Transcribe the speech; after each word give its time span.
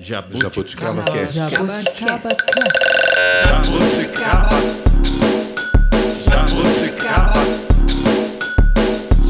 Jabuticaba 0.00 1.02
Cast. 1.02 1.34
Jabuticaba 1.34 2.30
Jabuticaba. 3.48 4.50
Jabuticaba. 6.30 7.34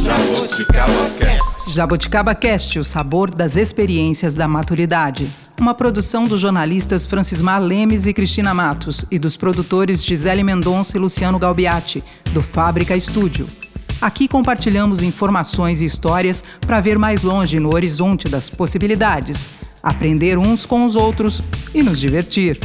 Jabuticaba 0.04 1.10
Cast. 1.18 1.72
Jabuticaba 1.72 2.34
Cast, 2.34 2.78
o 2.78 2.84
sabor 2.84 3.30
das 3.30 3.56
experiências 3.56 4.34
da 4.34 4.46
maturidade. 4.46 5.30
Uma 5.58 5.72
produção 5.72 6.24
dos 6.24 6.42
jornalistas 6.42 7.06
Francismar 7.06 7.62
Lemes 7.62 8.06
e 8.06 8.12
Cristina 8.12 8.52
Matos 8.52 9.06
e 9.10 9.18
dos 9.18 9.38
produtores 9.38 10.04
Gisele 10.04 10.42
Mendonça 10.42 10.98
e 10.98 11.00
Luciano 11.00 11.38
Galbiati, 11.38 12.04
do 12.34 12.42
Fábrica 12.42 12.94
Estúdio. 12.94 13.46
Aqui 14.02 14.28
compartilhamos 14.28 15.02
informações 15.02 15.80
e 15.80 15.86
histórias 15.86 16.44
para 16.60 16.78
ver 16.78 16.98
mais 16.98 17.22
longe 17.22 17.58
no 17.58 17.74
horizonte 17.74 18.28
das 18.28 18.48
possibilidades, 18.50 19.48
aprender 19.82 20.38
uns 20.38 20.66
com 20.66 20.84
os 20.84 20.96
outros 20.96 21.42
e 21.74 21.82
nos 21.82 21.98
divertir. 22.00 22.58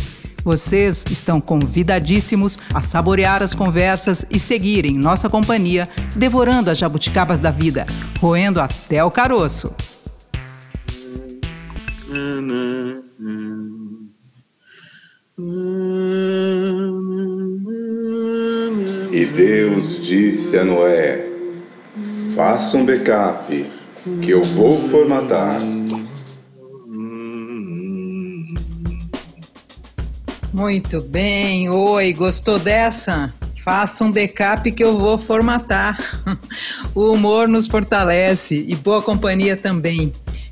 Vocês 0.44 1.06
estão 1.10 1.40
convidadíssimos 1.40 2.60
a 2.74 2.82
saborear 2.82 3.42
as 3.42 3.54
conversas 3.54 4.26
e 4.30 4.38
seguir 4.38 4.86
em 4.86 4.98
nossa 4.98 5.30
companhia, 5.30 5.88
devorando 6.16 6.70
as 6.70 6.78
jabuticabas 6.78 7.40
da 7.40 7.50
vida, 7.50 7.86
roendo 8.20 8.60
até 8.60 9.04
o 9.04 9.10
caroço. 9.10 9.74
E 19.12 19.26
Deus 19.26 20.06
disse 20.06 20.58
a 20.58 20.66
Noé: 20.66 21.26
Faça 22.36 22.78
um 22.78 22.86
backup, 22.86 23.66
que 24.22 24.30
eu 24.30 24.44
vou 24.44 24.90
formatar. 24.90 25.62
Muito 30.54 31.02
bem. 31.02 31.68
Oi, 31.68 32.14
gostou 32.14 32.60
dessa? 32.60 33.34
Faça 33.66 34.04
um 34.04 34.12
backup 34.12 34.72
que 34.72 34.84
eu 34.84 35.00
vou 35.00 35.18
formatar. 35.18 35.98
O 36.94 37.12
humor 37.12 37.48
nos 37.48 37.66
fortalece 37.66 38.64
e 38.68 38.76
boa 38.76 39.02
companhia 39.02 39.58
também. 39.58 40.12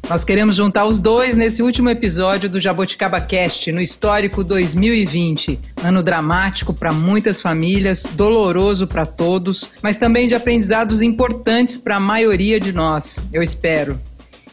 Nós 0.10 0.24
queremos 0.24 0.56
juntar 0.56 0.86
os 0.86 1.00
dois 1.00 1.38
nesse 1.38 1.62
último 1.62 1.88
episódio 1.88 2.50
do 2.50 2.60
Jaboticaba 2.60 3.22
Cast, 3.22 3.72
no 3.72 3.80
histórico 3.80 4.44
2020. 4.44 5.60
Ano 5.84 6.02
dramático 6.02 6.74
para 6.74 6.92
muitas 6.92 7.40
famílias, 7.40 8.04
doloroso 8.14 8.88
para 8.88 9.06
todos, 9.06 9.70
mas 9.84 9.98
também 9.98 10.28
de 10.28 10.34
aprendizados 10.34 11.04
importantes 11.04 11.78
para 11.78 11.98
a 11.98 12.00
maioria 12.00 12.60
de 12.60 12.74
nós, 12.74 13.20
eu 13.32 13.44
espero. 13.44 14.00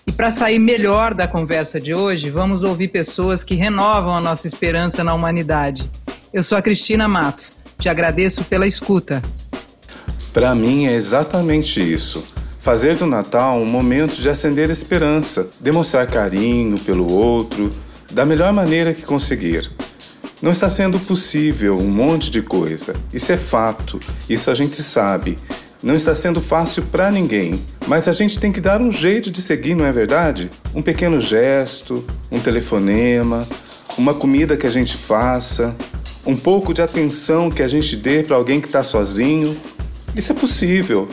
E 0.09 0.12
para 0.12 0.31
sair 0.31 0.59
melhor 0.59 1.12
da 1.12 1.28
conversa 1.28 1.78
de 1.78 1.95
hoje, 1.95 2.31
vamos 2.31 2.62
ouvir 2.62 2.89
pessoas 2.89 3.45
que 3.45 3.55
renovam 3.55 4.17
a 4.17 4.20
nossa 4.23 4.47
esperança 4.47 5.05
na 5.05 5.12
humanidade. 5.12 5.89
Eu 6.33 6.42
sou 6.42 6.56
a 6.56 6.62
Cristina 6.62 7.06
Matos. 7.06 7.55
Te 7.78 7.91
agradeço 7.91 8.42
pela 8.45 8.67
escuta. 8.67 9.23
Para 10.33 10.55
mim 10.55 10.86
é 10.86 10.95
exatamente 10.95 11.79
isso. 11.83 12.27
Fazer 12.61 12.97
do 12.97 13.05
Natal 13.05 13.59
um 13.59 13.67
momento 13.67 14.14
de 14.14 14.31
acender 14.31 14.70
esperança, 14.70 15.47
demonstrar 15.61 16.06
carinho 16.06 16.79
pelo 16.79 17.12
outro, 17.12 17.70
da 18.11 18.25
melhor 18.25 18.51
maneira 18.51 18.95
que 18.95 19.03
conseguir. 19.03 19.70
Não 20.41 20.53
está 20.53 20.70
sendo 20.70 20.98
possível 20.98 21.77
um 21.77 21.91
monte 21.91 22.31
de 22.31 22.41
coisa. 22.41 22.95
Isso 23.12 23.31
é 23.31 23.36
fato, 23.36 24.01
isso 24.27 24.51
a 24.51 24.55
gente 24.55 24.83
sabe. 24.83 25.36
Não 25.83 25.95
está 25.95 26.12
sendo 26.12 26.41
fácil 26.41 26.83
para 26.83 27.09
ninguém, 27.11 27.62
mas 27.87 28.09
a 28.09 28.12
gente 28.12 28.39
tem 28.39 28.51
que 28.51 28.61
dar 28.61 28.83
um 28.83 28.91
jeito 28.91 29.31
de 29.31 29.41
seguir, 29.41 29.77
não 29.77 29.87
é 29.87 29.93
verdade? 29.93 30.51
Um 30.75 30.83
pequeno 30.83 31.20
gesto, 31.20 32.05
um 32.33 32.41
telefonema, 32.41 33.47
uma 33.97 34.12
comida 34.12 34.57
que 34.57 34.67
a 34.67 34.70
gente 34.70 34.97
faça, 34.97 35.77
um 36.27 36.37
pouco 36.37 36.75
de 36.75 36.83
atenção 36.83 37.48
que 37.48 37.62
a 37.62 37.69
gente 37.69 37.95
dê 37.95 38.25
para 38.25 38.35
alguém 38.35 38.61
que 38.61 38.67
está 38.67 38.83
sozinho. 38.83 39.57
Isso 40.17 40.33
é 40.33 40.35
possível 40.35 41.07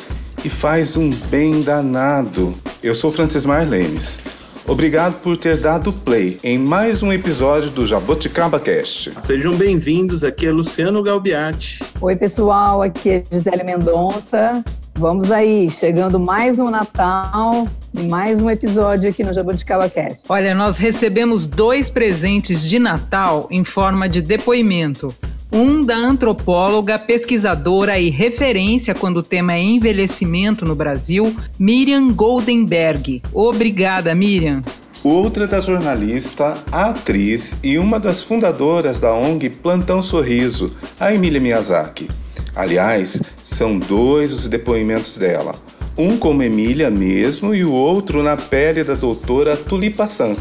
e 0.43 0.49
faz 0.49 0.97
um 0.97 1.09
bem 1.09 1.61
danado. 1.61 2.53
Eu 2.81 2.95
sou 2.95 3.11
Francismar 3.11 3.69
Lemes. 3.69 4.19
Obrigado 4.67 5.21
por 5.21 5.37
ter 5.37 5.57
dado 5.57 5.93
play 5.93 6.39
em 6.43 6.57
mais 6.57 7.03
um 7.03 7.13
episódio 7.13 7.69
do 7.69 7.85
Jaboticaba 7.85 8.59
Cast. 8.59 9.11
Sejam 9.19 9.55
bem-vindos, 9.55 10.23
aqui 10.23 10.47
é 10.47 10.51
Luciano 10.51 11.03
Galbiati. 11.03 11.83
Oi, 12.01 12.15
pessoal, 12.15 12.81
aqui 12.81 13.11
é 13.11 13.23
Gisele 13.31 13.63
Mendonça. 13.63 14.63
Vamos 14.97 15.29
aí, 15.29 15.69
chegando 15.69 16.19
mais 16.19 16.57
um 16.57 16.71
Natal 16.71 17.67
e 17.93 18.07
mais 18.07 18.41
um 18.41 18.49
episódio 18.49 19.07
aqui 19.09 19.23
no 19.23 19.33
Jaboticaba 19.33 19.87
Cast. 19.87 20.25
Olha, 20.29 20.55
nós 20.55 20.79
recebemos 20.79 21.45
dois 21.45 21.91
presentes 21.91 22.67
de 22.67 22.79
Natal 22.79 23.47
em 23.51 23.63
forma 23.63 24.09
de 24.09 24.19
depoimento. 24.19 25.13
Um 25.57 25.85
da 25.85 25.95
antropóloga, 25.95 26.99
pesquisadora 26.99 27.97
e 27.97 28.09
referência 28.09 28.93
quando 28.93 29.19
o 29.19 29.23
tema 29.23 29.53
é 29.53 29.61
envelhecimento 29.61 30.65
no 30.65 30.75
Brasil, 30.75 31.33
Miriam 31.57 32.09
Goldenberg. 32.09 33.21
Obrigada, 33.33 34.13
Miriam. 34.13 34.61
Outra 35.01 35.47
da 35.47 35.61
jornalista, 35.61 36.61
atriz 36.69 37.57
e 37.63 37.77
uma 37.77 37.97
das 38.01 38.21
fundadoras 38.21 38.99
da 38.99 39.13
ONG 39.13 39.49
Plantão 39.49 40.01
Sorriso, 40.01 40.75
a 40.99 41.13
Emília 41.13 41.39
Miyazaki. 41.39 42.09
Aliás, 42.53 43.21
são 43.41 43.79
dois 43.79 44.33
os 44.33 44.49
depoimentos 44.49 45.17
dela. 45.17 45.55
Um 45.97 46.17
como 46.17 46.43
Emília 46.43 46.89
mesmo 46.89 47.55
e 47.55 47.63
o 47.63 47.71
outro 47.71 48.21
na 48.21 48.35
pele 48.35 48.83
da 48.83 48.93
doutora 48.93 49.55
Tulipa 49.55 50.05
San, 50.05 50.35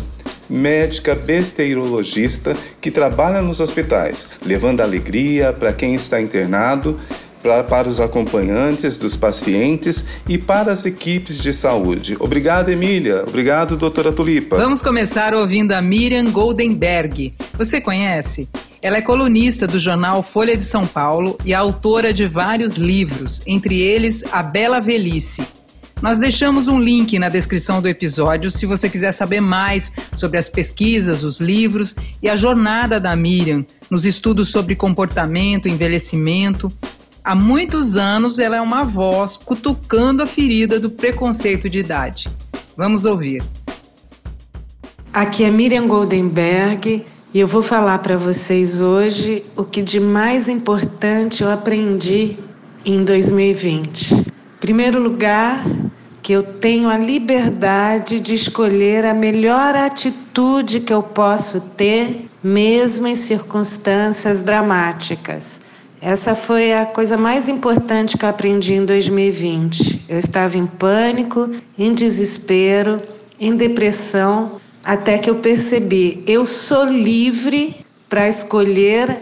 médica 0.49 1.15
besteirologista 1.15 2.55
que 2.81 2.91
trabalha 2.91 3.41
nos 3.43 3.61
hospitais, 3.61 4.29
levando 4.45 4.81
alegria 4.81 5.53
para 5.53 5.73
quem 5.73 5.95
está 5.95 6.21
internado, 6.21 6.97
pra, 7.45 7.63
para 7.63 7.87
os 7.87 8.01
acompanhantes 8.01 8.97
dos 8.97 9.17
pacientes 9.17 10.05
e 10.27 10.39
para 10.39 10.73
as 10.73 10.87
equipes 10.87 11.39
de 11.39 11.53
saúde. 11.53 12.17
Obrigado, 12.19 12.71
Emília. 12.71 13.23
Obrigado, 13.29 13.77
doutora 13.77 14.11
Tulipa. 14.11 14.57
Vamos 14.57 14.83
começar 14.83 15.35
ouvindo 15.35 15.73
a 15.73 15.83
Miriam 15.83 16.25
Goldenberg. 16.25 17.35
Você 17.53 17.81
conhece? 17.81 18.49
Ela 18.81 18.99
é 18.99 19.03
colunista 19.03 19.67
do 19.67 19.79
jornal 19.79 20.23
Folha 20.23 20.57
de 20.57 20.65
São 20.65 20.87
Paulo 20.87 21.39
e 21.45 21.55
autora 21.55 22.13
de 22.13 22.27
vários 22.27 22.77
livros, 22.77 23.43
entre 23.47 23.81
eles 23.81 24.23
A 24.31 24.43
Bela 24.43 24.81
Velhice. 24.81 25.43
Nós 26.05 26.19
deixamos 26.19 26.69
um 26.69 26.79
link 26.79 27.19
na 27.19 27.31
descrição 27.31 27.81
do 27.81 27.89
episódio 27.89 28.51
se 28.51 28.67
você 28.67 28.91
quiser 28.91 29.11
saber 29.11 29.41
mais 29.41 29.91
sobre 30.15 30.37
as 30.37 30.51
pesquisas, 30.51 31.25
os 31.25 31.41
livros 31.41 31.97
e 32.23 32.29
a 32.29 32.37
jornada 32.37 33.01
da 33.01 33.17
Miriam 33.17 33.65
nos 33.91 34.05
estudos 34.05 34.51
sobre 34.51 34.77
comportamento, 34.77 35.67
envelhecimento. 35.67 36.71
Há 37.25 37.35
muitos 37.35 37.97
anos 37.97 38.39
ela 38.39 38.59
é 38.59 38.61
uma 38.61 38.83
voz 38.83 39.39
cutucando 39.39 40.23
a 40.23 40.27
ferida 40.27 40.79
do 40.79 40.91
preconceito 40.91 41.71
de 41.71 41.79
idade. 41.79 42.29
Vamos 42.77 43.07
ouvir. 43.07 43.43
Aqui 45.11 45.43
é 45.43 45.51
Miriam 45.51 45.89
Goldenberg 45.89 47.03
e 47.33 47.41
eu 47.41 47.47
vou 47.47 47.63
falar 47.63 48.01
para 48.01 48.19
vocês 48.19 48.83
hoje 48.83 49.43
o 49.57 49.65
que 49.65 49.81
de 49.81 50.01
mais 50.01 50.51
importante 50.51 51.43
eu 51.43 51.51
aprendi 51.51 52.37
em 52.85 53.03
2020. 53.03 54.13
Em 54.13 54.27
primeiro 54.61 55.03
lugar, 55.03 55.65
que 56.25 56.33
eu 56.33 56.43
tenho 56.43 56.89
a 56.89 56.97
liberdade 56.97 58.19
de 58.19 58.35
escolher 58.35 59.05
a 59.05 59.13
melhor 59.13 59.77
atitude 59.77 60.81
que 60.81 60.93
eu 60.93 61.03
posso 61.03 61.61
ter, 61.61 62.31
mesmo 62.43 63.07
em 63.07 63.15
circunstâncias 63.15 64.41
dramáticas. 64.41 65.61
Essa 66.01 66.35
foi 66.35 66.73
a 66.73 66.87
coisa 66.87 67.19
mais 67.19 67.47
importante 67.47 68.17
que 68.17 68.25
eu 68.25 68.29
aprendi 68.31 68.73
em 68.73 68.87
2020. 68.87 70.07
Eu 70.09 70.19
estava 70.19 70.57
em 70.57 70.67
pânico, 70.67 71.51
em 71.77 71.93
desespero, 71.93 73.03
em 73.39 73.55
depressão, 73.55 74.57
até 74.83 75.19
que 75.19 75.29
eu 75.29 75.37
percebi, 75.37 76.25
eu 76.27 76.47
sou 76.47 76.87
livre 76.87 77.85
para 78.09 78.27
escolher 78.27 79.15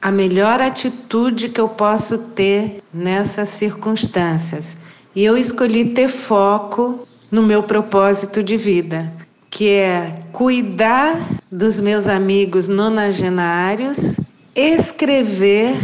a 0.00 0.10
melhor 0.10 0.62
atitude 0.62 1.50
que 1.50 1.60
eu 1.60 1.68
posso 1.68 2.16
ter 2.16 2.82
nessas 2.94 3.50
circunstâncias. 3.50 4.78
E 5.16 5.24
eu 5.24 5.34
escolhi 5.34 5.86
ter 5.86 6.08
foco 6.08 7.08
no 7.30 7.42
meu 7.42 7.62
propósito 7.62 8.42
de 8.42 8.58
vida, 8.58 9.10
que 9.48 9.70
é 9.70 10.14
cuidar 10.30 11.18
dos 11.50 11.80
meus 11.80 12.06
amigos 12.06 12.68
nonagenários, 12.68 14.20
escrever 14.54 15.74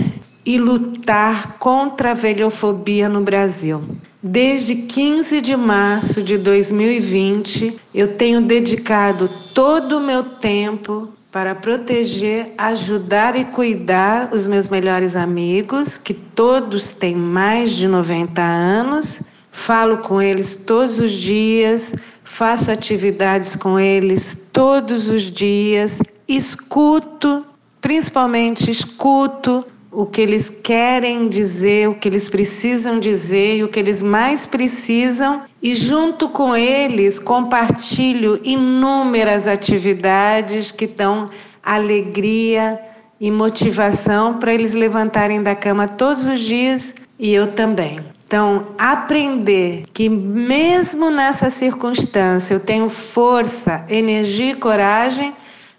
e 0.44 0.58
lutar 0.58 1.56
contra 1.58 2.10
a 2.10 2.14
velhofobia 2.14 3.08
no 3.08 3.22
Brasil. 3.22 3.80
Desde 4.22 4.74
15 4.74 5.40
de 5.40 5.56
março 5.56 6.22
de 6.22 6.36
2020, 6.36 7.80
eu 7.94 8.08
tenho 8.08 8.42
dedicado 8.42 9.30
todo 9.54 9.96
o 9.96 10.02
meu 10.02 10.24
tempo 10.24 11.08
para 11.32 11.54
proteger, 11.54 12.52
ajudar 12.58 13.34
e 13.34 13.46
cuidar 13.46 14.28
os 14.34 14.46
meus 14.46 14.68
melhores 14.68 15.16
amigos, 15.16 15.96
que 15.96 16.12
todos 16.12 16.92
têm 16.92 17.16
mais 17.16 17.70
de 17.70 17.88
90 17.88 18.42
anos. 18.42 19.22
Falo 19.50 19.98
com 19.98 20.20
eles 20.20 20.54
todos 20.54 21.00
os 21.00 21.10
dias, 21.10 21.94
faço 22.22 22.70
atividades 22.70 23.56
com 23.56 23.80
eles 23.80 24.48
todos 24.52 25.08
os 25.08 25.22
dias, 25.22 26.02
escuto, 26.28 27.46
principalmente 27.80 28.70
escuto 28.70 29.66
o 29.92 30.06
que 30.06 30.22
eles 30.22 30.48
querem 30.48 31.28
dizer, 31.28 31.86
o 31.86 31.94
que 31.94 32.08
eles 32.08 32.26
precisam 32.30 32.98
dizer 32.98 33.58
e 33.58 33.64
o 33.64 33.68
que 33.68 33.78
eles 33.78 34.00
mais 34.00 34.46
precisam, 34.46 35.42
e 35.62 35.74
junto 35.74 36.30
com 36.30 36.56
eles 36.56 37.18
compartilho 37.18 38.40
inúmeras 38.42 39.46
atividades 39.46 40.72
que 40.72 40.86
dão 40.86 41.26
alegria 41.62 42.80
e 43.20 43.30
motivação 43.30 44.38
para 44.38 44.54
eles 44.54 44.72
levantarem 44.72 45.42
da 45.42 45.54
cama 45.54 45.86
todos 45.86 46.26
os 46.26 46.40
dias 46.40 46.94
e 47.18 47.32
eu 47.34 47.52
também. 47.52 48.00
Então, 48.26 48.68
aprender 48.78 49.84
que 49.92 50.08
mesmo 50.08 51.10
nessa 51.10 51.50
circunstância 51.50 52.54
eu 52.54 52.60
tenho 52.60 52.88
força, 52.88 53.84
energia 53.90 54.52
e 54.52 54.56
coragem 54.56 55.34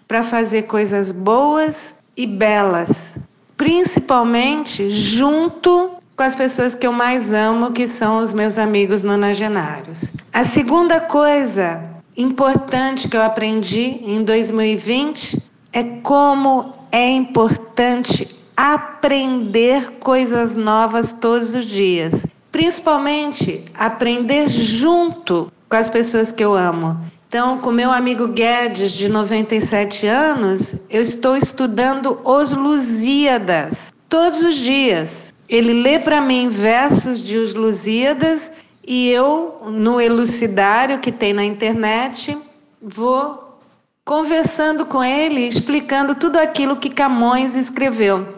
para 0.06 0.22
fazer 0.22 0.62
coisas 0.62 1.10
boas 1.10 1.96
e 2.16 2.28
belas, 2.28 3.16
principalmente 3.56 4.90
junto 4.90 5.90
com 6.16 6.22
as 6.22 6.34
pessoas 6.34 6.74
que 6.74 6.86
eu 6.86 6.92
mais 6.92 7.32
amo, 7.32 7.72
que 7.72 7.86
são 7.86 8.18
os 8.18 8.32
meus 8.32 8.58
amigos 8.58 9.02
nonagenários. 9.02 10.12
A 10.32 10.44
segunda 10.44 11.00
coisa 11.00 11.82
importante 12.16 13.08
que 13.08 13.16
eu 13.16 13.22
aprendi 13.22 14.00
em 14.04 14.22
2020 14.22 15.42
é 15.72 15.82
como 16.02 16.72
é 16.92 17.08
importante 17.08 18.28
aprender 18.56 19.98
coisas 19.98 20.54
novas 20.54 21.10
todos 21.10 21.54
os 21.54 21.64
dias. 21.64 22.24
Principalmente 22.52 23.64
aprender 23.74 24.48
junto 24.48 25.50
com 25.68 25.76
as 25.76 25.90
pessoas 25.90 26.30
que 26.30 26.44
eu 26.44 26.54
amo. 26.54 27.00
Então, 27.34 27.58
com 27.58 27.72
meu 27.72 27.90
amigo 27.90 28.28
Guedes, 28.28 28.92
de 28.92 29.08
97 29.08 30.06
anos, 30.06 30.76
eu 30.88 31.02
estou 31.02 31.36
estudando 31.36 32.20
Os 32.22 32.52
Lusíadas 32.52 33.92
todos 34.08 34.40
os 34.40 34.54
dias. 34.54 35.34
Ele 35.48 35.82
lê 35.82 35.98
para 35.98 36.20
mim 36.20 36.48
versos 36.48 37.20
de 37.20 37.36
Os 37.36 37.52
Lusíadas 37.52 38.52
e 38.86 39.10
eu, 39.10 39.62
no 39.66 40.00
elucidário 40.00 41.00
que 41.00 41.10
tem 41.10 41.32
na 41.32 41.44
internet, 41.44 42.38
vou 42.80 43.58
conversando 44.04 44.86
com 44.86 45.02
ele, 45.02 45.40
explicando 45.40 46.14
tudo 46.14 46.36
aquilo 46.36 46.76
que 46.76 46.88
Camões 46.88 47.56
escreveu. 47.56 48.28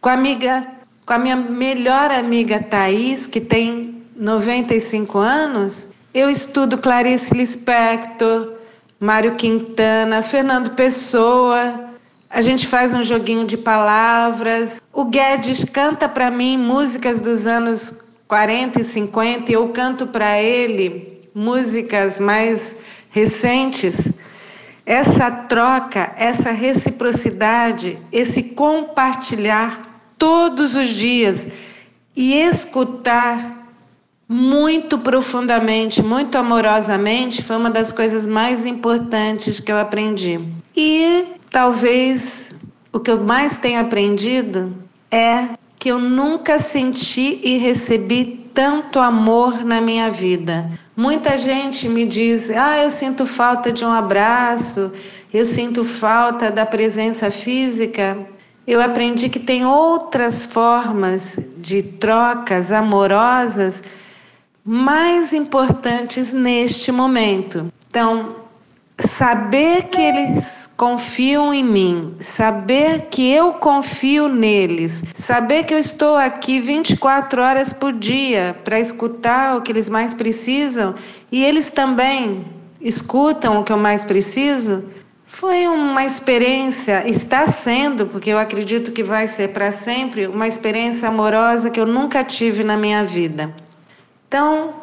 Com 0.00 0.08
a 0.08 0.14
amiga, 0.14 0.66
com 1.04 1.12
a 1.12 1.18
minha 1.18 1.36
melhor 1.36 2.10
amiga 2.10 2.58
Thaís, 2.58 3.26
que 3.26 3.38
tem 3.38 4.02
95 4.16 5.18
anos, 5.18 5.90
eu 6.16 6.30
estudo 6.30 6.78
Clarice 6.78 7.34
Lispector, 7.34 8.54
Mário 8.98 9.36
Quintana, 9.36 10.22
Fernando 10.22 10.70
Pessoa. 10.70 11.90
A 12.30 12.40
gente 12.40 12.66
faz 12.66 12.94
um 12.94 13.02
joguinho 13.02 13.44
de 13.44 13.58
palavras. 13.58 14.80
O 14.94 15.04
Guedes 15.04 15.62
canta 15.64 16.08
para 16.08 16.30
mim 16.30 16.56
músicas 16.56 17.20
dos 17.20 17.46
anos 17.46 18.02
40 18.26 18.80
e 18.80 18.84
50 18.84 19.50
e 19.50 19.54
eu 19.54 19.68
canto 19.68 20.06
para 20.06 20.40
ele 20.40 21.20
músicas 21.34 22.18
mais 22.18 22.76
recentes. 23.10 24.10
Essa 24.86 25.30
troca, 25.30 26.14
essa 26.16 26.50
reciprocidade, 26.50 27.98
esse 28.10 28.42
compartilhar 28.42 29.82
todos 30.16 30.74
os 30.74 30.88
dias 30.88 31.46
e 32.16 32.40
escutar 32.40 33.55
muito 34.28 34.98
profundamente, 34.98 36.02
muito 36.02 36.36
amorosamente, 36.36 37.42
foi 37.42 37.56
uma 37.56 37.70
das 37.70 37.92
coisas 37.92 38.26
mais 38.26 38.66
importantes 38.66 39.60
que 39.60 39.70
eu 39.70 39.78
aprendi. 39.78 40.40
E 40.76 41.24
talvez 41.50 42.54
o 42.92 42.98
que 42.98 43.10
eu 43.10 43.22
mais 43.22 43.56
tenho 43.56 43.80
aprendido 43.80 44.74
é 45.10 45.44
que 45.78 45.90
eu 45.90 45.98
nunca 45.98 46.58
senti 46.58 47.40
e 47.42 47.58
recebi 47.58 48.50
tanto 48.52 48.98
amor 48.98 49.64
na 49.64 49.80
minha 49.80 50.10
vida. 50.10 50.70
Muita 50.96 51.36
gente 51.36 51.88
me 51.88 52.04
diz: 52.04 52.50
"Ah, 52.50 52.82
eu 52.82 52.90
sinto 52.90 53.24
falta 53.24 53.70
de 53.70 53.84
um 53.84 53.92
abraço, 53.92 54.92
eu 55.32 55.44
sinto 55.44 55.84
falta 55.84 56.50
da 56.50 56.66
presença 56.66 57.30
física". 57.30 58.18
Eu 58.66 58.82
aprendi 58.82 59.28
que 59.28 59.38
tem 59.38 59.64
outras 59.64 60.44
formas 60.44 61.38
de 61.58 61.82
trocas 61.82 62.72
amorosas 62.72 63.84
mais 64.66 65.32
importantes 65.32 66.32
neste 66.32 66.90
momento. 66.90 67.72
Então, 67.88 68.34
saber 68.98 69.84
que 69.84 70.00
eles 70.00 70.68
confiam 70.76 71.54
em 71.54 71.62
mim, 71.62 72.16
saber 72.18 73.02
que 73.02 73.30
eu 73.30 73.52
confio 73.52 74.26
neles, 74.26 75.04
saber 75.14 75.62
que 75.64 75.72
eu 75.72 75.78
estou 75.78 76.16
aqui 76.16 76.58
24 76.58 77.40
horas 77.40 77.72
por 77.72 77.92
dia 77.92 78.58
para 78.64 78.80
escutar 78.80 79.56
o 79.56 79.62
que 79.62 79.70
eles 79.70 79.88
mais 79.88 80.12
precisam 80.12 80.96
e 81.30 81.44
eles 81.44 81.70
também 81.70 82.44
escutam 82.80 83.60
o 83.60 83.64
que 83.64 83.72
eu 83.72 83.78
mais 83.78 84.02
preciso, 84.02 84.84
foi 85.24 85.68
uma 85.68 86.04
experiência, 86.04 87.08
está 87.08 87.46
sendo, 87.46 88.06
porque 88.06 88.30
eu 88.30 88.38
acredito 88.38 88.90
que 88.90 89.04
vai 89.04 89.28
ser 89.28 89.50
para 89.50 89.70
sempre, 89.70 90.26
uma 90.26 90.48
experiência 90.48 91.08
amorosa 91.08 91.70
que 91.70 91.78
eu 91.78 91.86
nunca 91.86 92.24
tive 92.24 92.64
na 92.64 92.76
minha 92.76 93.04
vida. 93.04 93.65
Então, 94.28 94.74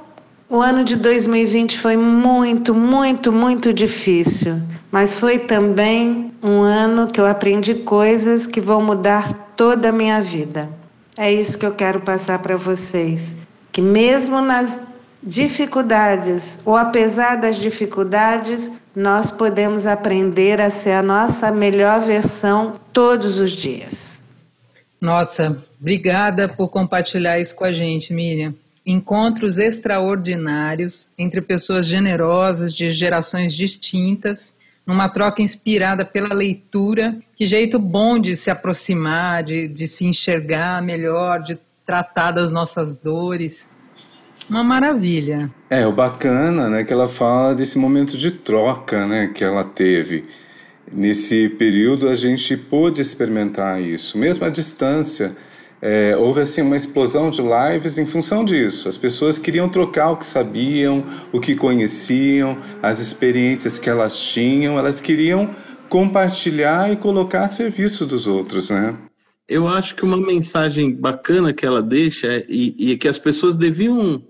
o 0.50 0.62
ano 0.62 0.84
de 0.84 0.96
2020 0.96 1.78
foi 1.78 1.98
muito, 1.98 2.74
muito, 2.74 3.34
muito 3.34 3.74
difícil, 3.74 4.62
mas 4.92 5.16
foi 5.20 5.40
também 5.40 6.32
um 6.42 6.62
ano 6.62 7.08
que 7.08 7.20
eu 7.20 7.26
aprendi 7.26 7.76
coisas 7.76 8.48
que 8.48 8.62
vão 8.62 8.82
mudar 8.82 9.34
toda 9.56 9.90
a 9.90 9.92
minha 9.92 10.22
vida. 10.22 10.70
É 11.18 11.32
isso 11.32 11.58
que 11.58 11.66
eu 11.66 11.74
quero 11.74 12.02
passar 12.02 12.40
para 12.40 12.56
vocês, 12.56 13.36
que 13.72 13.82
mesmo 13.82 14.42
nas 14.42 14.80
dificuldades 15.22 16.60
ou 16.66 16.76
apesar 16.76 17.36
das 17.36 17.56
dificuldades, 17.56 18.72
nós 18.96 19.32
podemos 19.32 19.86
aprender 19.86 20.62
a 20.62 20.70
ser 20.70 20.92
a 20.92 21.02
nossa 21.02 21.52
melhor 21.52 22.00
versão 22.02 22.76
todos 22.92 23.40
os 23.40 23.52
dias. 23.52 24.24
Nossa, 25.02 25.58
obrigada 25.80 26.48
por 26.48 26.70
compartilhar 26.70 27.40
isso 27.40 27.56
com 27.56 27.64
a 27.64 27.74
gente, 27.74 28.14
Miriam 28.14 28.54
encontros 28.86 29.58
extraordinários 29.58 31.10
entre 31.18 31.42
pessoas 31.42 31.86
generosas 31.86 32.74
de 32.74 32.92
gerações 32.92 33.54
distintas, 33.54 34.56
numa 34.86 35.08
troca 35.08 35.42
inspirada 35.42 36.04
pela 36.04 36.34
leitura. 36.34 37.16
Que 37.36 37.46
jeito 37.46 37.80
bom 37.80 38.20
de 38.20 38.36
se 38.36 38.52
aproximar, 38.52 39.44
de, 39.44 39.68
de 39.68 39.88
se 39.88 40.06
enxergar 40.06 40.82
melhor, 40.82 41.42
de 41.42 41.58
tratar 41.86 42.32
das 42.32 42.52
nossas 42.52 42.96
dores. 42.96 43.70
Uma 44.50 44.64
maravilha. 44.64 45.50
É, 45.70 45.88
o 45.88 45.94
bacana, 45.94 46.70
né, 46.70 46.84
que 46.84 46.92
ela 46.92 47.08
fala 47.08 47.56
desse 47.56 47.78
momento 47.78 48.18
de 48.18 48.32
troca, 48.32 49.06
né, 49.06 49.32
que 49.34 49.44
ela 49.44 49.64
teve. 49.64 50.24
Nesse 50.92 51.48
período 51.48 52.10
a 52.10 52.16
gente 52.16 52.56
pôde 52.58 53.02
experimentar 53.02 53.82
isso, 53.82 54.18
mesmo 54.18 54.46
à 54.46 54.50
distância 54.50 55.36
é, 55.86 56.16
houve 56.16 56.40
assim 56.40 56.62
uma 56.62 56.78
explosão 56.78 57.30
de 57.30 57.42
lives 57.42 57.98
em 57.98 58.06
função 58.06 58.46
disso. 58.46 58.88
As 58.88 58.98
pessoas 58.98 59.38
queriam 59.38 59.68
trocar 59.68 60.12
o 60.12 60.16
que 60.16 60.26
sabiam, 60.26 61.04
o 61.34 61.42
que 61.42 61.58
conheciam, 61.58 62.58
as 62.82 63.02
experiências 63.02 63.78
que 63.78 63.90
elas 63.90 64.18
tinham, 64.18 64.80
elas 64.80 65.02
queriam 65.02 65.54
compartilhar 65.90 66.90
e 66.90 66.96
colocar 66.96 67.44
a 67.44 67.48
serviço 67.50 68.06
dos 68.06 68.26
outros, 68.26 68.70
né? 68.70 68.98
Eu 69.46 69.68
acho 69.68 69.94
que 69.94 70.06
uma 70.06 70.16
mensagem 70.16 70.96
bacana 70.96 71.52
que 71.52 71.66
ela 71.66 71.84
deixa 71.84 72.28
é, 72.28 72.46
e, 72.48 72.94
e 72.94 72.98
que 72.98 73.10
as 73.10 73.20
pessoas 73.20 73.58
deviam 73.58 74.24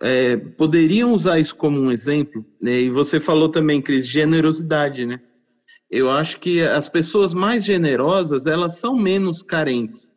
é, 0.00 0.38
poderiam 0.38 1.12
usar 1.12 1.38
isso 1.38 1.54
como 1.54 1.78
um 1.78 1.92
exemplo. 1.92 2.42
Né? 2.60 2.80
E 2.80 2.90
você 2.90 3.20
falou 3.20 3.50
também, 3.50 3.82
Cris, 3.82 4.06
generosidade, 4.06 5.04
né? 5.04 5.20
Eu 5.90 6.10
acho 6.10 6.40
que 6.40 6.62
as 6.62 6.88
pessoas 6.88 7.34
mais 7.34 7.66
generosas 7.66 8.46
elas 8.46 8.78
são 8.78 8.96
menos 8.96 9.42
carentes. 9.42 10.15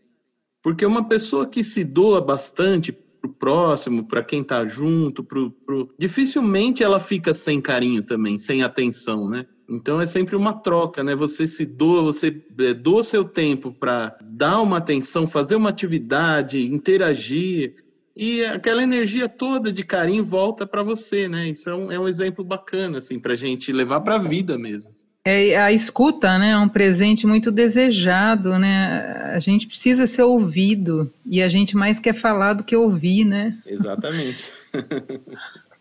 Porque 0.69 0.85
uma 0.85 1.03
pessoa 1.03 1.47
que 1.47 1.63
se 1.63 1.83
doa 1.83 2.21
bastante 2.21 2.91
pro 2.91 3.33
próximo, 3.33 4.05
para 4.05 4.23
quem 4.23 4.43
tá 4.43 4.67
junto, 4.67 5.23
pro, 5.23 5.49
pro... 5.49 5.91
dificilmente 5.97 6.83
ela 6.83 6.99
fica 6.99 7.33
sem 7.33 7.59
carinho 7.59 8.03
também, 8.03 8.37
sem 8.37 8.61
atenção, 8.61 9.27
né? 9.27 9.47
Então 9.67 9.99
é 9.99 10.05
sempre 10.05 10.35
uma 10.35 10.53
troca, 10.53 11.03
né? 11.03 11.15
Você 11.15 11.47
se 11.47 11.65
doa, 11.65 12.03
você 12.03 12.43
é, 12.59 12.71
doa 12.75 13.03
seu 13.03 13.23
tempo 13.25 13.71
para 13.71 14.15
dar 14.23 14.61
uma 14.61 14.77
atenção, 14.77 15.25
fazer 15.25 15.55
uma 15.55 15.69
atividade, 15.69 16.63
interagir 16.71 17.73
e 18.15 18.45
aquela 18.45 18.83
energia 18.83 19.27
toda 19.27 19.71
de 19.71 19.83
carinho 19.83 20.23
volta 20.23 20.67
para 20.67 20.83
você, 20.83 21.27
né? 21.27 21.49
Isso 21.49 21.67
é 21.67 21.73
um, 21.75 21.91
é 21.91 21.99
um 21.99 22.07
exemplo 22.07 22.45
bacana 22.45 22.99
assim 22.99 23.17
para 23.17 23.33
gente 23.33 23.71
levar 23.71 24.01
para 24.01 24.15
a 24.15 24.19
vida 24.19 24.55
mesmo. 24.55 24.91
É, 25.31 25.57
a 25.57 25.71
escuta 25.71 26.39
né, 26.39 26.53
é 26.53 26.57
um 26.57 26.67
presente 26.67 27.27
muito 27.27 27.51
desejado, 27.51 28.57
né? 28.57 29.31
A 29.35 29.37
gente 29.37 29.67
precisa 29.67 30.07
ser 30.07 30.23
ouvido 30.23 31.13
e 31.23 31.39
a 31.43 31.47
gente 31.47 31.77
mais 31.77 31.99
quer 31.99 32.15
falar 32.15 32.53
do 32.53 32.63
que 32.63 32.75
ouvir, 32.75 33.25
né? 33.25 33.55
Exatamente. 33.63 34.51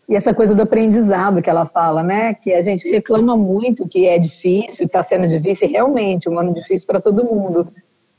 E 0.07 0.15
essa 0.15 0.35
coisa 0.35 0.53
do 0.53 0.61
aprendizado 0.61 1.41
que 1.41 1.49
ela 1.49 1.65
fala, 1.65 2.03
né? 2.03 2.35
Que 2.35 2.53
a 2.53 2.61
gente 2.61 2.87
reclama 2.87 3.35
muito 3.35 3.87
que 3.87 4.05
é 4.07 4.19
difícil, 4.19 4.85
está 4.85 5.01
sendo 5.01 5.27
difícil, 5.27 5.67
e 5.67 5.71
realmente, 5.71 6.29
um 6.29 6.37
ano 6.39 6.53
difícil 6.53 6.85
para 6.85 7.01
todo 7.01 7.23
mundo. 7.23 7.71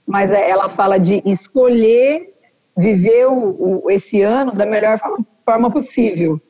Mas 0.04 0.32
é, 0.32 0.50
ela 0.50 0.68
fala 0.68 0.98
de 0.98 1.22
escolher 1.24 2.32
viver 2.76 3.26
o, 3.26 3.82
o, 3.84 3.90
esse 3.90 4.20
ano 4.20 4.52
da 4.52 4.66
melhor 4.66 4.98
forma, 4.98 5.26
forma 5.44 5.70
possível, 5.70 6.40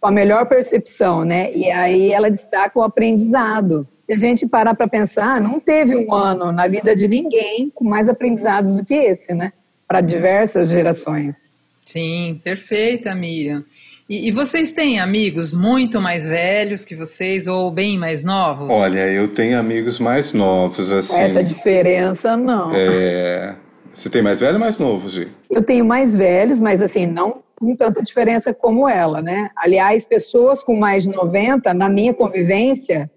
com 0.00 0.08
a 0.08 0.10
melhor 0.10 0.46
percepção, 0.46 1.24
né? 1.24 1.52
E 1.52 1.70
aí 1.70 2.10
ela 2.10 2.30
destaca 2.30 2.76
o 2.76 2.82
aprendizado. 2.82 3.86
Se 4.06 4.12
a 4.12 4.16
gente 4.16 4.46
parar 4.46 4.74
para 4.74 4.86
pensar, 4.86 5.40
não 5.40 5.58
teve 5.58 5.96
um 5.96 6.12
ano 6.12 6.52
na 6.52 6.66
vida 6.66 6.94
de 6.94 7.08
ninguém 7.08 7.70
com 7.74 7.84
mais 7.84 8.08
aprendizados 8.08 8.76
do 8.76 8.84
que 8.84 8.94
esse, 8.94 9.32
né? 9.34 9.52
Para 9.88 10.00
diversas 10.00 10.68
gerações. 10.68 11.54
Sim, 11.86 12.40
perfeita, 12.42 13.14
Miriam. 13.14 13.64
E, 14.08 14.28
e, 14.28 14.30
vocês 14.30 14.70
têm 14.70 15.00
amigos 15.00 15.54
muito 15.54 15.98
mais 15.98 16.26
velhos 16.26 16.84
que 16.84 16.94
vocês 16.94 17.46
ou 17.46 17.70
bem 17.70 17.98
mais 17.98 18.22
novos? 18.22 18.68
Olha, 18.68 19.10
eu 19.10 19.28
tenho 19.28 19.58
amigos 19.58 19.98
mais 19.98 20.34
novos, 20.34 20.92
assim. 20.92 21.22
Essa 21.22 21.42
diferença 21.42 22.36
não. 22.36 22.70
É... 22.74 23.56
Você 23.94 24.10
tem 24.10 24.20
mais 24.20 24.40
velho 24.40 24.54
ou 24.54 24.60
mais 24.60 24.76
novo, 24.76 25.08
Gi? 25.08 25.28
Eu 25.48 25.62
tenho 25.62 25.86
mais 25.86 26.14
velhos, 26.14 26.58
mas 26.58 26.82
assim, 26.82 27.06
não 27.06 27.42
com 27.56 27.74
tanta 27.76 28.02
diferença 28.02 28.52
como 28.52 28.88
ela, 28.88 29.22
né? 29.22 29.48
Aliás, 29.56 30.04
pessoas 30.04 30.62
com 30.62 30.76
mais 30.76 31.04
de 31.04 31.10
90, 31.10 31.72
na 31.72 31.88
minha 31.88 32.12
convivência, 32.12 33.10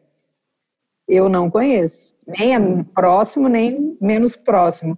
eu 1.07 1.29
não 1.29 1.49
conheço. 1.49 2.15
Nem 2.27 2.83
próximo, 2.83 3.47
nem 3.47 3.97
menos 4.01 4.35
próximo. 4.35 4.97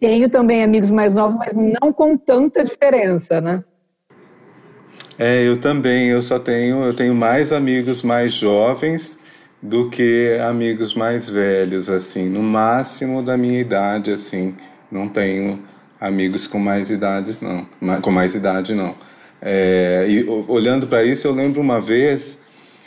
Tenho 0.00 0.28
também 0.28 0.62
amigos 0.62 0.90
mais 0.90 1.14
novos, 1.14 1.36
mas 1.36 1.52
não 1.52 1.92
com 1.92 2.16
tanta 2.16 2.64
diferença, 2.64 3.40
né? 3.40 3.62
É, 5.18 5.46
eu 5.46 5.60
também, 5.60 6.08
eu 6.08 6.22
só 6.22 6.38
tenho, 6.38 6.82
eu 6.82 6.94
tenho 6.94 7.14
mais 7.14 7.52
amigos 7.52 8.02
mais 8.02 8.32
jovens 8.32 9.18
do 9.62 9.90
que 9.90 10.38
amigos 10.42 10.94
mais 10.94 11.28
velhos, 11.28 11.90
assim, 11.90 12.28
no 12.28 12.42
máximo 12.42 13.22
da 13.22 13.36
minha 13.36 13.60
idade, 13.60 14.10
assim, 14.10 14.54
não 14.90 15.06
tenho 15.06 15.62
amigos 16.00 16.46
com 16.46 16.58
mais 16.58 16.90
idades, 16.90 17.38
não, 17.40 17.66
com 18.00 18.10
mais 18.10 18.34
idade, 18.34 18.74
não. 18.74 18.94
É, 19.42 20.06
e 20.08 20.26
olhando 20.48 20.86
para 20.86 21.04
isso, 21.04 21.26
eu 21.26 21.32
lembro 21.32 21.60
uma 21.60 21.80
vez, 21.80 22.38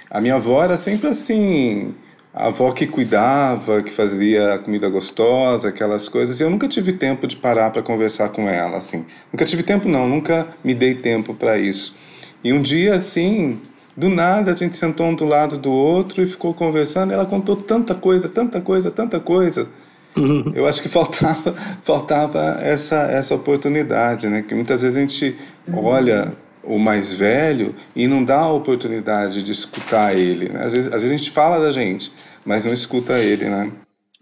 a 0.09 0.19
minha 0.19 0.35
avó 0.35 0.63
era 0.63 0.75
sempre 0.75 1.09
assim, 1.09 1.93
a 2.33 2.47
avó 2.47 2.71
que 2.71 2.87
cuidava, 2.87 3.83
que 3.83 3.91
fazia 3.91 4.57
comida 4.57 4.89
gostosa, 4.89 5.69
aquelas 5.69 6.09
coisas. 6.09 6.39
E 6.39 6.43
eu 6.43 6.49
nunca 6.49 6.67
tive 6.67 6.93
tempo 6.93 7.27
de 7.27 7.35
parar 7.35 7.69
para 7.69 7.83
conversar 7.83 8.29
com 8.29 8.49
ela, 8.49 8.77
assim. 8.77 9.05
Nunca 9.31 9.45
tive 9.45 9.61
tempo, 9.61 9.87
não. 9.87 10.07
Nunca 10.07 10.47
me 10.63 10.73
dei 10.73 10.95
tempo 10.95 11.35
para 11.35 11.59
isso. 11.59 11.95
E 12.43 12.51
um 12.51 12.61
dia, 12.61 12.95
assim, 12.95 13.61
do 13.95 14.09
nada, 14.09 14.51
a 14.51 14.55
gente 14.55 14.75
sentou 14.75 15.05
um 15.05 15.15
do 15.15 15.25
lado 15.25 15.57
do 15.57 15.71
outro 15.71 16.23
e 16.23 16.25
ficou 16.25 16.55
conversando. 16.55 17.11
E 17.11 17.13
ela 17.13 17.25
contou 17.25 17.55
tanta 17.55 17.93
coisa, 17.93 18.27
tanta 18.27 18.59
coisa, 18.59 18.89
tanta 18.89 19.19
coisa. 19.19 19.67
Uhum. 20.15 20.51
Eu 20.55 20.65
acho 20.65 20.81
que 20.81 20.89
faltava, 20.89 21.53
faltava 21.81 22.57
essa, 22.61 23.03
essa 23.03 23.35
oportunidade, 23.35 24.27
né? 24.27 24.41
Que 24.41 24.55
muitas 24.55 24.81
vezes 24.81 24.97
a 24.97 25.01
gente 25.01 25.37
uhum. 25.67 25.85
olha 25.85 26.33
o 26.63 26.79
mais 26.79 27.13
velho 27.13 27.75
e 27.95 28.07
não 28.07 28.23
dá 28.23 28.39
a 28.39 28.51
oportunidade 28.51 29.43
de 29.43 29.51
escutar 29.51 30.17
ele. 30.17 30.49
Né? 30.49 30.63
Às, 30.63 30.73
vezes, 30.73 30.87
às 30.87 31.01
vezes 31.01 31.11
a 31.11 31.17
gente 31.17 31.31
fala 31.31 31.59
da 31.59 31.71
gente, 31.71 32.11
mas 32.45 32.65
não 32.65 32.73
escuta 32.73 33.19
ele, 33.19 33.45
né? 33.45 33.71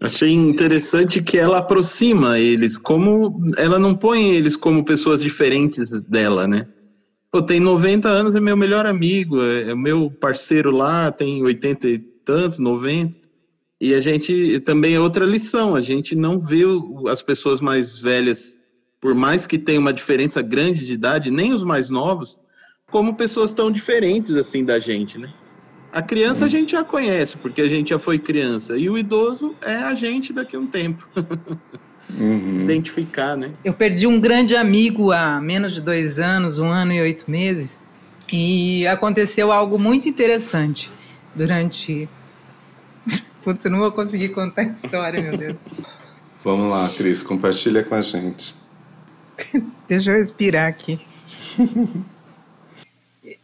Achei 0.00 0.32
interessante 0.32 1.22
que 1.22 1.38
ela 1.38 1.58
aproxima 1.58 2.38
eles, 2.38 2.76
como 2.76 3.40
ela 3.56 3.78
não 3.78 3.94
põe 3.94 4.30
eles 4.30 4.56
como 4.56 4.84
pessoas 4.84 5.22
diferentes 5.22 6.02
dela, 6.02 6.48
né? 6.48 6.66
Pô, 7.30 7.40
tem 7.40 7.60
90 7.60 8.08
anos, 8.08 8.34
é 8.34 8.40
meu 8.40 8.56
melhor 8.56 8.84
amigo, 8.84 9.40
é, 9.40 9.70
é 9.70 9.74
meu 9.74 10.10
parceiro 10.10 10.70
lá, 10.70 11.10
tem 11.12 11.42
80 11.42 11.88
e 11.88 11.98
tantos, 11.98 12.58
90. 12.58 13.16
E 13.80 13.94
a 13.94 14.00
gente 14.00 14.60
também 14.60 14.94
é 14.94 15.00
outra 15.00 15.24
lição, 15.24 15.74
a 15.74 15.80
gente 15.80 16.14
não 16.14 16.38
vê 16.38 16.62
as 17.08 17.22
pessoas 17.22 17.60
mais 17.60 17.98
velhas, 17.98 18.58
por 19.02 19.16
mais 19.16 19.48
que 19.48 19.58
tenha 19.58 19.80
uma 19.80 19.92
diferença 19.92 20.40
grande 20.40 20.86
de 20.86 20.92
idade, 20.92 21.28
nem 21.28 21.52
os 21.52 21.64
mais 21.64 21.90
novos, 21.90 22.38
como 22.88 23.16
pessoas 23.16 23.52
tão 23.52 23.68
diferentes 23.68 24.36
assim 24.36 24.64
da 24.64 24.78
gente, 24.78 25.18
né? 25.18 25.28
A 25.92 26.00
criança 26.00 26.44
a 26.44 26.48
gente 26.48 26.70
já 26.70 26.84
conhece, 26.84 27.36
porque 27.36 27.60
a 27.60 27.68
gente 27.68 27.90
já 27.90 27.98
foi 27.98 28.16
criança, 28.16 28.78
e 28.78 28.88
o 28.88 28.96
idoso 28.96 29.56
é 29.60 29.74
a 29.74 29.92
gente 29.92 30.32
daqui 30.32 30.54
a 30.54 30.60
um 30.60 30.68
tempo. 30.68 31.06
uhum. 32.16 32.50
se 32.52 32.58
identificar, 32.60 33.36
né? 33.36 33.50
Eu 33.64 33.72
perdi 33.72 34.06
um 34.06 34.20
grande 34.20 34.54
amigo 34.54 35.10
há 35.10 35.40
menos 35.40 35.74
de 35.74 35.80
dois 35.80 36.20
anos, 36.20 36.60
um 36.60 36.68
ano 36.68 36.92
e 36.92 37.00
oito 37.00 37.28
meses, 37.28 37.84
e 38.32 38.86
aconteceu 38.86 39.50
algo 39.50 39.80
muito 39.80 40.08
interessante 40.08 40.88
durante. 41.34 42.08
Putz, 43.42 43.64
não 43.64 43.80
vou 43.80 43.90
conseguir 43.90 44.28
contar 44.28 44.62
a 44.62 44.66
história, 44.66 45.20
meu 45.20 45.36
Deus. 45.36 45.56
Vamos 46.44 46.70
lá, 46.70 46.88
Cris, 46.88 47.20
compartilha 47.20 47.82
com 47.82 47.96
a 47.96 48.00
gente. 48.00 48.61
Deixa 49.88 50.10
eu 50.12 50.16
respirar 50.16 50.68
aqui. 50.68 51.00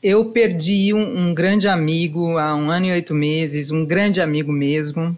Eu 0.03 0.27
perdi 0.27 0.93
um, 0.93 1.29
um, 1.29 1.35
grande 1.35 1.69
amigo 1.69 2.37
há 2.37 2.55
um 2.55 2.71
ano 2.71 2.87
e 2.87 2.93
oito 2.93 3.15
meses, 3.15 3.71
um 3.71 3.85
grande 3.85 4.21
amigo 4.21 4.53
mesmo. 4.53 5.17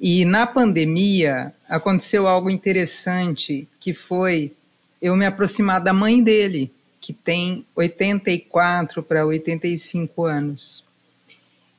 E 0.00 0.24
na 0.24 0.46
pandemia 0.46 1.52
aconteceu 1.68 2.26
algo 2.26 2.48
interessante, 2.48 3.68
que 3.80 3.92
foi 3.92 4.52
eu 5.00 5.16
me 5.16 5.26
aproximar 5.26 5.80
da 5.80 5.92
mãe 5.92 6.22
dele, 6.22 6.72
que 7.00 7.12
tem 7.12 7.64
84 7.74 9.02
para 9.02 9.24
85 9.26 10.24
anos. 10.24 10.87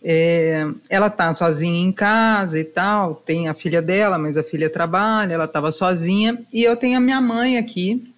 É, 0.02 0.66
ela 0.90 1.08
está 1.08 1.34
sozinha 1.34 1.82
em 1.82 1.92
casa 1.92 2.58
e 2.58 2.64
tal, 2.64 3.16
tem 3.16 3.50
a 3.50 3.54
filha 3.54 3.82
dela, 3.82 4.18
mas 4.18 4.38
a 4.38 4.44
filha 4.44 4.70
trabalha, 4.70 5.34
ela 5.34 5.46
estava 5.46 5.72
sozinha, 5.72 6.42
e 6.54 6.64
eu 6.64 6.78
tenho 6.78 6.98
a 6.98 7.02
minha 7.02 7.20
mãe 7.20 7.58
aqui, 7.58 8.10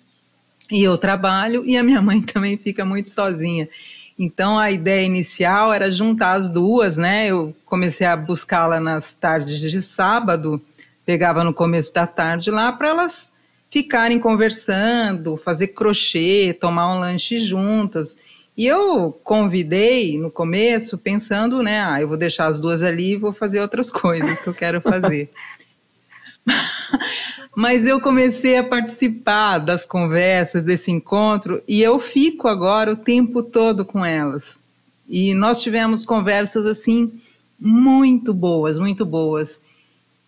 e 0.71 0.83
eu 0.83 0.97
trabalho, 0.97 1.63
e 1.65 1.75
a 1.75 1.83
minha 1.83 2.01
mãe 2.01 2.21
também 2.23 2.57
fica 2.57 2.85
muito 2.85 3.09
sozinha. 3.09 3.67
Então 4.17 4.59
a 4.59 4.69
ideia 4.69 5.03
inicial 5.03 5.73
era 5.73 5.91
juntar 5.91 6.33
as 6.33 6.47
duas, 6.47 6.97
né? 6.97 7.27
Eu 7.27 7.55
comecei 7.65 8.05
a 8.05 8.15
buscá-la 8.15 8.79
nas 8.79 9.15
tardes 9.15 9.59
de 9.59 9.81
sábado, 9.81 10.61
pegava 11.03 11.43
no 11.43 11.53
começo 11.53 11.91
da 11.91 12.05
tarde 12.05 12.51
lá 12.51 12.71
para 12.71 12.89
elas 12.89 13.31
ficarem 13.71 14.19
conversando, 14.19 15.37
fazer 15.37 15.69
crochê, 15.69 16.55
tomar 16.59 16.93
um 16.93 16.99
lanche 16.99 17.39
juntas. 17.39 18.17
E 18.55 18.65
eu 18.65 19.11
convidei 19.23 20.19
no 20.19 20.29
começo 20.29 20.97
pensando, 20.97 21.63
né, 21.63 21.83
ah, 21.83 22.01
eu 22.01 22.07
vou 22.07 22.17
deixar 22.17 22.47
as 22.47 22.59
duas 22.59 22.83
ali 22.83 23.13
e 23.13 23.17
vou 23.17 23.33
fazer 23.33 23.61
outras 23.61 23.89
coisas 23.91 24.39
que 24.39 24.47
eu 24.47 24.53
quero 24.53 24.81
fazer. 24.81 25.29
Mas 27.55 27.85
eu 27.85 27.99
comecei 27.99 28.57
a 28.57 28.63
participar 28.63 29.59
das 29.59 29.85
conversas 29.85 30.63
desse 30.63 30.89
encontro 30.89 31.61
e 31.67 31.81
eu 31.81 31.99
fico 31.99 32.47
agora 32.47 32.93
o 32.93 32.97
tempo 32.97 33.43
todo 33.43 33.83
com 33.83 34.05
elas. 34.05 34.63
E 35.07 35.33
nós 35.33 35.61
tivemos 35.61 36.05
conversas 36.05 36.65
assim 36.65 37.11
muito 37.59 38.33
boas, 38.33 38.79
muito 38.79 39.05
boas. 39.05 39.61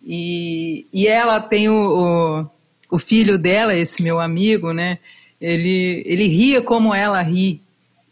E, 0.04 0.86
e 0.92 1.08
ela 1.08 1.40
tem 1.40 1.68
o, 1.70 1.74
o, 1.74 2.96
o 2.96 2.98
filho 2.98 3.38
dela, 3.38 3.74
esse 3.74 4.02
meu 4.02 4.20
amigo, 4.20 4.72
né? 4.72 4.98
Ele, 5.40 6.02
ele 6.04 6.28
ria 6.28 6.60
como 6.60 6.94
ela 6.94 7.20
ri. 7.22 7.60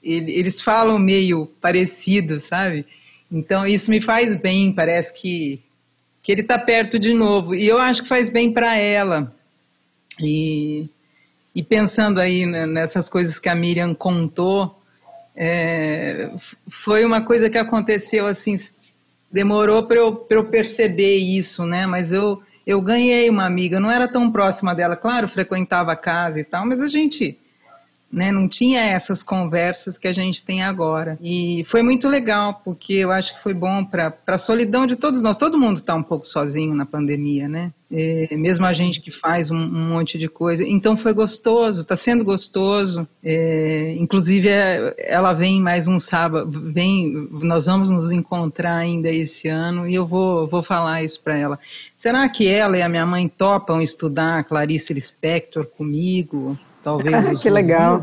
Ele, 0.03 0.33
eles 0.33 0.61
falam 0.61 0.99
meio 0.99 1.47
parecido, 1.61 2.41
sabe? 2.41 2.87
Então 3.31 3.67
isso 3.67 3.91
me 3.91 4.01
faz 4.01 4.35
bem, 4.35 4.73
parece 4.73 5.13
que 5.15 5.61
que 6.23 6.31
ele 6.31 6.43
está 6.43 6.59
perto 6.59 6.99
de 6.99 7.13
novo. 7.13 7.55
E 7.55 7.67
eu 7.67 7.79
acho 7.79 8.03
que 8.03 8.09
faz 8.09 8.29
bem 8.29 8.53
para 8.53 8.77
ela. 8.77 9.35
E, 10.21 10.89
e 11.55 11.63
pensando 11.63 12.21
aí 12.21 12.47
nessas 12.47 13.09
coisas 13.09 13.39
que 13.39 13.49
a 13.49 13.55
Miriam 13.55 13.93
contou, 13.93 14.81
é, 15.35 16.31
foi 16.71 17.05
uma 17.05 17.23
coisa 17.23 17.51
que 17.51 17.59
aconteceu 17.59 18.27
assim, 18.27 18.55
demorou 19.33 19.83
para 19.83 19.97
eu, 19.97 20.27
eu 20.31 20.45
perceber 20.45 21.17
isso, 21.17 21.67
né? 21.67 21.87
Mas 21.87 22.13
eu, 22.13 22.41
eu 22.65 22.81
ganhei 22.81 23.29
uma 23.29 23.45
amiga, 23.45 23.81
não 23.81 23.91
era 23.91 24.07
tão 24.07 24.31
próxima 24.31 24.75
dela, 24.75 24.95
claro, 24.95 25.27
frequentava 25.27 25.93
a 25.93 25.97
casa 25.97 26.39
e 26.39 26.45
tal, 26.45 26.65
mas 26.65 26.81
a 26.81 26.87
gente 26.87 27.37
né? 28.13 28.31
Não 28.31 28.47
tinha 28.47 28.81
essas 28.81 29.23
conversas 29.23 29.97
que 29.97 30.07
a 30.07 30.13
gente 30.13 30.45
tem 30.45 30.63
agora. 30.63 31.17
E 31.21 31.65
foi 31.67 31.83
muito 31.83 32.09
legal, 32.09 32.61
porque 32.63 32.93
eu 32.95 33.11
acho 33.11 33.35
que 33.35 33.43
foi 33.43 33.55
bom 33.55 33.85
para 33.85 34.15
a 34.27 34.39
solidão 34.39 34.87
de 34.87 34.97
todos 34.97 35.23
nós. 35.23 35.37
Todo 35.37 35.59
mundo 35.59 35.79
está 35.79 35.95
um 35.95 36.03
pouco 36.03 36.27
sozinho 36.27 36.75
na 36.75 36.85
pandemia, 36.85 37.49
né? 37.49 37.73
É, 37.95 38.35
mesmo 38.37 38.65
a 38.65 38.73
gente 38.73 39.03
que 39.03 39.11
faz 39.11 39.51
um, 39.51 39.57
um, 39.57 39.89
monte 39.89 40.19
de 40.19 40.27
coisa. 40.27 40.65
Então 40.65 40.97
foi 40.97 41.13
gostoso, 41.13 41.83
está 41.83 41.95
sendo 41.95 42.25
gostoso. 42.25 43.07
É, 43.23 43.95
inclusive, 43.99 44.49
é, 44.49 44.95
ela 44.99 45.33
vem 45.33 45.61
mais 45.61 45.87
um 45.87 46.01
sábado, 46.01 46.51
vem, 46.51 47.29
nós 47.31 47.67
vamos 47.67 47.91
nos 47.91 48.11
encontrar 48.11 48.77
ainda 48.77 49.11
esse 49.11 49.49
ano 49.49 49.87
e 49.87 49.95
eu 49.95 50.07
vou, 50.07 50.47
vou 50.47 50.63
falar 50.63 51.03
isso 51.03 51.21
para 51.21 51.37
ela. 51.37 51.59
Será 51.97 52.27
que 52.29 52.49
ela 52.49 52.79
e 52.79 52.83
a 52.83 52.89
minha 52.89 53.05
mãe 53.05 53.29
topam 53.29 53.83
estudar 53.83 54.45
Clarice 54.45 54.95
Lispector 54.95 55.67
comigo? 55.67 56.59
Talvez 56.83 57.29
os 57.29 57.43
que 57.43 57.51
legal. 57.51 58.03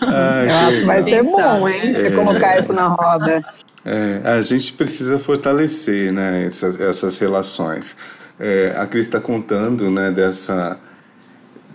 Ai, 0.00 0.48
Eu 0.50 0.56
acho 0.56 0.80
que 0.80 0.86
vai 0.86 1.02
ser 1.02 1.22
bom, 1.22 1.68
hein? 1.68 1.94
Você 1.94 2.10
colocar 2.10 2.58
isso 2.58 2.72
na 2.72 2.88
roda. 2.88 3.44
É, 3.84 4.20
a 4.24 4.40
gente 4.40 4.72
precisa 4.72 5.18
fortalecer 5.18 6.12
né, 6.12 6.46
essas, 6.46 6.80
essas 6.80 7.18
relações. 7.18 7.96
É, 8.40 8.74
a 8.76 8.86
Cris 8.86 9.06
está 9.06 9.20
contando 9.20 9.90
né, 9.90 10.10
dessa, 10.10 10.78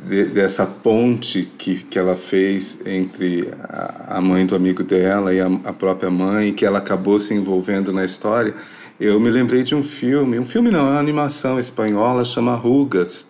de- 0.07 0.25
dessa 0.25 0.65
ponte 0.65 1.49
que, 1.57 1.83
que 1.83 1.97
ela 1.99 2.15
fez 2.15 2.79
entre 2.85 3.53
a, 3.63 4.17
a 4.17 4.21
mãe 4.21 4.45
do 4.45 4.55
amigo 4.55 4.83
dela 4.83 5.33
e 5.33 5.39
a, 5.39 5.47
a 5.65 5.71
própria 5.73 6.09
mãe, 6.09 6.51
que 6.53 6.65
ela 6.65 6.79
acabou 6.79 7.19
se 7.19 7.33
envolvendo 7.33 7.93
na 7.93 8.03
história. 8.03 8.53
Eu 8.99 9.19
me 9.19 9.29
lembrei 9.29 9.63
de 9.63 9.75
um 9.75 9.83
filme, 9.83 10.37
um 10.39 10.45
filme 10.45 10.69
não, 10.71 10.87
é 10.87 10.91
uma 10.91 10.99
animação 10.99 11.59
espanhola, 11.59 12.25
chama 12.25 12.55
Rugas. 12.55 13.27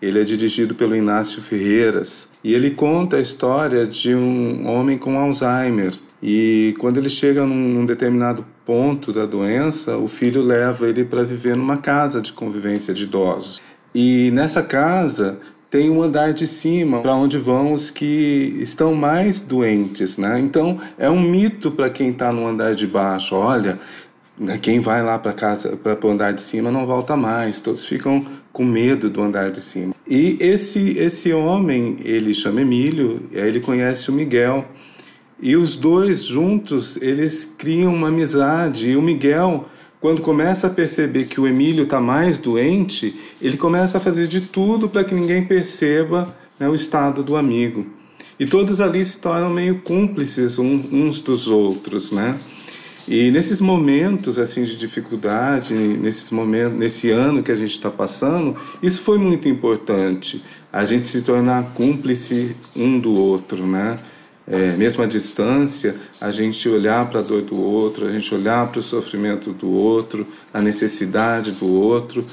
Ele 0.00 0.20
é 0.20 0.24
dirigido 0.24 0.74
pelo 0.74 0.94
Inácio 0.94 1.40
Ferreiras 1.40 2.30
e 2.44 2.54
ele 2.54 2.70
conta 2.70 3.16
a 3.16 3.20
história 3.20 3.86
de 3.86 4.14
um 4.14 4.68
homem 4.68 4.98
com 4.98 5.18
Alzheimer. 5.18 5.94
E 6.22 6.74
quando 6.78 6.98
ele 6.98 7.08
chega 7.08 7.44
num, 7.44 7.84
determinado 7.86 8.44
ponto 8.64 9.12
da 9.12 9.26
doença, 9.26 9.96
o 9.96 10.08
filho 10.08 10.42
leva 10.42 10.88
ele 10.88 11.04
para 11.04 11.22
viver 11.22 11.56
numa 11.56 11.76
casa 11.76 12.20
de 12.20 12.32
convivência 12.32 12.92
de 12.92 13.04
idosos. 13.04 13.60
E 13.94 14.30
nessa 14.32 14.62
casa 14.62 15.38
tem 15.70 15.90
um 15.90 16.02
andar 16.02 16.32
de 16.32 16.46
cima 16.46 17.00
para 17.00 17.14
onde 17.14 17.38
vão 17.38 17.72
os 17.72 17.90
que 17.90 18.56
estão 18.60 18.94
mais 18.94 19.40
doentes, 19.40 20.16
né? 20.16 20.38
Então 20.40 20.78
é 20.98 21.10
um 21.10 21.20
mito 21.20 21.70
para 21.70 21.90
quem 21.90 22.10
está 22.10 22.32
no 22.32 22.46
andar 22.46 22.74
de 22.74 22.86
baixo. 22.86 23.34
Olha, 23.34 23.78
né, 24.38 24.58
quem 24.58 24.80
vai 24.80 25.02
lá 25.02 25.18
para 25.18 25.32
casa 25.32 25.76
para 25.76 26.06
o 26.06 26.10
andar 26.10 26.32
de 26.32 26.42
cima 26.42 26.70
não 26.70 26.86
volta 26.86 27.16
mais. 27.16 27.58
Todos 27.58 27.84
ficam 27.84 28.24
com 28.56 28.64
medo 28.64 29.10
do 29.10 29.20
andar 29.20 29.50
de 29.50 29.60
cima. 29.60 29.94
E 30.08 30.38
esse 30.40 30.96
esse 30.96 31.30
homem 31.30 31.98
ele 32.02 32.32
chama 32.32 32.62
Emílio, 32.62 33.28
ele 33.30 33.60
conhece 33.60 34.08
o 34.08 34.14
Miguel. 34.14 34.64
E 35.38 35.54
os 35.54 35.76
dois 35.76 36.24
juntos, 36.24 36.96
eles 37.02 37.44
criam 37.44 37.94
uma 37.94 38.08
amizade. 38.08 38.88
E 38.88 38.96
o 38.96 39.02
Miguel, 39.02 39.66
quando 40.00 40.22
começa 40.22 40.68
a 40.68 40.70
perceber 40.70 41.24
que 41.24 41.38
o 41.38 41.46
Emílio 41.46 41.84
está 41.84 42.00
mais 42.00 42.38
doente, 42.38 43.14
ele 43.42 43.58
começa 43.58 43.98
a 43.98 44.00
fazer 44.00 44.26
de 44.26 44.40
tudo 44.40 44.88
para 44.88 45.04
que 45.04 45.14
ninguém 45.14 45.44
perceba 45.44 46.34
né, 46.58 46.66
o 46.66 46.74
estado 46.74 47.22
do 47.22 47.36
amigo. 47.36 47.84
E 48.40 48.46
todos 48.46 48.80
ali 48.80 49.04
se 49.04 49.18
tornam 49.18 49.50
meio 49.50 49.82
cúmplices 49.82 50.58
uns 50.58 51.20
dos 51.20 51.46
outros, 51.46 52.10
né? 52.10 52.38
E 53.08 53.30
nesses 53.30 53.60
momentos 53.60 54.36
assim 54.36 54.64
de 54.64 54.76
dificuldade, 54.76 55.72
nesses 55.74 56.30
momentos, 56.32 56.76
nesse 56.76 57.10
ano 57.10 57.42
que 57.42 57.52
a 57.52 57.56
gente 57.56 57.70
está 57.70 57.90
passando, 57.90 58.56
isso 58.82 59.00
foi 59.02 59.16
muito 59.16 59.48
importante. 59.48 60.42
A 60.72 60.84
gente 60.84 61.06
se 61.06 61.22
tornar 61.22 61.72
cúmplice 61.74 62.56
um 62.74 62.98
do 62.98 63.14
outro, 63.14 63.64
né? 63.64 63.98
É, 64.48 64.72
mesmo 64.72 65.02
à 65.02 65.06
distância, 65.06 65.96
a 66.20 66.30
gente 66.30 66.68
olhar 66.68 67.08
para 67.08 67.20
a 67.20 67.22
dor 67.22 67.42
do 67.42 67.60
outro, 67.60 68.06
a 68.06 68.12
gente 68.12 68.32
olhar 68.32 68.66
para 68.68 68.78
o 68.78 68.82
sofrimento 68.82 69.52
do 69.52 69.68
outro, 69.68 70.26
a 70.54 70.60
necessidade 70.60 71.52
do 71.52 71.72
outro 71.72 72.24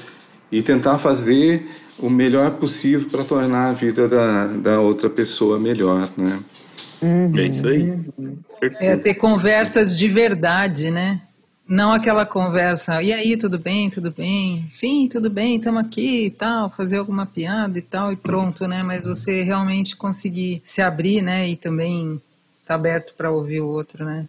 e 0.50 0.62
tentar 0.62 0.98
fazer 0.98 1.68
o 1.98 2.08
melhor 2.10 2.52
possível 2.52 3.08
para 3.08 3.24
tornar 3.24 3.70
a 3.70 3.72
vida 3.72 4.08
da, 4.08 4.46
da 4.46 4.80
outra 4.80 5.08
pessoa 5.08 5.58
melhor, 5.58 6.08
né? 6.16 6.38
É 7.36 7.42
isso 7.42 7.66
aí. 7.66 7.90
É 7.90 8.68
Certeza. 8.68 9.02
ter 9.02 9.14
conversas 9.14 9.96
de 9.96 10.08
verdade, 10.08 10.90
né? 10.90 11.20
Não 11.66 11.92
aquela 11.92 12.26
conversa, 12.26 13.02
e 13.02 13.10
aí, 13.10 13.38
tudo 13.38 13.58
bem, 13.58 13.88
tudo 13.88 14.12
bem? 14.12 14.66
Sim, 14.70 15.08
tudo 15.10 15.30
bem, 15.30 15.56
estamos 15.56 15.82
aqui 15.82 16.26
e 16.26 16.30
tal, 16.30 16.68
fazer 16.68 16.98
alguma 16.98 17.24
piada 17.24 17.78
e 17.78 17.82
tal, 17.82 18.12
e 18.12 18.16
pronto, 18.16 18.68
né? 18.68 18.82
Mas 18.82 19.02
você 19.02 19.42
realmente 19.42 19.96
conseguir 19.96 20.60
se 20.62 20.82
abrir, 20.82 21.22
né? 21.22 21.48
E 21.48 21.56
também 21.56 22.20
estar 22.60 22.74
aberto 22.74 23.14
para 23.16 23.30
ouvir 23.30 23.60
o 23.60 23.68
outro, 23.68 24.04
né? 24.04 24.26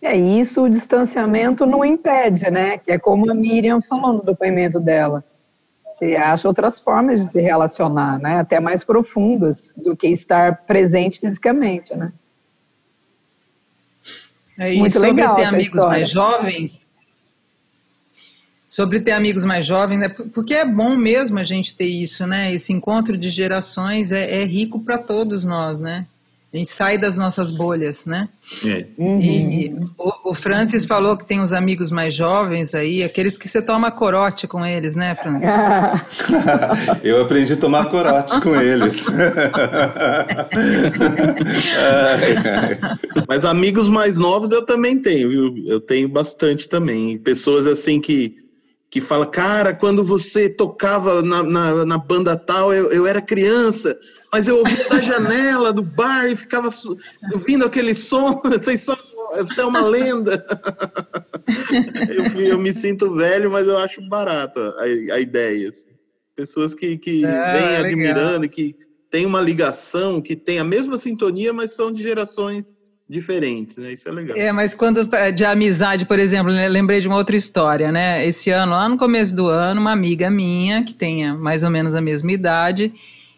É 0.00 0.16
isso, 0.16 0.62
o 0.62 0.70
distanciamento 0.70 1.66
não 1.66 1.84
impede, 1.84 2.48
né? 2.48 2.78
Que 2.78 2.92
é 2.92 2.98
como 2.98 3.28
a 3.28 3.34
Miriam 3.34 3.80
falou 3.82 4.12
no 4.12 4.22
depoimento 4.22 4.78
dela. 4.78 5.24
Você 5.88 6.16
acha 6.16 6.46
outras 6.46 6.78
formas 6.78 7.20
de 7.20 7.26
se 7.28 7.40
relacionar, 7.40 8.18
né? 8.18 8.40
Até 8.40 8.60
mais 8.60 8.84
profundas 8.84 9.72
do 9.76 9.96
que 9.96 10.08
estar 10.08 10.64
presente 10.66 11.18
fisicamente, 11.18 11.94
né? 11.96 12.12
É, 14.58 14.74
e 14.74 14.78
Muito 14.78 14.92
sobre 14.92 15.12
legal 15.12 15.36
ter 15.36 15.44
amigos 15.44 15.66
história. 15.66 15.88
mais 15.88 16.10
jovens, 16.10 16.80
sobre 18.68 19.00
ter 19.00 19.12
amigos 19.12 19.44
mais 19.44 19.64
jovens, 19.64 20.00
né? 20.00 20.08
Porque 20.08 20.52
é 20.52 20.64
bom 20.64 20.94
mesmo 20.96 21.38
a 21.38 21.44
gente 21.44 21.74
ter 21.74 21.86
isso, 21.86 22.26
né? 22.26 22.52
Esse 22.52 22.72
encontro 22.72 23.16
de 23.16 23.30
gerações 23.30 24.12
é, 24.12 24.42
é 24.42 24.44
rico 24.44 24.80
para 24.80 24.98
todos 24.98 25.44
nós, 25.44 25.80
né? 25.80 26.06
A 26.58 26.60
gente 26.60 26.70
sai 26.70 26.98
das 26.98 27.16
nossas 27.16 27.52
bolhas, 27.52 28.04
né? 28.04 28.28
É. 28.66 28.84
E 28.98 29.72
o, 29.96 30.30
o 30.30 30.34
Francis 30.34 30.84
falou 30.84 31.16
que 31.16 31.24
tem 31.24 31.40
os 31.40 31.52
amigos 31.52 31.92
mais 31.92 32.12
jovens 32.12 32.74
aí, 32.74 33.04
aqueles 33.04 33.38
que 33.38 33.48
você 33.48 33.62
toma 33.62 33.92
corote 33.92 34.48
com 34.48 34.66
eles, 34.66 34.96
né, 34.96 35.14
Francis? 35.14 35.48
Eu 37.04 37.22
aprendi 37.22 37.52
a 37.52 37.56
tomar 37.56 37.88
corote 37.90 38.40
com 38.40 38.60
eles. 38.60 39.06
Ai, 41.78 42.36
ai. 42.44 42.98
Mas 43.28 43.44
amigos 43.44 43.88
mais 43.88 44.16
novos 44.16 44.50
eu 44.50 44.66
também 44.66 45.00
tenho, 45.00 45.28
viu? 45.28 45.54
Eu 45.64 45.78
tenho 45.78 46.08
bastante 46.08 46.68
também. 46.68 47.18
Pessoas 47.18 47.68
assim 47.68 48.00
que, 48.00 48.34
que 48.90 49.00
falam, 49.00 49.30
cara, 49.30 49.74
quando 49.74 50.02
você 50.02 50.48
tocava 50.48 51.22
na, 51.22 51.42
na, 51.42 51.84
na 51.84 51.98
banda 51.98 52.36
tal, 52.36 52.72
eu, 52.72 52.90
eu 52.90 53.06
era 53.06 53.20
criança, 53.20 53.98
mas 54.32 54.48
eu 54.48 54.58
ouvia 54.58 54.88
da 54.88 55.00
janela 55.00 55.72
do 55.72 55.82
bar 55.82 56.26
e 56.26 56.36
ficava 56.36 56.70
ouvindo 57.32 57.66
aquele 57.66 57.92
som, 57.92 58.40
vocês 58.44 58.80
são, 58.80 58.96
você 59.36 59.60
é 59.60 59.64
uma 59.64 59.82
lenda. 59.82 60.44
eu, 62.08 62.40
eu 62.40 62.58
me 62.58 62.72
sinto 62.72 63.14
velho, 63.14 63.50
mas 63.50 63.68
eu 63.68 63.76
acho 63.76 64.00
barato 64.08 64.58
a, 64.58 64.82
a 64.82 65.20
ideia. 65.20 65.68
assim. 65.68 65.88
Pessoas 66.34 66.74
que, 66.74 66.96
que 66.96 67.26
Ah, 67.26 67.52
vêm 67.52 67.76
admirando, 67.76 68.48
que 68.48 68.74
tem 69.10 69.26
uma 69.26 69.40
ligação, 69.40 70.22
que 70.22 70.34
tem 70.34 70.58
a 70.58 70.64
mesma 70.64 70.96
sintonia, 70.96 71.52
mas 71.52 71.72
são 71.72 71.92
de 71.92 72.02
gerações 72.02 72.78
diferentes, 73.08 73.76
né? 73.78 73.92
Isso 73.92 74.08
é 74.08 74.12
legal. 74.12 74.36
É, 74.36 74.52
mas 74.52 74.74
quando 74.74 75.08
é 75.14 75.32
de 75.32 75.44
amizade, 75.44 76.04
por 76.04 76.18
exemplo, 76.18 76.52
né, 76.52 76.68
lembrei 76.68 77.00
de 77.00 77.08
uma 77.08 77.16
outra 77.16 77.36
história, 77.36 77.90
né? 77.90 78.26
Esse 78.26 78.50
ano, 78.50 78.72
lá 78.72 78.88
no 78.88 78.98
começo 78.98 79.34
do 79.34 79.46
ano, 79.46 79.80
uma 79.80 79.92
amiga 79.92 80.30
minha, 80.30 80.84
que 80.84 80.92
tenha 80.92 81.34
mais 81.34 81.62
ou 81.62 81.70
menos 81.70 81.94
a 81.94 82.00
mesma 82.00 82.30
idade, 82.30 82.92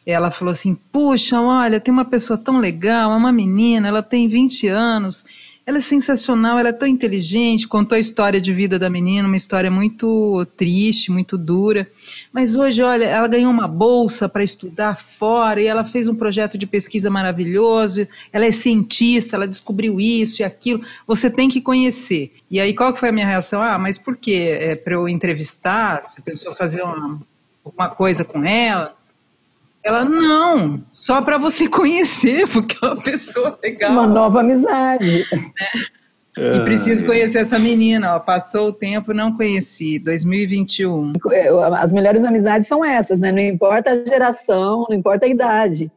ela 0.04 0.30
falou 0.30 0.50
assim: 0.50 0.76
Puxa, 0.90 1.40
olha, 1.40 1.80
tem 1.80 1.92
uma 1.92 2.04
pessoa 2.04 2.37
tão 2.37 2.59
legal, 2.59 3.12
é 3.12 3.16
uma 3.16 3.33
menina, 3.33 3.87
ela 3.87 4.02
tem 4.02 4.26
20 4.26 4.66
anos, 4.66 5.24
ela 5.66 5.78
é 5.78 5.80
sensacional, 5.80 6.58
ela 6.58 6.70
é 6.70 6.72
tão 6.72 6.88
inteligente. 6.88 7.68
Contou 7.68 7.96
a 7.96 8.00
história 8.00 8.40
de 8.40 8.52
vida 8.52 8.78
da 8.78 8.90
menina, 8.90 9.26
uma 9.28 9.36
história 9.36 9.70
muito 9.70 10.46
triste, 10.56 11.12
muito 11.12 11.36
dura. 11.36 11.86
Mas 12.32 12.56
hoje, 12.56 12.82
olha, 12.82 13.04
ela 13.04 13.28
ganhou 13.28 13.50
uma 13.50 13.68
bolsa 13.68 14.28
para 14.28 14.42
estudar 14.42 14.96
fora 15.00 15.60
e 15.60 15.66
ela 15.66 15.84
fez 15.84 16.08
um 16.08 16.14
projeto 16.14 16.56
de 16.56 16.66
pesquisa 16.66 17.10
maravilhoso. 17.10 18.08
Ela 18.32 18.46
é 18.46 18.50
cientista, 18.50 19.36
ela 19.36 19.46
descobriu 19.46 20.00
isso 20.00 20.42
e 20.42 20.44
aquilo. 20.44 20.82
Você 21.06 21.30
tem 21.30 21.48
que 21.48 21.60
conhecer. 21.60 22.32
E 22.50 22.58
aí, 22.58 22.74
qual 22.74 22.92
que 22.92 23.00
foi 23.00 23.10
a 23.10 23.12
minha 23.12 23.26
reação? 23.26 23.62
Ah, 23.62 23.78
mas 23.78 23.98
por 23.98 24.16
quê? 24.16 24.56
É 24.60 24.76
para 24.76 24.94
eu 24.94 25.08
entrevistar? 25.08 26.02
Você 26.02 26.20
pensou 26.20 26.54
fazer 26.54 26.82
uma, 26.82 27.20
uma 27.64 27.88
coisa 27.88 28.24
com 28.24 28.44
ela? 28.44 28.99
Ela, 29.82 30.04
não, 30.04 30.84
só 30.92 31.22
para 31.22 31.38
você 31.38 31.66
conhecer, 31.68 32.46
porque 32.48 32.76
é 32.82 32.88
uma 32.88 33.02
pessoa 33.02 33.58
legal. 33.62 33.92
Uma 33.92 34.06
nova 34.06 34.40
amizade. 34.40 35.24
E 36.36 36.60
preciso 36.60 37.04
conhecer 37.04 37.38
essa 37.38 37.58
menina, 37.58 38.16
ó. 38.16 38.20
Passou 38.20 38.68
o 38.68 38.72
tempo, 38.72 39.12
não 39.12 39.36
conheci. 39.36 39.98
2021. 39.98 41.12
É, 41.32 41.48
As 41.74 41.92
melhores 41.92 42.24
amizades 42.24 42.68
são 42.68 42.84
essas, 42.84 43.20
né? 43.20 43.32
Não 43.32 43.40
importa 43.40 43.90
a 43.90 44.04
geração, 44.04 44.86
não 44.88 44.96
importa 44.96 45.26
a 45.26 45.28
idade. 45.28 45.90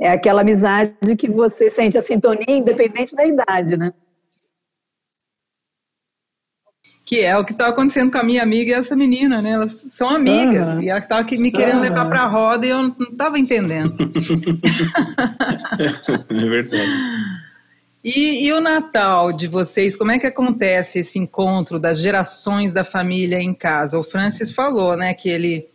É 0.00 0.10
aquela 0.10 0.42
amizade 0.42 1.16
que 1.16 1.28
você 1.28 1.68
sente 1.68 1.98
a 1.98 2.02
sintonia 2.02 2.46
independente 2.48 3.16
da 3.16 3.26
idade, 3.26 3.76
né? 3.76 3.92
Que 7.08 7.22
é 7.22 7.38
o 7.38 7.42
que 7.42 7.52
está 7.52 7.68
acontecendo 7.68 8.12
com 8.12 8.18
a 8.18 8.22
minha 8.22 8.42
amiga 8.42 8.70
e 8.70 8.74
essa 8.74 8.94
menina, 8.94 9.40
né? 9.40 9.52
Elas 9.52 9.72
são 9.72 10.10
amigas. 10.10 10.68
Aham. 10.68 10.82
E 10.82 10.88
ela 10.90 10.98
estava 10.98 11.22
me 11.22 11.50
querendo 11.50 11.76
Aham. 11.76 11.80
levar 11.80 12.04
para 12.04 12.20
a 12.24 12.26
roda 12.26 12.66
e 12.66 12.68
eu 12.68 12.82
não 12.82 12.94
estava 13.00 13.38
entendendo. 13.38 13.96
É 16.30 16.46
verdade. 16.48 16.92
E, 18.04 18.46
e 18.46 18.52
o 18.52 18.60
Natal 18.60 19.32
de 19.32 19.46
vocês, 19.46 19.96
como 19.96 20.12
é 20.12 20.18
que 20.18 20.26
acontece 20.26 20.98
esse 20.98 21.18
encontro 21.18 21.80
das 21.80 21.98
gerações 21.98 22.74
da 22.74 22.84
família 22.84 23.40
em 23.40 23.54
casa? 23.54 23.98
O 23.98 24.04
Francis 24.04 24.52
falou, 24.52 24.94
né, 24.94 25.14
que 25.14 25.30
ele 25.30 25.66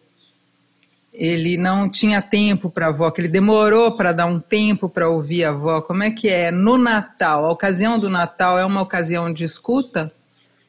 ele 1.11 1.57
não 1.57 1.89
tinha 1.89 2.21
tempo 2.21 2.69
para 2.69 2.87
a 2.87 2.89
avó, 2.89 3.09
que 3.09 3.21
ele 3.21 3.27
demorou 3.27 3.93
para 3.93 4.11
dar 4.11 4.27
um 4.27 4.39
tempo 4.39 4.87
para 4.87 5.09
ouvir 5.09 5.45
a 5.45 5.49
avó. 5.49 5.81
Como 5.81 6.03
é 6.03 6.11
que 6.11 6.29
é 6.29 6.51
no 6.51 6.77
Natal? 6.77 7.43
A 7.43 7.51
ocasião 7.51 7.97
do 7.97 8.07
Natal 8.09 8.59
é 8.59 8.65
uma 8.65 8.81
ocasião 8.81 9.33
de 9.33 9.43
escuta? 9.43 10.13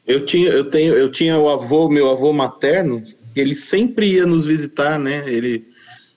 Eu 0.07 0.23
tinha, 0.23 0.49
eu 0.49 0.69
tenho, 0.69 0.93
eu 0.93 1.09
tinha 1.09 1.37
o 1.37 1.49
avô, 1.49 1.89
meu 1.89 2.09
avô 2.09 2.31
materno, 2.31 3.03
ele 3.35 3.55
sempre 3.55 4.13
ia 4.13 4.25
nos 4.25 4.45
visitar, 4.45 4.99
né? 4.99 5.23
Ele 5.27 5.67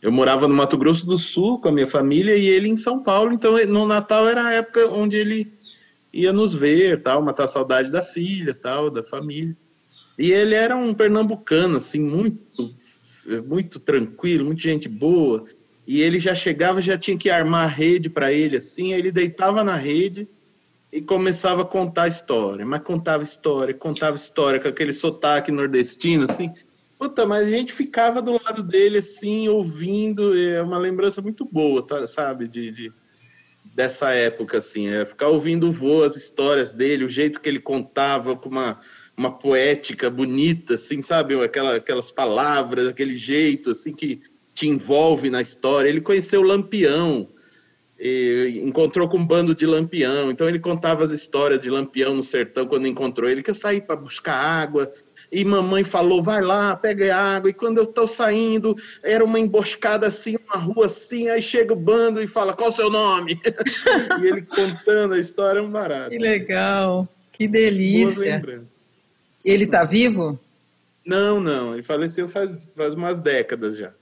eu 0.00 0.12
morava 0.12 0.46
no 0.46 0.54
Mato 0.54 0.76
Grosso 0.76 1.04
do 1.04 1.18
Sul 1.18 1.60
com 1.60 1.68
a 1.68 1.72
minha 1.72 1.86
família 1.86 2.36
e 2.36 2.46
ele 2.46 2.68
em 2.68 2.76
São 2.76 3.02
Paulo, 3.02 3.32
então 3.32 3.58
no 3.66 3.84
Natal 3.84 4.28
era 4.28 4.46
a 4.46 4.52
época 4.52 4.88
onde 4.90 5.16
ele 5.16 5.52
ia 6.12 6.32
nos 6.32 6.54
ver, 6.54 7.02
tal, 7.02 7.20
matar 7.20 7.44
a 7.44 7.48
saudade 7.48 7.90
da 7.90 8.00
filha, 8.00 8.54
tal, 8.54 8.90
da 8.90 9.02
família. 9.02 9.56
E 10.16 10.30
ele 10.30 10.54
era 10.54 10.76
um 10.76 10.94
pernambucano, 10.94 11.78
assim, 11.78 12.00
muito, 12.00 12.72
muito 13.46 13.80
tranquilo, 13.80 14.44
muita 14.44 14.62
gente 14.62 14.88
boa. 14.88 15.44
E 15.86 16.00
ele 16.00 16.20
já 16.20 16.34
chegava, 16.34 16.80
já 16.80 16.96
tinha 16.96 17.16
que 17.16 17.28
armar 17.28 17.64
a 17.64 17.68
rede 17.68 18.08
para 18.08 18.32
ele, 18.32 18.56
assim, 18.56 18.92
aí 18.92 19.00
ele 19.00 19.10
deitava 19.10 19.64
na 19.64 19.74
rede 19.74 20.28
e 20.92 21.00
começava 21.02 21.62
a 21.62 21.66
contar 21.66 22.08
história. 22.08 22.64
Mas 22.64 22.80
contava 22.80 23.22
história, 23.22 23.74
contava 23.74 24.16
história 24.16 24.58
com 24.58 24.68
aquele 24.68 24.92
sotaque 24.92 25.52
nordestino, 25.52 26.24
assim. 26.24 26.52
Puta, 26.98 27.24
mas 27.24 27.46
a 27.46 27.50
gente 27.50 27.72
ficava 27.72 28.20
do 28.20 28.32
lado 28.32 28.62
dele, 28.62 28.98
assim, 28.98 29.48
ouvindo. 29.48 30.36
É 30.36 30.62
uma 30.62 30.78
lembrança 30.78 31.22
muito 31.22 31.44
boa, 31.44 31.84
tá, 31.84 32.06
sabe? 32.06 32.48
De, 32.48 32.72
de, 32.72 32.92
dessa 33.74 34.10
época, 34.10 34.58
assim. 34.58 34.88
É 34.88 35.04
ficar 35.04 35.28
ouvindo 35.28 35.68
o 35.68 35.72
vô, 35.72 36.02
as 36.02 36.16
histórias 36.16 36.72
dele, 36.72 37.04
o 37.04 37.08
jeito 37.08 37.40
que 37.40 37.48
ele 37.48 37.60
contava, 37.60 38.34
com 38.34 38.48
uma, 38.48 38.78
uma 39.16 39.30
poética 39.30 40.10
bonita, 40.10 40.74
assim, 40.74 41.00
sabe? 41.02 41.40
Aquela, 41.40 41.76
aquelas 41.76 42.10
palavras, 42.10 42.88
aquele 42.88 43.14
jeito, 43.14 43.70
assim, 43.70 43.92
que 43.92 44.20
te 44.54 44.66
envolve 44.66 45.30
na 45.30 45.40
história. 45.40 45.88
Ele 45.88 46.00
conheceu 46.00 46.40
o 46.40 46.44
Lampião, 46.44 47.28
encontrou 48.62 49.08
com 49.08 49.18
um 49.18 49.26
bando 49.26 49.54
de 49.54 49.66
Lampião. 49.66 50.30
Então 50.30 50.48
ele 50.48 50.58
contava 50.58 51.02
as 51.02 51.10
histórias 51.10 51.60
de 51.60 51.68
Lampião 51.68 52.14
no 52.14 52.22
sertão 52.22 52.66
quando 52.66 52.86
encontrou 52.86 53.28
ele, 53.28 53.42
que 53.42 53.50
eu 53.50 53.54
saí 53.54 53.80
para 53.80 53.96
buscar 53.96 54.34
água, 54.34 54.90
e 55.30 55.44
mamãe 55.44 55.84
falou, 55.84 56.22
vai 56.22 56.40
lá, 56.40 56.74
pega 56.76 57.14
água, 57.14 57.50
e 57.50 57.54
quando 57.54 57.78
eu 57.78 57.84
estou 57.84 58.08
saindo, 58.08 58.74
era 59.02 59.22
uma 59.24 59.38
emboscada 59.38 60.06
assim, 60.06 60.36
uma 60.46 60.56
rua 60.56 60.86
assim, 60.86 61.28
aí 61.28 61.42
chega 61.42 61.72
o 61.72 61.76
bando 61.76 62.22
e 62.22 62.26
fala, 62.26 62.54
qual 62.54 62.70
o 62.70 62.72
seu 62.72 62.90
nome? 62.90 63.38
e 64.22 64.26
ele 64.26 64.42
contando 64.42 65.14
a 65.14 65.18
história, 65.18 65.58
é 65.58 65.62
um 65.62 65.70
barato. 65.70 66.10
Que 66.10 66.18
legal, 66.18 67.08
que 67.32 67.46
delícia. 67.46 68.42
Ele 69.44 69.64
está 69.64 69.84
vivo? 69.84 70.38
Não, 71.04 71.40
não, 71.40 71.74
ele 71.74 71.82
faleceu 71.82 72.28
faz, 72.28 72.70
faz 72.76 72.94
umas 72.94 73.20
décadas 73.20 73.76
já. 73.76 73.92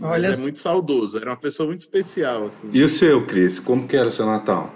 Olha... 0.00 0.28
Ele 0.28 0.36
é 0.36 0.38
muito 0.38 0.58
saudoso, 0.58 1.16
era 1.16 1.30
uma 1.30 1.36
pessoa 1.36 1.66
muito 1.66 1.80
especial. 1.80 2.46
Assim. 2.46 2.68
E 2.72 2.82
o 2.82 2.88
seu, 2.88 3.26
Cris, 3.26 3.58
como 3.58 3.86
que 3.86 3.96
era 3.96 4.08
o 4.08 4.12
seu 4.12 4.26
Natal? 4.26 4.74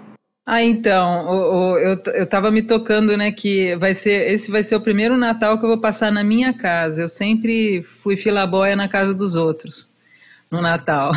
Ah, 0.49 0.63
então, 0.63 1.77
eu, 1.77 2.01
eu 2.13 2.25
tava 2.25 2.49
me 2.49 2.61
tocando, 2.61 3.17
né, 3.17 3.33
que 3.33 3.75
vai 3.75 3.93
ser, 3.93 4.31
esse 4.31 4.49
vai 4.49 4.63
ser 4.63 4.77
o 4.77 4.81
primeiro 4.81 5.17
Natal 5.17 5.59
que 5.59 5.65
eu 5.65 5.69
vou 5.69 5.77
passar 5.77 6.09
na 6.09 6.23
minha 6.23 6.53
casa. 6.53 7.01
Eu 7.01 7.09
sempre 7.09 7.83
fui 8.01 8.15
filabóia 8.15 8.73
na 8.73 8.87
casa 8.87 9.13
dos 9.13 9.35
outros, 9.35 9.89
no 10.49 10.61
Natal. 10.61 11.11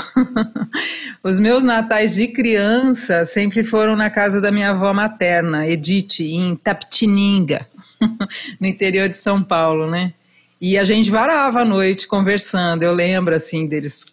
Os 1.23 1.39
meus 1.39 1.63
natais 1.63 2.15
de 2.15 2.27
criança 2.27 3.25
sempre 3.25 3.63
foram 3.63 3.95
na 3.95 4.11
casa 4.11 4.41
da 4.41 4.51
minha 4.51 4.71
avó 4.71 4.93
materna, 4.93 5.69
Edith, 5.69 6.21
em 6.21 6.57
Tapetininga, 6.57 7.69
no 8.59 8.67
interior 8.67 9.09
de 9.09 9.17
São 9.17 9.45
Paulo, 9.45 9.89
né? 9.89 10.13
E 10.61 10.77
a 10.77 10.85
gente 10.85 11.11
varava 11.11 11.63
a 11.63 11.65
noite 11.65 12.07
conversando. 12.07 12.83
Eu 12.83 12.93
lembro, 12.93 13.35
assim, 13.35 13.67
deles 13.67 14.05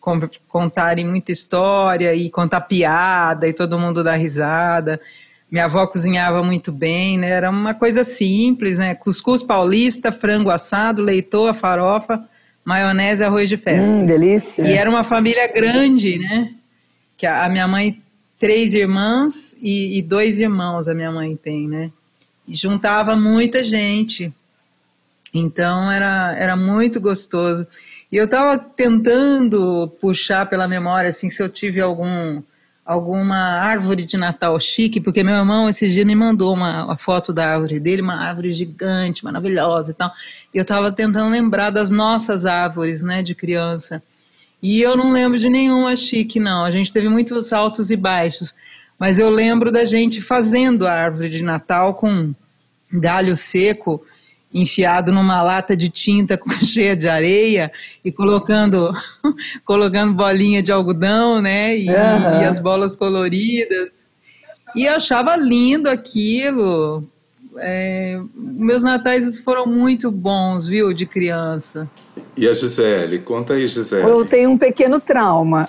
contarem 0.48 1.06
muita 1.06 1.32
história 1.32 2.16
e 2.16 2.30
contar 2.30 2.62
piada 2.62 3.48
e 3.50 3.54
todo 3.54 3.78
mundo 3.78 4.02
dar 4.02 4.16
risada. 4.16 5.02
Minha 5.52 5.66
avó 5.66 5.86
cozinhava 5.86 6.42
muito 6.42 6.72
bem, 6.72 7.18
né? 7.18 7.30
Era 7.32 7.50
uma 7.50 7.74
coisa 7.74 8.06
simples, 8.06 8.78
né? 8.78 8.96
Cuscuz 8.96 9.44
paulista, 9.44 10.10
frango 10.10 10.50
assado, 10.50 11.02
leitoa, 11.02 11.54
farofa, 11.54 12.24
maionese, 12.64 13.26
arroz 13.26 13.50
de 13.50 13.58
festa. 13.58 13.94
Hum, 13.94 14.06
delícia. 14.06 14.64
E 14.64 14.72
era 14.72 14.90
uma 14.90 15.04
família 15.04 15.48
grande, 15.48 16.18
né? 16.18 16.54
Que 17.18 17.26
a, 17.26 17.44
a 17.44 17.50
minha 17.50 17.68
mãe, 17.68 18.02
três 18.40 18.74
irmãs 18.74 19.54
e, 19.62 19.98
e 19.98 20.02
dois 20.02 20.40
irmãos 20.40 20.88
a 20.88 20.94
minha 20.94 21.12
mãe 21.12 21.36
tem, 21.36 21.68
né? 21.68 21.92
E 22.48 22.56
juntava 22.56 23.18
muita 23.18 23.66
gente. 23.66 24.34
Então 25.34 25.92
era, 25.92 26.36
era 26.38 26.56
muito 26.56 27.00
gostoso. 27.00 27.68
E 28.12 28.16
eu 28.16 28.26
estava 28.26 28.58
tentando 28.58 29.92
puxar 30.00 30.46
pela 30.46 30.68
memória 30.68 31.10
assim 31.10 31.30
se 31.30 31.42
eu 31.42 31.50
tive 31.50 31.82
algum 31.82 32.42
alguma 32.86 33.36
árvore 33.36 34.06
de 34.06 34.16
Natal 34.16 34.58
chique, 34.62 35.02
porque 35.02 35.22
meu 35.22 35.36
irmão 35.36 35.68
esse 35.68 35.90
dia 35.90 36.06
me 36.06 36.16
mandou 36.16 36.54
uma, 36.54 36.86
uma 36.86 36.98
foto 36.98 37.34
da 37.34 37.46
árvore 37.46 37.82
dele, 37.82 38.02
uma 38.02 38.16
árvore 38.16 38.54
gigante, 38.54 39.26
maravilhosa 39.26 39.92
e 39.92 39.94
tal. 39.94 40.10
E 40.54 40.58
eu 40.58 40.62
estava 40.62 40.90
tentando 40.90 41.30
lembrar 41.30 41.70
das 41.70 41.92
nossas 41.92 42.46
árvores, 42.46 43.02
né, 43.02 43.22
de 43.22 43.36
criança. 43.36 44.02
E 44.64 44.82
eu 44.82 44.96
não 44.96 45.12
lembro 45.12 45.38
de 45.38 45.50
nenhuma 45.50 45.98
chique, 45.98 46.40
não. 46.40 46.64
A 46.64 46.72
gente 46.72 46.94
teve 46.94 47.10
muitos 47.10 47.52
altos 47.52 47.92
e 47.92 47.98
baixos, 47.98 48.56
mas 48.98 49.20
eu 49.20 49.30
lembro 49.30 49.70
da 49.70 49.84
gente 49.84 50.22
fazendo 50.22 50.88
a 50.88 50.94
árvore 50.94 51.30
de 51.30 51.44
Natal 51.44 51.94
com 51.94 52.34
galho 52.90 53.36
seco 53.36 54.02
enfiado 54.62 55.12
numa 55.12 55.42
lata 55.42 55.76
de 55.76 55.90
tinta 55.90 56.40
cheia 56.64 56.96
de 56.96 57.08
areia 57.08 57.72
e 58.04 58.12
colocando 58.12 58.92
colocando 59.66 60.14
bolinha 60.14 60.62
de 60.62 60.72
algodão, 60.72 61.42
né? 61.42 61.78
E, 61.78 61.90
uhum. 61.90 62.42
e 62.42 62.46
as 62.46 62.60
bolas 62.60 62.96
coloridas. 62.96 63.90
E 64.76 64.86
eu 64.86 64.94
achava 64.94 65.36
lindo 65.36 65.90
aquilo. 65.90 67.04
É, 67.60 68.20
meus 68.36 68.84
natais 68.84 69.40
foram 69.40 69.66
muito 69.66 70.12
bons, 70.12 70.68
viu, 70.68 70.94
de 70.94 71.06
criança. 71.08 71.90
E 72.36 72.48
a 72.48 72.54
Gisele? 72.54 73.20
Conta 73.20 73.54
aí, 73.54 73.66
Gisele. 73.68 74.04
Eu 74.04 74.24
tenho 74.26 74.52
um 74.52 74.58
pequeno 74.58 75.00
trauma. 75.00 75.68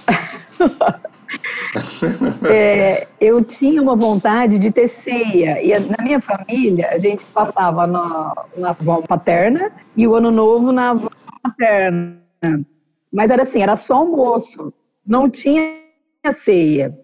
é, 2.49 3.07
eu 3.21 3.45
tinha 3.45 3.83
uma 3.83 3.97
vontade 3.97 4.59
de 4.59 4.71
ter 4.71 4.89
ceia. 4.89 5.63
E 5.63 5.79
na 5.79 6.03
minha 6.03 6.21
família, 6.21 6.91
a 6.91 6.99
gente 6.99 7.25
passava 7.27 7.87
na, 7.87 8.45
na 8.57 8.71
avó 8.71 9.03
paterna 9.03 9.73
e 9.97 10.07
o 10.07 10.15
ano 10.15 10.31
novo 10.31 10.73
na 10.73 10.91
avó 10.91 11.11
materna. 11.45 12.19
Mas 13.13 13.31
era 13.31 13.43
assim, 13.43 13.63
era 13.63 13.77
só 13.77 13.97
almoço. 13.97 14.73
Não 15.07 15.29
tinha 15.29 15.79
ceia. 16.33 16.97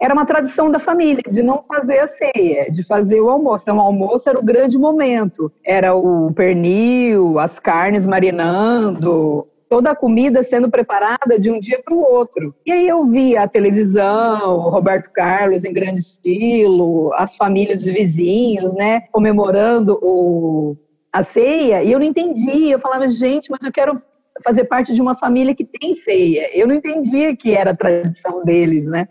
Era 0.00 0.12
uma 0.12 0.26
tradição 0.26 0.70
da 0.70 0.78
família 0.78 1.22
de 1.30 1.42
não 1.42 1.64
fazer 1.66 2.00
a 2.00 2.06
ceia, 2.06 2.70
de 2.70 2.84
fazer 2.84 3.20
o 3.20 3.30
almoço. 3.30 3.64
Então, 3.64 3.78
o 3.78 3.80
almoço 3.80 4.28
era 4.28 4.38
o 4.38 4.44
grande 4.44 4.76
momento. 4.76 5.50
Era 5.64 5.94
o 5.94 6.32
pernil, 6.32 7.38
as 7.38 7.58
carnes 7.60 8.06
marinando, 8.06 9.46
toda 9.68 9.90
a 9.90 9.96
comida 9.96 10.42
sendo 10.42 10.70
preparada 10.70 11.38
de 11.38 11.50
um 11.50 11.58
dia 11.58 11.80
para 11.82 11.94
o 11.94 12.00
outro. 12.00 12.54
E 12.64 12.72
aí 12.72 12.86
eu 12.86 13.04
via 13.06 13.42
a 13.42 13.48
televisão, 13.48 14.58
o 14.58 14.70
Roberto 14.70 15.10
Carlos 15.12 15.64
em 15.64 15.72
grande 15.72 16.00
estilo, 16.00 17.12
as 17.14 17.36
famílias 17.36 17.82
de 17.82 17.92
vizinhos, 17.92 18.74
né, 18.74 19.02
comemorando 19.12 19.98
o, 20.02 20.76
a 21.12 21.22
ceia, 21.22 21.82
e 21.82 21.92
eu 21.92 21.98
não 21.98 22.06
entendia. 22.06 22.74
Eu 22.74 22.78
falava, 22.78 23.06
gente, 23.08 23.50
mas 23.50 23.64
eu 23.64 23.72
quero 23.72 24.00
fazer 24.42 24.64
parte 24.64 24.92
de 24.92 25.00
uma 25.00 25.14
família 25.14 25.54
que 25.54 25.64
tem 25.64 25.92
ceia. 25.92 26.50
Eu 26.52 26.66
não 26.66 26.74
entendia 26.74 27.36
que 27.36 27.54
era 27.54 27.70
a 27.70 27.76
tradição 27.76 28.44
deles, 28.44 28.86
né? 28.86 29.06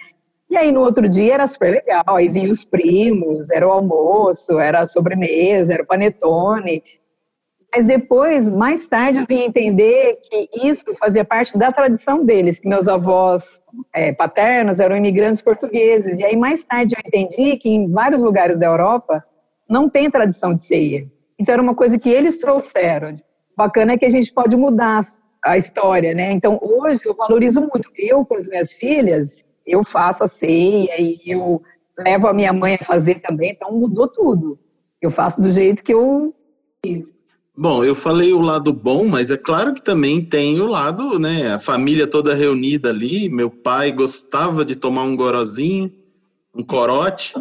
E 0.50 0.58
aí 0.58 0.72
no 0.72 0.82
outro 0.82 1.10
dia 1.10 1.34
era 1.34 1.48
super 1.48 1.72
legal, 1.72 2.04
aí 2.16 2.30
vinham 2.30 2.52
os 2.52 2.64
primos, 2.64 3.50
era 3.50 3.68
o 3.68 3.72
almoço, 3.72 4.60
era 4.60 4.82
a 4.82 4.86
sobremesa, 4.86 5.74
era 5.74 5.82
o 5.82 5.88
panetone, 5.88 6.84
mas 7.76 7.88
depois, 7.88 8.48
mais 8.50 8.88
tarde, 8.88 9.20
eu 9.20 9.26
vim 9.26 9.46
entender 9.46 10.20
que 10.22 10.48
isso 10.64 10.86
fazia 10.94 11.26
parte 11.26 11.58
da 11.58 11.72
tradição 11.72 12.24
deles, 12.24 12.60
que 12.60 12.68
meus 12.68 12.88
avós 12.88 13.60
é, 13.92 14.14
paternos 14.14 14.80
eram 14.80 14.96
imigrantes 14.96 15.42
portugueses. 15.42 16.20
E 16.20 16.24
aí, 16.24 16.36
mais 16.36 16.64
tarde, 16.64 16.94
eu 16.96 17.02
entendi 17.04 17.58
que 17.58 17.68
em 17.68 17.90
vários 17.92 18.22
lugares 18.22 18.60
da 18.60 18.68
Europa 18.68 19.26
não 19.68 19.90
tem 19.90 20.08
tradição 20.08 20.54
de 20.54 20.60
ceia. 20.60 21.12
Então, 21.40 21.54
era 21.54 21.62
uma 21.64 21.74
coisa 21.74 21.98
que 21.98 22.10
eles 22.10 22.38
trouxeram. 22.38 23.20
Bacana 23.58 23.94
é 23.94 23.98
que 23.98 24.06
a 24.06 24.10
gente 24.10 24.32
pode 24.32 24.56
mudar 24.56 25.02
a 25.44 25.58
história, 25.58 26.14
né? 26.14 26.32
Então, 26.32 26.60
hoje 26.62 27.02
eu 27.06 27.16
valorizo 27.16 27.60
muito. 27.60 27.90
Eu, 27.98 28.24
com 28.24 28.36
as 28.36 28.48
minhas 28.48 28.72
filhas, 28.72 29.44
eu 29.66 29.84
faço 29.84 30.24
a 30.24 30.28
ceia 30.28 31.02
e 31.02 31.20
eu 31.26 31.60
levo 31.98 32.28
a 32.28 32.34
minha 32.34 32.54
mãe 32.54 32.76
a 32.80 32.86
fazer 32.86 33.16
também. 33.16 33.52
Então, 33.52 33.72
mudou 33.72 34.08
tudo. 34.08 34.60
Eu 35.02 35.10
faço 35.10 35.42
do 35.42 35.50
jeito 35.50 35.84
que 35.84 35.94
eu 35.94 36.36
fiz. 36.86 37.23
Bom, 37.56 37.84
eu 37.84 37.94
falei 37.94 38.34
o 38.34 38.42
lado 38.42 38.74
bom, 38.74 39.06
mas 39.06 39.30
é 39.30 39.38
claro 39.38 39.76
que 39.76 39.82
também 39.82 40.26
tem 40.26 40.60
o 40.60 40.66
lado, 40.66 41.20
né? 41.20 41.54
A 41.54 41.60
família 41.60 42.08
toda 42.08 42.34
reunida 42.34 42.90
ali. 42.90 43.30
Meu 43.30 43.50
pai 43.50 43.92
gostava 43.92 44.66
de 44.66 44.76
tomar 44.76 45.04
um 45.04 45.16
gorozinho, 45.16 45.94
um 46.56 46.64
corote. 46.64 47.36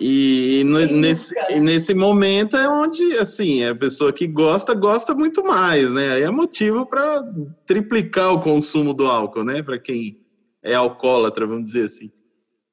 E 0.00 0.62
nesse, 0.64 1.34
nesse 1.60 1.92
momento 1.92 2.56
é 2.56 2.66
onde, 2.66 3.18
assim, 3.18 3.62
a 3.64 3.74
pessoa 3.74 4.14
que 4.14 4.26
gosta, 4.26 4.72
gosta 4.74 5.14
muito 5.14 5.44
mais, 5.44 5.90
né? 5.90 6.12
Aí 6.12 6.22
é 6.22 6.30
motivo 6.30 6.86
para 6.86 7.22
triplicar 7.66 8.32
o 8.32 8.40
consumo 8.40 8.94
do 8.94 9.06
álcool, 9.06 9.44
né? 9.44 9.62
Para 9.62 9.78
quem 9.78 10.18
é 10.62 10.74
alcoólatra, 10.74 11.46
vamos 11.46 11.66
dizer 11.66 11.84
assim. 11.84 12.10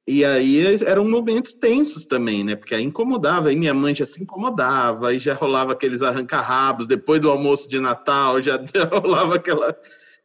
E 0.06 0.24
aí 0.24 0.60
eram 0.84 1.08
momentos 1.08 1.54
tensos 1.54 2.06
também, 2.06 2.42
né? 2.42 2.56
Porque 2.56 2.74
aí 2.74 2.82
incomodava, 2.82 3.48
aí 3.48 3.56
minha 3.56 3.72
mãe 3.72 3.94
já 3.94 4.04
se 4.04 4.20
incomodava, 4.20 5.08
aí 5.08 5.18
já 5.18 5.32
rolava 5.32 5.72
aqueles 5.72 6.02
arranca-rabos, 6.02 6.88
depois 6.88 7.20
do 7.20 7.30
almoço 7.30 7.68
de 7.68 7.78
Natal 7.78 8.42
já, 8.42 8.56
rolava 8.90 9.36
aquela, 9.36 9.76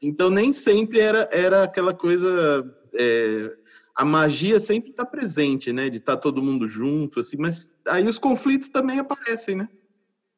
Então 0.01 0.31
nem 0.31 0.51
sempre 0.51 0.99
era, 0.99 1.29
era 1.31 1.63
aquela 1.63 1.93
coisa. 1.93 2.65
É, 2.95 3.51
a 3.95 4.03
magia 4.03 4.59
sempre 4.59 4.91
está 4.91 5.05
presente, 5.05 5.71
né? 5.71 5.89
De 5.89 5.97
estar 5.97 6.15
tá 6.15 6.21
todo 6.21 6.41
mundo 6.41 6.67
junto, 6.67 7.19
assim, 7.19 7.37
mas 7.37 7.71
aí 7.87 8.07
os 8.07 8.17
conflitos 8.17 8.69
também 8.69 8.99
aparecem, 8.99 9.55
né? 9.55 9.69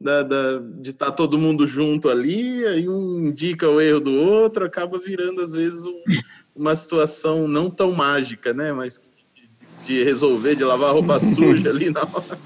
Da, 0.02 0.24
da, 0.24 0.60
de 0.60 0.92
estar 0.92 1.08
tá 1.08 1.12
todo 1.12 1.38
mundo 1.38 1.68
junto 1.68 2.10
ali, 2.10 2.66
aí 2.66 2.88
um 2.88 3.28
indica 3.28 3.70
o 3.70 3.82
erro 3.82 4.00
do 4.00 4.14
outro, 4.14 4.66
acaba 4.66 4.98
virando, 4.98 5.42
às 5.42 5.52
vezes, 5.52 5.86
um, 5.86 6.04
uma 6.56 6.74
situação 6.76 7.50
não 7.50 7.70
tão 7.70 7.92
mágica, 7.92 8.54
né? 8.54 8.72
Mas 8.72 8.98
de 9.90 10.04
resolver, 10.04 10.56
de 10.56 10.64
lavar 10.64 10.94
roupa 10.94 11.18
suja 11.20 11.72
ali 11.72 11.90
na 11.90 12.02
hora. 12.02 12.38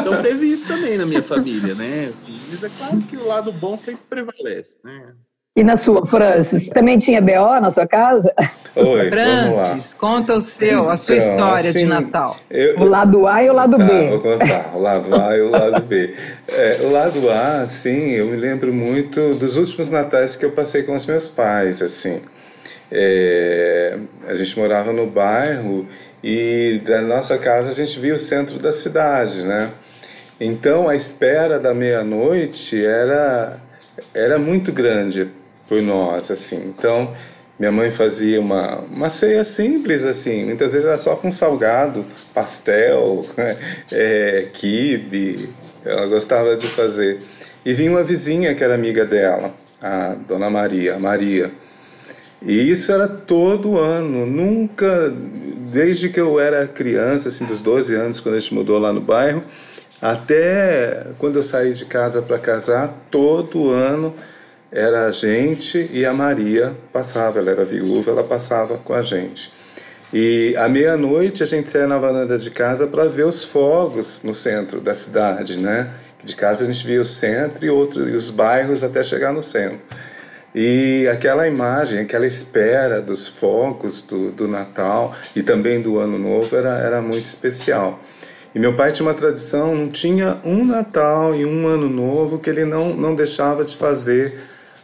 Então 0.00 0.22
teve 0.22 0.46
isso 0.46 0.66
também 0.66 0.96
na 0.96 1.04
minha 1.04 1.22
família, 1.22 1.74
né? 1.74 2.08
Assim, 2.10 2.34
mas 2.50 2.64
é 2.64 2.70
claro 2.78 3.02
que 3.02 3.16
o 3.18 3.26
lado 3.26 3.52
bom 3.52 3.76
sempre 3.76 4.02
prevalece, 4.08 4.78
né? 4.82 5.12
E 5.54 5.64
na 5.64 5.76
sua, 5.76 6.06
Francis, 6.06 6.70
também 6.70 6.96
tinha 6.96 7.20
BO 7.20 7.60
na 7.60 7.70
sua 7.70 7.86
casa? 7.86 8.32
Oi, 8.74 9.10
Francis, 9.10 9.92
conta 9.92 10.34
o 10.34 10.40
seu, 10.40 10.88
a 10.88 10.96
sua 10.96 11.16
então, 11.16 11.34
história 11.34 11.70
assim, 11.70 11.78
de 11.80 11.84
Natal. 11.84 12.36
Eu, 12.48 12.78
o 12.78 12.84
lado 12.84 13.26
A 13.26 13.42
e 13.42 13.50
o 13.50 13.52
lado 13.52 13.76
tá, 13.76 13.84
B. 13.84 14.08
Vou 14.08 14.20
contar, 14.20 14.70
o 14.74 14.80
lado 14.80 15.14
A 15.14 15.36
e 15.36 15.40
o 15.40 15.50
lado 15.50 15.82
B. 15.82 16.14
É, 16.48 16.78
o 16.82 16.90
lado 16.90 17.28
A, 17.28 17.66
sim, 17.66 18.10
eu 18.12 18.26
me 18.26 18.36
lembro 18.36 18.72
muito 18.72 19.34
dos 19.34 19.56
últimos 19.56 19.90
natais 19.90 20.36
que 20.36 20.46
eu 20.46 20.52
passei 20.52 20.84
com 20.84 20.94
os 20.94 21.04
meus 21.04 21.28
pais, 21.28 21.82
assim. 21.82 22.22
É, 22.92 23.98
a 24.28 24.34
gente 24.34 24.58
morava 24.58 24.92
no 24.92 25.06
bairro 25.06 25.86
e 26.22 26.80
da 26.84 27.00
nossa 27.00 27.38
casa 27.38 27.70
a 27.70 27.74
gente 27.74 27.98
via 27.98 28.14
o 28.14 28.20
centro 28.20 28.58
da 28.58 28.72
cidade, 28.72 29.44
né? 29.44 29.70
Então 30.40 30.88
a 30.88 30.94
espera 30.94 31.58
da 31.58 31.74
meia-noite 31.74 32.84
era 32.84 33.58
era 34.14 34.38
muito 34.38 34.72
grande 34.72 35.28
por 35.68 35.80
nós, 35.82 36.30
assim. 36.30 36.56
Então 36.56 37.14
minha 37.58 37.70
mãe 37.70 37.90
fazia 37.90 38.40
uma, 38.40 38.78
uma 38.78 39.10
ceia 39.10 39.44
simples, 39.44 40.02
assim, 40.02 40.46
muitas 40.46 40.72
vezes 40.72 40.88
era 40.88 40.96
só 40.96 41.14
com 41.14 41.30
salgado, 41.30 42.06
pastel, 42.32 43.26
é, 43.92 44.46
quibe, 44.50 45.50
ela 45.84 46.06
gostava 46.06 46.56
de 46.56 46.66
fazer. 46.68 47.20
E 47.62 47.74
vinha 47.74 47.90
uma 47.90 48.02
vizinha 48.02 48.54
que 48.54 48.64
era 48.64 48.74
amiga 48.74 49.04
dela, 49.04 49.52
a 49.82 50.14
Dona 50.26 50.48
Maria, 50.48 50.94
a 50.94 50.98
Maria. 50.98 51.50
E 52.42 52.70
isso 52.70 52.90
era 52.90 53.06
todo 53.06 53.78
ano, 53.78 54.24
nunca, 54.24 55.12
desde 55.70 56.08
que 56.08 56.18
eu 56.18 56.40
era 56.40 56.66
criança, 56.66 57.28
assim, 57.28 57.44
dos 57.44 57.60
12 57.60 57.94
anos, 57.94 58.18
quando 58.18 58.36
a 58.36 58.40
gente 58.40 58.54
mudou 58.54 58.78
lá 58.78 58.92
no 58.92 59.00
bairro, 59.00 59.42
até 60.00 61.08
quando 61.18 61.36
eu 61.36 61.42
saí 61.42 61.74
de 61.74 61.84
casa 61.84 62.22
para 62.22 62.38
casar, 62.38 62.88
todo 63.10 63.70
ano 63.70 64.14
era 64.72 65.06
a 65.06 65.10
gente 65.10 65.90
e 65.92 66.06
a 66.06 66.12
Maria 66.12 66.74
passava, 66.92 67.38
ela 67.38 67.50
era 67.50 67.64
viúva, 67.64 68.10
ela 68.10 68.24
passava 68.24 68.78
com 68.78 68.94
a 68.94 69.02
gente. 69.02 69.52
E 70.12 70.54
à 70.56 70.68
meia-noite 70.68 71.42
a 71.42 71.46
gente 71.46 71.70
saía 71.70 71.86
na 71.86 71.98
varanda 71.98 72.38
de 72.38 72.50
casa 72.50 72.86
para 72.86 73.04
ver 73.04 73.26
os 73.26 73.44
fogos 73.44 74.22
no 74.24 74.34
centro 74.34 74.80
da 74.80 74.94
cidade, 74.94 75.56
né? 75.56 75.90
De 76.24 76.34
casa 76.34 76.64
a 76.64 76.66
gente 76.66 76.84
via 76.86 77.00
o 77.00 77.04
centro 77.04 77.64
e, 77.64 77.70
outro, 77.70 78.08
e 78.08 78.16
os 78.16 78.30
bairros 78.30 78.82
até 78.82 79.02
chegar 79.02 79.32
no 79.32 79.42
centro. 79.42 79.78
E 80.54 81.06
aquela 81.06 81.46
imagem, 81.46 82.00
aquela 82.00 82.26
espera 82.26 83.00
dos 83.00 83.28
fogos 83.28 84.02
do, 84.02 84.32
do 84.32 84.48
Natal 84.48 85.14
e 85.34 85.42
também 85.42 85.80
do 85.80 85.98
Ano 85.98 86.18
Novo 86.18 86.56
era, 86.56 86.78
era 86.78 87.00
muito 87.00 87.26
especial. 87.26 88.00
E 88.52 88.58
meu 88.58 88.74
pai 88.74 88.90
tinha 88.90 89.06
uma 89.06 89.14
tradição, 89.14 89.76
não 89.76 89.88
tinha 89.88 90.40
um 90.44 90.64
Natal 90.64 91.36
e 91.36 91.44
um 91.46 91.68
Ano 91.68 91.88
Novo 91.88 92.38
que 92.38 92.50
ele 92.50 92.64
não, 92.64 92.92
não 92.92 93.14
deixava 93.14 93.64
de 93.64 93.76
fazer 93.76 94.40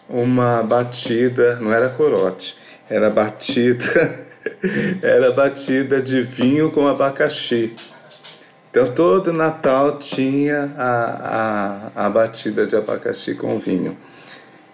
uma 0.08 0.62
batida, 0.62 1.56
não 1.56 1.72
era 1.72 1.88
corote, 1.88 2.56
era 2.88 3.10
batida, 3.10 4.20
era 5.02 5.32
batida 5.32 6.00
de 6.00 6.22
vinho 6.22 6.70
com 6.70 6.86
abacaxi. 6.86 7.74
Então 8.70 8.86
todo 8.86 9.32
Natal 9.32 9.96
tinha 9.98 10.72
a, 10.78 11.90
a, 11.96 12.06
a 12.06 12.10
batida 12.10 12.66
de 12.66 12.76
abacaxi 12.76 13.34
com 13.34 13.58
vinho. 13.58 13.96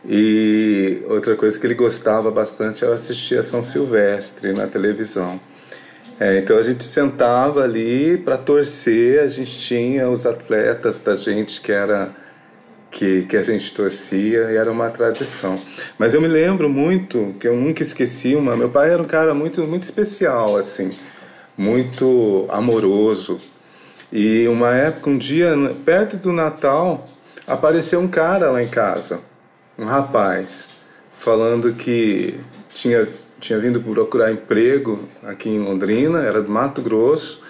E 0.04 1.02
outra 1.06 1.36
coisa 1.36 1.58
que 1.58 1.64
ele 1.66 1.74
gostava 1.74 2.30
bastante 2.30 2.84
era 2.84 2.94
assistir 2.94 3.38
a 3.38 3.42
São 3.42 3.62
Silvestre 3.62 4.52
na 4.52 4.66
televisão. 4.66 5.40
É, 6.18 6.38
então 6.38 6.58
a 6.58 6.62
gente 6.62 6.84
sentava 6.84 7.62
ali 7.62 8.16
para 8.18 8.36
torcer, 8.36 9.20
a 9.20 9.28
gente 9.28 9.58
tinha 9.60 10.08
os 10.08 10.26
atletas 10.26 11.00
da 11.00 11.16
gente 11.16 11.60
que 11.60 11.72
era 11.72 12.10
que, 12.90 13.22
que 13.22 13.36
a 13.36 13.42
gente 13.42 13.72
torcia 13.72 14.52
e 14.52 14.56
era 14.56 14.70
uma 14.70 14.90
tradição. 14.90 15.56
Mas 15.98 16.14
eu 16.14 16.20
me 16.20 16.28
lembro 16.28 16.68
muito 16.68 17.34
que 17.40 17.48
eu 17.48 17.56
nunca 17.56 17.82
esqueci 17.82 18.34
uma. 18.34 18.56
Meu 18.56 18.68
pai 18.68 18.90
era 18.90 19.02
um 19.02 19.06
cara 19.06 19.32
muito 19.32 19.62
muito 19.62 19.84
especial 19.84 20.56
assim, 20.56 20.90
muito 21.56 22.46
amoroso. 22.50 23.38
E 24.12 24.46
uma 24.48 24.74
época, 24.74 25.08
um 25.08 25.16
dia 25.16 25.54
perto 25.84 26.16
do 26.18 26.32
Natal, 26.32 27.06
apareceu 27.46 27.98
um 28.00 28.08
cara 28.08 28.50
lá 28.50 28.62
em 28.62 28.68
casa 28.68 29.31
um 29.82 29.86
rapaz 29.86 30.68
falando 31.18 31.72
que 31.74 32.34
tinha, 32.68 33.08
tinha 33.40 33.58
vindo 33.58 33.80
procurar 33.80 34.32
emprego 34.32 35.08
aqui 35.22 35.48
em 35.48 35.58
Londrina, 35.58 36.20
era 36.20 36.40
do 36.40 36.50
Mato 36.50 36.80
Grosso, 36.80 37.40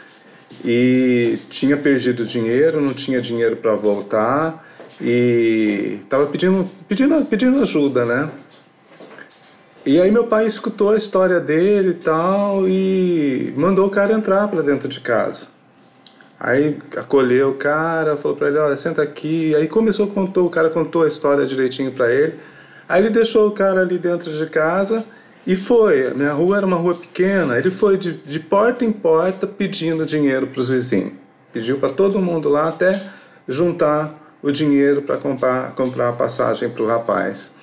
e 0.65 1.39
tinha 1.49 1.77
perdido 1.77 2.25
dinheiro, 2.25 2.81
não 2.81 2.93
tinha 2.93 3.21
dinheiro 3.21 3.57
para 3.57 3.75
voltar 3.75 4.67
e 5.01 5.99
estava 6.03 6.27
pedindo, 6.27 6.69
pedindo, 6.89 7.25
pedindo 7.25 7.63
ajuda, 7.63 8.05
né? 8.05 8.31
E 9.85 10.01
aí 10.01 10.13
meu 10.13 10.27
pai 10.27 10.47
escutou 10.47 10.93
a 10.93 10.97
história 10.97 11.41
dele 11.41 11.91
e 11.91 11.95
tal 11.95 12.69
e 12.69 13.53
mandou 13.57 13.87
o 13.87 13.91
cara 13.91 14.13
entrar 14.13 14.47
para 14.49 14.63
dentro 14.63 14.89
de 14.89 15.01
casa. 15.01 15.49
Aí 16.45 16.77
acolheu 16.97 17.51
o 17.51 17.55
cara, 17.55 18.17
falou 18.17 18.37
para 18.37 18.49
ele, 18.49 18.59
olha, 18.59 18.75
senta 18.75 19.01
aqui. 19.01 19.55
Aí 19.55 19.69
começou, 19.69 20.09
contou, 20.09 20.45
o 20.45 20.51
cara 20.51 20.69
contou 20.71 21.05
a 21.05 21.07
história 21.07 21.47
direitinho 21.47 21.93
para 21.93 22.13
ele. 22.13 22.35
Aí 22.89 23.01
ele 23.01 23.11
deixou 23.11 23.47
o 23.47 23.53
cara 23.53 23.81
ali 23.81 23.97
dentro 23.97 24.33
de 24.33 24.47
casa 24.47 25.05
e 25.47 25.55
foi. 25.55 26.09
A 26.09 26.15
minha 26.15 26.33
rua 26.33 26.57
era 26.57 26.67
uma 26.67 26.77
rua 26.77 26.97
pequena. 26.97 27.57
Ele 27.57 27.71
foi 27.71 27.97
de, 27.97 28.15
de 28.15 28.41
porta 28.41 28.85
em 28.85 28.91
porta 28.91 29.47
pedindo 29.47 30.05
dinheiro 30.05 30.49
para 30.49 30.59
os 30.59 30.69
vizinhos. 30.69 31.13
Pediu 31.53 31.79
para 31.79 31.91
todo 31.91 32.19
mundo 32.19 32.49
lá 32.49 32.71
até 32.71 33.01
juntar 33.47 34.37
o 34.43 34.51
dinheiro 34.51 35.03
para 35.03 35.19
comprar, 35.19 35.77
comprar 35.77 36.09
a 36.09 36.13
passagem 36.13 36.69
para 36.69 36.83
o 36.83 36.89
rapaz. 36.89 37.55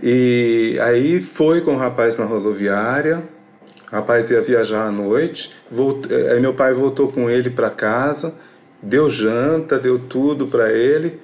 E 0.00 0.78
aí 0.80 1.20
foi 1.20 1.60
com 1.60 1.74
o 1.74 1.76
rapaz 1.76 2.16
na 2.16 2.24
rodoviária, 2.24 3.24
rapaz 3.90 4.30
ia 4.30 4.40
viajar 4.40 4.86
à 4.86 4.92
noite, 4.92 5.52
aí 6.30 6.40
meu 6.40 6.54
pai 6.54 6.72
voltou 6.72 7.08
com 7.08 7.28
ele 7.28 7.50
para 7.50 7.70
casa, 7.70 8.32
deu 8.82 9.10
janta, 9.10 9.78
deu 9.78 9.98
tudo 9.98 10.46
para 10.46 10.72
ele 10.72 11.20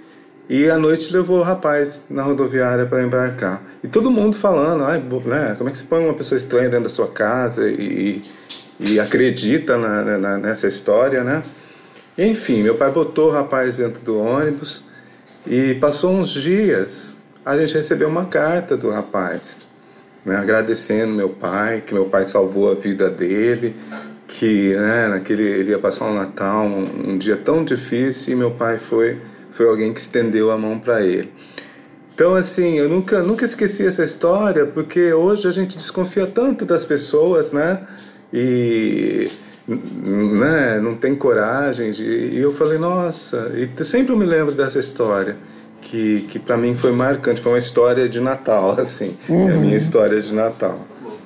e 0.49 0.69
à 0.69 0.79
noite 0.79 1.13
levou 1.13 1.39
o 1.39 1.43
rapaz 1.43 2.03
na 2.09 2.23
rodoviária 2.23 2.87
para 2.87 3.03
embarcar. 3.03 3.63
E 3.83 3.89
todo 3.89 4.11
mundo 4.11 4.37
falando, 4.37 4.85
né, 5.27 5.55
como 5.57 5.69
é 5.69 5.73
que 5.73 5.79
você 5.79 5.85
põe 5.85 6.05
uma 6.05 6.15
pessoa 6.15 6.37
estranha 6.37 6.69
dentro 6.69 6.85
da 6.85 6.91
sua 6.91 7.09
casa 7.09 7.69
e, 7.69 8.23
e 8.79 9.01
acredita 9.01 9.77
na, 9.77 10.19
na, 10.19 10.39
nessa 10.39 10.67
história, 10.67 11.25
né? 11.25 11.43
Enfim, 12.19 12.63
meu 12.63 12.77
pai 12.77 12.91
botou 12.91 13.29
o 13.29 13.33
rapaz 13.33 13.77
dentro 13.77 14.01
do 14.01 14.19
ônibus 14.19 14.83
e 15.47 15.75
passou 15.75 16.13
uns 16.13 16.31
dias, 16.31 17.17
a 17.45 17.57
gente 17.57 17.75
recebeu 17.75 18.09
uma 18.09 18.25
carta 18.25 18.77
do 18.77 18.91
rapaz 18.91 19.66
né, 20.27 20.37
agradecendo 20.37 21.15
meu 21.15 21.29
pai, 21.29 21.85
que 21.87 21.95
meu 21.95 22.07
pai 22.07 22.25
salvou 22.25 22.73
a 22.73 22.75
vida 22.75 23.09
dele, 23.09 23.77
que 24.27 24.75
né, 24.75 25.07
naquele, 25.07 25.45
ele 25.45 25.71
ia 25.71 25.79
passar 25.79 26.07
um 26.07 26.15
Natal, 26.15 26.67
um, 26.67 27.13
um 27.13 27.19
dia 27.19 27.37
tão 27.37 27.65
difícil, 27.65 28.33
e 28.33 28.37
meu 28.37 28.51
pai 28.51 28.77
foi, 28.77 29.19
foi 29.53 29.69
alguém 29.69 29.95
que 29.95 30.01
estendeu 30.01 30.51
a 30.51 30.59
mão 30.59 30.81
para 30.81 31.01
ele. 31.01 31.33
Então, 32.13 32.35
assim, 32.35 32.77
eu 32.77 32.89
nunca, 32.89 33.23
nunca 33.23 33.45
esqueci 33.45 33.87
essa 33.87 34.03
história, 34.03 34.67
porque 34.67 35.13
hoje 35.13 35.47
a 35.47 35.53
gente 35.53 35.77
desconfia 35.77 36.27
tanto 36.27 36.65
das 36.65 36.85
pessoas, 36.85 37.53
né? 37.53 37.87
E 38.33 39.31
né, 39.69 40.81
não 40.81 40.97
tem 40.97 41.15
coragem. 41.15 41.93
De, 41.93 42.05
e 42.05 42.39
eu 42.39 42.51
falei, 42.53 42.79
nossa, 42.79 43.53
e 43.55 43.85
sempre 43.85 44.13
eu 44.15 44.17
me 44.17 44.25
lembro 44.25 44.55
dessa 44.55 44.79
história 44.79 45.37
que, 45.87 46.27
que 46.29 46.39
para 46.39 46.57
mim 46.57 46.75
foi 46.75 46.93
marcante. 46.93 47.41
Foi 47.41 47.53
uma 47.53 47.59
história 47.59 48.09
de 48.09 48.21
Natal, 48.21 48.73
assim. 48.79 49.17
Uhum. 49.29 49.49
É 49.49 49.53
a 49.53 49.57
minha 49.57 49.71
uhum. 49.71 49.77
história 49.77 50.21
de 50.21 50.33
Natal. 50.35 50.79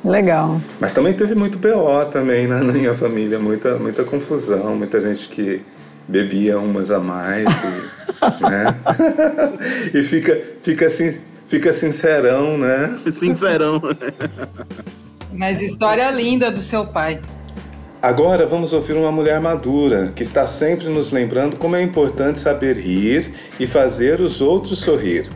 Legal. 0.05 0.61
Mas 0.79 0.93
também 0.93 1.13
teve 1.13 1.35
muito 1.35 1.59
BO 1.59 2.05
também 2.11 2.47
na, 2.47 2.63
na 2.63 2.73
minha 2.73 2.95
família, 2.95 3.39
muita, 3.39 3.77
muita 3.77 4.03
confusão, 4.03 4.75
muita 4.75 4.99
gente 4.99 5.29
que 5.29 5.63
bebia 6.09 6.59
umas 6.59 6.91
a 6.91 6.99
mais, 6.99 7.47
e, 7.47 8.43
né? 8.49 8.75
e 9.93 10.03
fica, 10.03 10.41
fica 10.63 10.87
assim, 10.87 11.19
fica 11.49 11.73
sincerão, 11.73 12.57
né? 12.57 12.99
Sincerão. 13.11 13.81
Mas 15.33 15.61
história 15.61 16.11
linda 16.11 16.51
do 16.51 16.63
seu 16.63 16.87
pai. 16.87 17.21
Agora 18.03 18.47
vamos 18.47 18.73
ouvir 18.73 18.95
uma 18.95 19.13
mulher 19.13 19.39
madura 19.41 20.11
que 20.17 20.23
está 20.23 20.47
sempre 20.47 20.89
nos 20.89 21.13
lembrando 21.13 21.57
como 21.57 21.77
é 21.77 21.83
importante 21.83 22.41
saber 22.41 22.79
rir 22.79 23.35
e 23.59 23.67
fazer 23.67 24.23
os 24.23 24.41
outros 24.41 24.79
sorrir, 24.79 25.29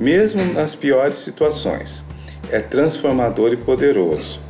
mesmo 0.00 0.42
nas 0.54 0.74
piores 0.74 1.16
situações. 1.16 2.06
é 2.50 2.60
transformador 2.60 3.52
e 3.52 3.58
poderoso. 3.58 4.40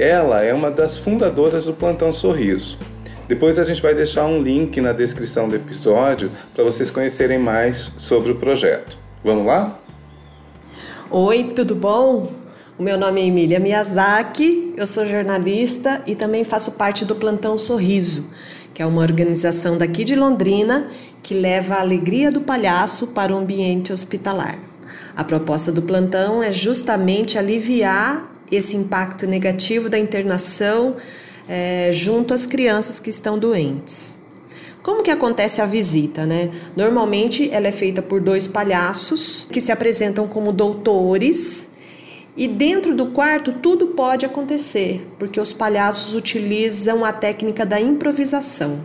Ela 0.00 0.42
é 0.42 0.52
uma 0.52 0.68
das 0.68 0.98
fundadoras 0.98 1.66
do 1.66 1.72
Plantão 1.72 2.12
Sorriso. 2.12 2.76
Depois 3.28 3.56
a 3.56 3.62
gente 3.62 3.80
vai 3.80 3.94
deixar 3.94 4.24
um 4.26 4.42
link 4.42 4.80
na 4.80 4.92
descrição 4.92 5.48
do 5.48 5.54
episódio 5.54 6.32
para 6.52 6.64
vocês 6.64 6.90
conhecerem 6.90 7.38
mais 7.38 7.92
sobre 7.98 8.32
o 8.32 8.34
projeto. 8.34 8.98
Vamos 9.22 9.46
lá? 9.46 9.78
Oi, 11.08 11.52
tudo 11.54 11.76
bom? 11.76 12.32
O 12.78 12.82
meu 12.82 12.98
nome 12.98 13.22
é 13.22 13.24
Emília 13.24 13.58
Miyazaki, 13.58 14.74
eu 14.76 14.86
sou 14.86 15.06
jornalista 15.06 16.02
e 16.06 16.14
também 16.14 16.44
faço 16.44 16.72
parte 16.72 17.06
do 17.06 17.16
Plantão 17.16 17.56
Sorriso, 17.56 18.26
que 18.74 18.82
é 18.82 18.86
uma 18.86 19.00
organização 19.00 19.78
daqui 19.78 20.04
de 20.04 20.14
Londrina 20.14 20.86
que 21.22 21.32
leva 21.32 21.76
a 21.76 21.80
alegria 21.80 22.30
do 22.30 22.42
palhaço 22.42 23.06
para 23.06 23.34
o 23.34 23.38
ambiente 23.38 23.94
hospitalar. 23.94 24.58
A 25.16 25.24
proposta 25.24 25.72
do 25.72 25.80
plantão 25.80 26.42
é 26.42 26.52
justamente 26.52 27.38
aliviar 27.38 28.30
esse 28.52 28.76
impacto 28.76 29.26
negativo 29.26 29.88
da 29.88 29.98
internação 29.98 30.96
é, 31.48 31.88
junto 31.90 32.34
às 32.34 32.44
crianças 32.44 33.00
que 33.00 33.08
estão 33.08 33.38
doentes. 33.38 34.18
Como 34.82 35.02
que 35.02 35.10
acontece 35.10 35.62
a 35.62 35.66
visita, 35.66 36.26
né? 36.26 36.50
Normalmente 36.76 37.48
ela 37.50 37.68
é 37.68 37.72
feita 37.72 38.02
por 38.02 38.20
dois 38.20 38.46
palhaços 38.46 39.48
que 39.50 39.62
se 39.62 39.72
apresentam 39.72 40.28
como 40.28 40.52
doutores 40.52 41.74
e 42.36 42.46
dentro 42.46 42.94
do 42.94 43.06
quarto 43.06 43.52
tudo 43.52 43.88
pode 43.88 44.26
acontecer, 44.26 45.06
porque 45.18 45.40
os 45.40 45.52
palhaços 45.52 46.14
utilizam 46.14 47.04
a 47.04 47.12
técnica 47.12 47.64
da 47.64 47.80
improvisação. 47.80 48.84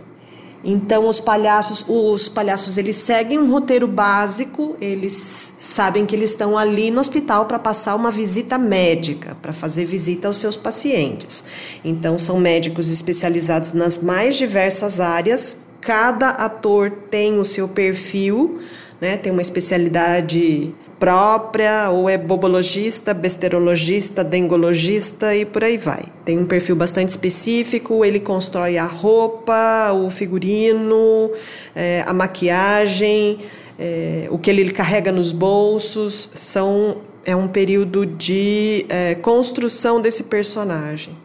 Então 0.64 1.08
os 1.08 1.18
palhaços, 1.18 1.84
os 1.88 2.28
palhaços 2.28 2.78
eles 2.78 2.96
seguem 2.96 3.38
um 3.38 3.50
roteiro 3.50 3.88
básico, 3.88 4.76
eles 4.80 5.54
sabem 5.58 6.06
que 6.06 6.14
eles 6.14 6.30
estão 6.30 6.56
ali 6.56 6.90
no 6.90 7.00
hospital 7.00 7.46
para 7.46 7.58
passar 7.58 7.96
uma 7.96 8.12
visita 8.12 8.56
médica, 8.56 9.36
para 9.42 9.52
fazer 9.52 9.84
visita 9.84 10.28
aos 10.28 10.36
seus 10.36 10.56
pacientes. 10.56 11.44
Então 11.84 12.16
são 12.16 12.38
médicos 12.38 12.90
especializados 12.90 13.72
nas 13.72 13.98
mais 13.98 14.36
diversas 14.36 15.00
áreas. 15.00 15.58
Cada 15.80 16.30
ator 16.30 16.92
tem 17.10 17.40
o 17.40 17.44
seu 17.44 17.68
perfil, 17.68 18.60
né? 19.00 19.16
Tem 19.16 19.32
uma 19.32 19.42
especialidade 19.42 20.72
própria, 21.02 21.90
ou 21.90 22.08
é 22.08 22.16
bobologista, 22.16 23.12
besterologista, 23.12 24.22
dengologista 24.22 25.34
e 25.34 25.44
por 25.44 25.64
aí 25.64 25.76
vai. 25.76 26.04
Tem 26.24 26.38
um 26.38 26.46
perfil 26.46 26.76
bastante 26.76 27.08
específico, 27.08 28.04
ele 28.04 28.20
constrói 28.20 28.78
a 28.78 28.84
roupa, 28.84 29.90
o 29.92 30.08
figurino, 30.08 31.32
é, 31.74 32.04
a 32.06 32.12
maquiagem, 32.12 33.40
é, 33.76 34.28
o 34.30 34.38
que 34.38 34.48
ele 34.48 34.70
carrega 34.70 35.10
nos 35.10 35.32
bolsos, 35.32 36.30
são, 36.36 36.98
é 37.24 37.34
um 37.34 37.48
período 37.48 38.06
de 38.06 38.86
é, 38.88 39.16
construção 39.16 40.00
desse 40.00 40.22
personagem. 40.22 41.16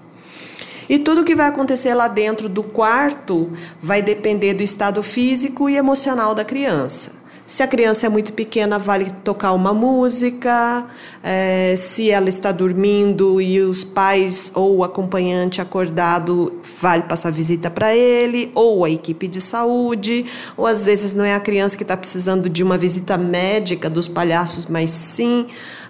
E 0.90 0.98
tudo 0.98 1.24
que 1.24 1.36
vai 1.36 1.50
acontecer 1.50 1.94
lá 1.94 2.08
dentro 2.08 2.50
do 2.50 2.64
quarto 2.64 3.52
vai 3.80 4.02
depender 4.02 4.56
do 4.56 4.64
estado 4.64 5.04
físico 5.04 5.70
e 5.70 5.78
emocional 5.78 6.34
da 6.34 6.44
criança. 6.44 7.17
Se 7.48 7.64
a 7.64 7.68
criança 7.68 8.06
é 8.06 8.10
muito 8.10 8.34
pequena, 8.34 8.78
vale 8.78 9.10
tocar 9.24 9.54
uma 9.54 9.74
música. 9.74 10.86
É, 11.24 11.76
se 11.78 12.12
ela 12.12 12.28
está 12.28 12.52
dormindo 12.52 13.40
e 13.40 13.62
os 13.62 13.86
pais 13.86 14.52
ou 14.54 14.76
o 14.76 14.84
acompanhante 14.84 15.62
acordado, 15.62 16.60
vale 16.82 17.04
passar 17.04 17.32
visita 17.32 17.72
para 17.72 17.96
ele, 17.96 18.52
ou 18.54 18.84
a 18.84 18.90
equipe 18.90 19.30
de 19.30 19.40
saúde, 19.40 20.26
ou 20.58 20.68
às 20.68 20.84
vezes 20.84 21.14
não 21.14 21.24
é 21.24 21.36
a 21.36 21.40
criança 21.40 21.78
que 21.78 21.84
está 21.84 21.96
precisando 21.96 22.50
de 22.50 22.62
uma 22.62 22.78
visita 22.78 23.18
médica 23.18 23.90
dos 23.90 24.10
palhaços, 24.10 24.66
mas 24.66 24.90
sim 24.90 25.48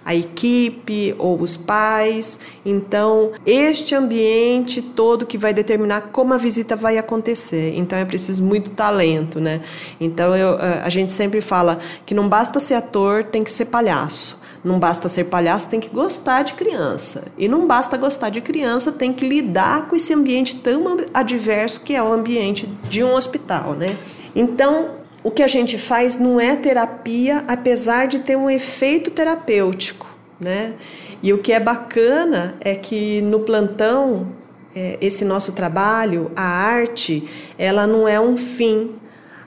a 0.08 0.14
equipe 0.14 1.14
ou 1.18 1.38
os 1.38 1.54
pais. 1.54 2.40
Então, 2.64 3.32
este 3.44 3.94
ambiente 3.94 4.80
todo 4.80 5.26
que 5.26 5.36
vai 5.36 5.52
determinar 5.52 6.00
como 6.10 6.32
a 6.32 6.38
visita 6.38 6.74
vai 6.74 6.96
acontecer. 6.96 7.74
Então, 7.76 7.98
é 7.98 8.06
preciso 8.06 8.42
muito 8.42 8.70
talento, 8.70 9.38
né? 9.38 9.60
Então, 10.00 10.34
eu, 10.34 10.58
eh, 10.58 10.80
a 10.82 10.88
gente 10.88 11.12
sempre 11.12 11.42
fala 11.42 11.78
que 12.06 12.14
não 12.14 12.26
basta 12.26 12.58
ser 12.58 12.72
ator, 12.72 13.22
tem 13.22 13.44
que 13.44 13.50
ser 13.50 13.66
palhaço. 13.66 14.40
Não 14.64 14.78
basta 14.78 15.10
ser 15.10 15.24
palhaço, 15.24 15.68
tem 15.68 15.78
que 15.78 15.90
gostar 15.90 16.42
de 16.42 16.54
criança. 16.54 17.24
E 17.36 17.46
não 17.46 17.66
basta 17.66 17.98
gostar 17.98 18.30
de 18.30 18.40
criança, 18.40 18.90
tem 18.90 19.12
que 19.12 19.28
lidar 19.28 19.88
com 19.88 19.94
esse 19.94 20.14
ambiente 20.14 20.56
tão 20.56 20.96
adverso 21.12 21.82
que 21.82 21.94
é 21.94 22.02
o 22.02 22.10
ambiente 22.10 22.66
de 22.88 23.04
um 23.04 23.12
hospital, 23.12 23.74
né? 23.74 23.98
Então, 24.34 24.97
o 25.22 25.30
que 25.30 25.42
a 25.42 25.46
gente 25.46 25.76
faz 25.76 26.18
não 26.18 26.40
é 26.40 26.54
terapia, 26.56 27.44
apesar 27.48 28.06
de 28.06 28.20
ter 28.20 28.36
um 28.36 28.48
efeito 28.48 29.10
terapêutico, 29.10 30.06
né? 30.40 30.74
E 31.22 31.32
o 31.32 31.38
que 31.38 31.52
é 31.52 31.58
bacana 31.58 32.54
é 32.60 32.76
que 32.76 33.20
no 33.22 33.40
plantão, 33.40 34.28
é, 34.74 34.96
esse 35.00 35.24
nosso 35.24 35.52
trabalho, 35.52 36.30
a 36.36 36.44
arte, 36.44 37.28
ela 37.58 37.86
não 37.86 38.06
é 38.06 38.20
um 38.20 38.36
fim. 38.36 38.94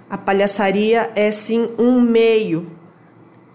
A 0.10 0.17
palhaçaria 0.17 1.10
é 1.15 1.31
sim 1.31 1.69
um 1.77 2.01
meio 2.01 2.67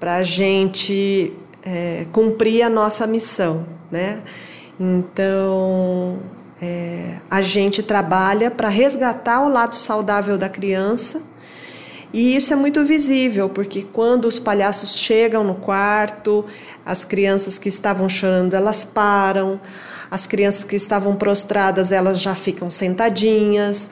para 0.00 0.16
a 0.16 0.22
gente 0.22 1.34
é, 1.62 2.06
cumprir 2.10 2.62
a 2.62 2.70
nossa 2.70 3.06
missão, 3.06 3.66
né? 3.90 4.22
Então, 4.80 6.18
é, 6.62 7.16
a 7.30 7.42
gente 7.42 7.82
trabalha 7.82 8.50
para 8.50 8.68
resgatar 8.68 9.44
o 9.44 9.50
lado 9.50 9.74
saudável 9.74 10.38
da 10.38 10.48
criança 10.48 11.22
e 12.18 12.34
isso 12.34 12.50
é 12.54 12.56
muito 12.56 12.82
visível, 12.82 13.50
porque 13.50 13.82
quando 13.82 14.24
os 14.24 14.38
palhaços 14.38 14.96
chegam 14.96 15.44
no 15.44 15.54
quarto, 15.54 16.46
as 16.82 17.04
crianças 17.04 17.58
que 17.58 17.68
estavam 17.68 18.08
chorando, 18.08 18.54
elas 18.54 18.86
param, 18.86 19.60
as 20.10 20.26
crianças 20.26 20.64
que 20.64 20.76
estavam 20.76 21.14
prostradas, 21.14 21.92
elas 21.92 22.18
já 22.18 22.34
ficam 22.34 22.70
sentadinhas. 22.70 23.90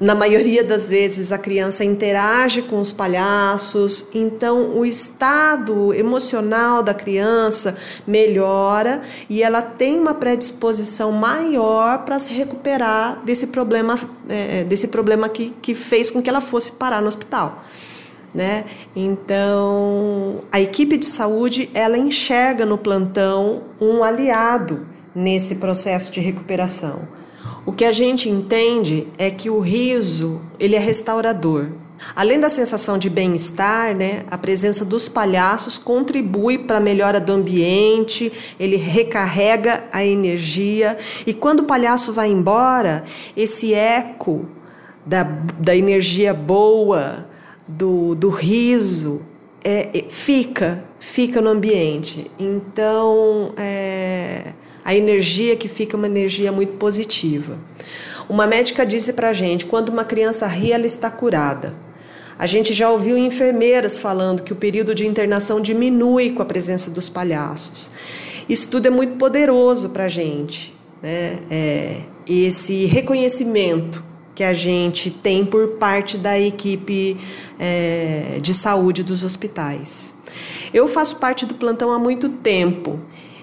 Na 0.00 0.14
maioria 0.16 0.64
das 0.64 0.88
vezes 0.88 1.30
a 1.30 1.38
criança 1.38 1.84
interage 1.84 2.62
com 2.62 2.80
os 2.80 2.92
palhaços, 2.92 4.06
então 4.12 4.76
o 4.76 4.84
estado 4.84 5.94
emocional 5.94 6.82
da 6.82 6.92
criança 6.92 7.76
melhora 8.04 9.00
e 9.30 9.42
ela 9.42 9.62
tem 9.62 9.98
uma 10.00 10.14
predisposição 10.14 11.12
maior 11.12 11.98
para 12.04 12.18
se 12.18 12.32
recuperar 12.32 13.20
desse 13.24 13.48
problema, 13.48 13.96
é, 14.28 14.64
desse 14.64 14.88
problema 14.88 15.28
que, 15.28 15.50
que 15.62 15.72
fez 15.72 16.10
com 16.10 16.20
que 16.20 16.28
ela 16.28 16.40
fosse 16.40 16.72
parar 16.72 17.00
no 17.00 17.06
hospital. 17.06 17.62
Né? 18.34 18.64
Então, 18.96 20.42
a 20.50 20.60
equipe 20.60 20.96
de 20.96 21.06
saúde 21.06 21.70
ela 21.74 21.98
enxerga 21.98 22.66
no 22.66 22.78
plantão 22.78 23.62
um 23.80 24.02
aliado 24.02 24.86
nesse 25.14 25.56
processo 25.56 26.10
de 26.10 26.18
recuperação. 26.18 27.21
O 27.64 27.72
que 27.72 27.84
a 27.84 27.92
gente 27.92 28.28
entende 28.28 29.06
é 29.16 29.30
que 29.30 29.48
o 29.48 29.60
riso 29.60 30.40
ele 30.58 30.74
é 30.74 30.80
restaurador. 30.80 31.68
Além 32.16 32.40
da 32.40 32.50
sensação 32.50 32.98
de 32.98 33.08
bem-estar, 33.08 33.94
né, 33.94 34.24
a 34.28 34.36
presença 34.36 34.84
dos 34.84 35.08
palhaços 35.08 35.78
contribui 35.78 36.58
para 36.58 36.78
a 36.78 36.80
melhora 36.80 37.20
do 37.20 37.32
ambiente, 37.32 38.32
ele 38.58 38.76
recarrega 38.76 39.84
a 39.92 40.04
energia 40.04 40.98
e 41.24 41.32
quando 41.32 41.60
o 41.60 41.64
palhaço 41.64 42.12
vai 42.12 42.28
embora, 42.28 43.04
esse 43.36 43.72
eco 43.72 44.46
da, 45.06 45.22
da 45.22 45.76
energia 45.76 46.34
boa, 46.34 47.28
do, 47.66 48.16
do 48.16 48.28
riso, 48.28 49.22
é, 49.62 49.88
é 49.96 50.04
fica, 50.08 50.82
fica 50.98 51.40
no 51.40 51.50
ambiente. 51.50 52.28
Então, 52.38 53.52
é, 53.56 54.52
a 54.84 54.94
energia 54.94 55.56
que 55.56 55.68
fica 55.68 55.96
é 55.96 55.98
uma 55.98 56.06
energia 56.06 56.50
muito 56.50 56.74
positiva. 56.74 57.58
Uma 58.28 58.46
médica 58.46 58.84
disse 58.84 59.12
para 59.12 59.32
gente: 59.32 59.66
quando 59.66 59.88
uma 59.88 60.04
criança 60.04 60.46
ri, 60.46 60.72
ela 60.72 60.86
está 60.86 61.10
curada. 61.10 61.74
A 62.38 62.46
gente 62.46 62.74
já 62.74 62.90
ouviu 62.90 63.16
enfermeiras 63.16 63.98
falando 63.98 64.42
que 64.42 64.52
o 64.52 64.56
período 64.56 64.94
de 64.94 65.06
internação 65.06 65.60
diminui 65.60 66.30
com 66.30 66.42
a 66.42 66.44
presença 66.44 66.90
dos 66.90 67.08
palhaços. 67.08 67.92
Isso 68.48 68.68
tudo 68.68 68.86
é 68.86 68.90
muito 68.90 69.16
poderoso 69.16 69.90
para 69.90 70.04
a 70.04 70.08
gente, 70.08 70.74
né? 71.00 71.38
É, 71.50 72.00
esse 72.26 72.86
reconhecimento 72.86 74.04
que 74.34 74.42
a 74.42 74.52
gente 74.52 75.10
tem 75.10 75.44
por 75.44 75.72
parte 75.72 76.16
da 76.16 76.38
equipe 76.38 77.16
é, 77.58 78.38
de 78.40 78.54
saúde 78.54 79.02
dos 79.02 79.24
hospitais. 79.24 80.16
Eu 80.72 80.86
faço 80.86 81.16
parte 81.16 81.44
do 81.44 81.54
plantão 81.54 81.92
há 81.92 81.98
muito 81.98 82.28
tempo 82.28 82.98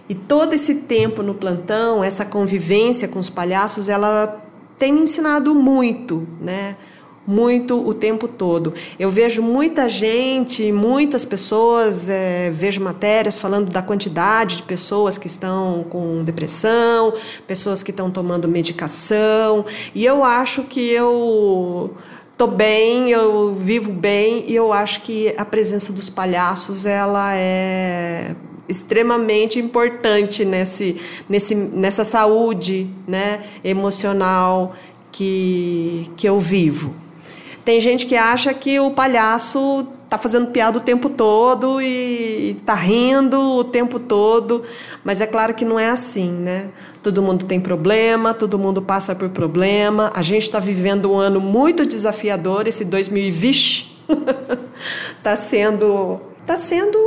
e 0.10 0.16
todo 0.16 0.54
esse 0.54 0.74
tempo 0.74 1.22
no 1.22 1.36
plantão, 1.36 2.04
essa 2.04 2.26
convivência 2.26 3.08
com 3.08 3.20
os 3.20 3.30
palhaços, 3.30 3.88
ela 3.88 4.44
tem 4.76 4.92
me 4.92 5.02
ensinado 5.02 5.54
muito, 5.54 6.28
né? 6.42 6.76
Muito 7.28 7.88
o 7.88 7.94
tempo 7.94 8.28
todo. 8.28 8.74
Eu 8.98 9.08
vejo 9.08 9.44
muita 9.44 9.88
gente, 9.88 10.72
muitas 10.72 11.24
pessoas, 11.24 12.10
é, 12.10 12.50
vejo 12.50 12.82
matérias 12.82 13.38
falando 13.38 13.70
da 13.70 13.84
quantidade 13.84 14.58
de 14.58 14.64
pessoas 14.64 15.16
que 15.16 15.28
estão 15.28 15.86
com 15.88 16.24
depressão, 16.24 17.14
pessoas 17.46 17.84
que 17.84 17.92
estão 17.92 18.10
tomando 18.10 18.48
medicação, 18.48 19.64
e 19.94 20.04
eu 20.04 20.24
acho 20.24 20.64
que 20.64 20.90
eu 20.90 21.94
tô 22.36 22.48
bem, 22.48 23.12
eu 23.12 23.54
vivo 23.54 23.92
bem 23.92 24.46
e 24.48 24.56
eu 24.56 24.74
acho 24.74 25.02
que 25.02 25.32
a 25.38 25.46
presença 25.46 25.94
dos 25.94 26.10
palhaços 26.10 26.86
ela 26.88 27.36
é 27.36 28.34
extremamente 28.70 29.60
importante 29.60 30.46
nesse, 30.46 30.96
nesse, 31.28 31.56
nessa 31.56 32.06
saúde 32.06 32.88
né, 33.08 33.42
emocional 33.64 34.76
que, 35.12 36.10
que 36.16 36.30
eu 36.30 36.40
vivo. 36.40 36.94
Tem 37.66 37.80
gente 37.80 38.06
que 38.06 38.16
acha 38.16 38.54
que 38.54 38.80
o 38.80 38.92
palhaço 38.92 39.86
tá 40.10 40.18
fazendo 40.18 40.48
piada 40.48 40.78
o 40.78 40.82
tempo 40.82 41.08
todo 41.08 41.80
e 41.80 42.58
tá 42.66 42.74
rindo 42.74 43.40
o 43.40 43.64
tempo 43.64 44.00
todo, 44.00 44.64
mas 45.04 45.22
é 45.22 45.28
claro 45.28 45.54
que 45.54 45.64
não 45.64 45.78
é 45.78 45.90
assim, 45.90 46.32
né? 46.32 46.70
Todo 47.04 47.22
mundo 47.22 47.46
tem 47.46 47.60
problema, 47.60 48.34
todo 48.34 48.58
mundo 48.58 48.82
passa 48.82 49.14
por 49.14 49.30
problema. 49.30 50.12
A 50.16 50.24
gente 50.24 50.44
está 50.44 50.60
vivendo 50.60 51.12
um 51.12 51.18
ano 51.18 51.40
muito 51.40 51.86
desafiador, 51.86 52.68
esse 52.68 52.84
2020 52.84 54.00
está 55.18 55.36
sendo 55.38 56.20
tá 56.48 56.58
sendo 56.58 56.98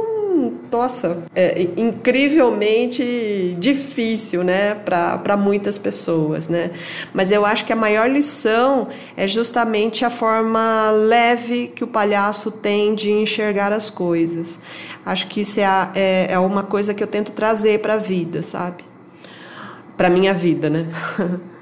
nossa, 0.70 1.24
é 1.34 1.68
incrivelmente 1.76 3.56
difícil, 3.58 4.42
né, 4.42 4.74
para 4.74 5.36
muitas 5.36 5.78
pessoas, 5.78 6.48
né? 6.48 6.70
Mas 7.12 7.30
eu 7.30 7.44
acho 7.44 7.64
que 7.64 7.72
a 7.72 7.76
maior 7.76 8.08
lição 8.08 8.88
é 9.16 9.26
justamente 9.26 10.04
a 10.04 10.10
forma 10.10 10.90
leve 10.90 11.68
que 11.68 11.84
o 11.84 11.86
palhaço 11.86 12.50
tem 12.50 12.94
de 12.94 13.10
enxergar 13.10 13.72
as 13.72 13.90
coisas. 13.90 14.60
Acho 15.04 15.26
que 15.28 15.40
isso 15.40 15.60
é, 15.60 15.64
é, 15.94 16.26
é 16.30 16.38
uma 16.38 16.62
coisa 16.62 16.94
que 16.94 17.02
eu 17.02 17.06
tento 17.06 17.32
trazer 17.32 17.80
para 17.80 17.94
a 17.94 17.98
vida, 17.98 18.42
sabe? 18.42 18.84
Para 19.96 20.08
minha 20.08 20.32
vida, 20.32 20.70
né? 20.70 20.86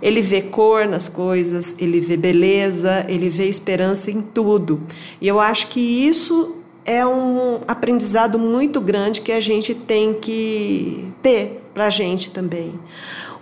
Ele 0.00 0.20
vê 0.22 0.40
cor 0.42 0.86
nas 0.86 1.08
coisas, 1.08 1.74
ele 1.76 1.98
vê 1.98 2.16
beleza, 2.16 3.04
ele 3.08 3.28
vê 3.28 3.48
esperança 3.48 4.12
em 4.12 4.20
tudo. 4.20 4.80
E 5.20 5.26
eu 5.26 5.40
acho 5.40 5.66
que 5.66 5.80
isso 5.80 6.57
é 6.88 7.06
um 7.06 7.60
aprendizado 7.68 8.38
muito 8.38 8.80
grande 8.80 9.20
que 9.20 9.30
a 9.30 9.40
gente 9.40 9.74
tem 9.74 10.14
que 10.14 11.04
ter 11.22 11.62
para 11.74 11.84
a 11.84 11.90
gente 11.90 12.30
também. 12.30 12.80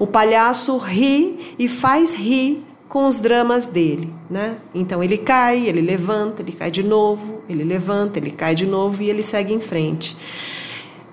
O 0.00 0.06
palhaço 0.06 0.76
ri 0.76 1.54
e 1.56 1.68
faz 1.68 2.12
rir 2.12 2.64
com 2.88 3.06
os 3.06 3.20
dramas 3.20 3.68
dele, 3.68 4.12
né? 4.28 4.56
Então 4.74 5.02
ele 5.02 5.16
cai, 5.16 5.64
ele 5.64 5.80
levanta, 5.80 6.42
ele 6.42 6.50
cai 6.50 6.72
de 6.72 6.82
novo, 6.82 7.40
ele 7.48 7.62
levanta, 7.62 8.18
ele 8.18 8.32
cai 8.32 8.52
de 8.52 8.66
novo 8.66 9.00
e 9.00 9.08
ele 9.08 9.22
segue 9.22 9.54
em 9.54 9.60
frente. 9.60 10.16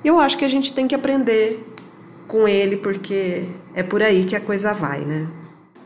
Eu 0.03 0.19
acho 0.19 0.35
que 0.35 0.43
a 0.43 0.49
gente 0.49 0.73
tem 0.73 0.87
que 0.87 0.95
aprender 0.95 1.63
com 2.27 2.47
ele 2.47 2.77
porque 2.77 3.43
é 3.75 3.83
por 3.83 4.01
aí 4.01 4.25
que 4.25 4.35
a 4.35 4.41
coisa 4.41 4.73
vai, 4.73 5.01
né? 5.01 5.27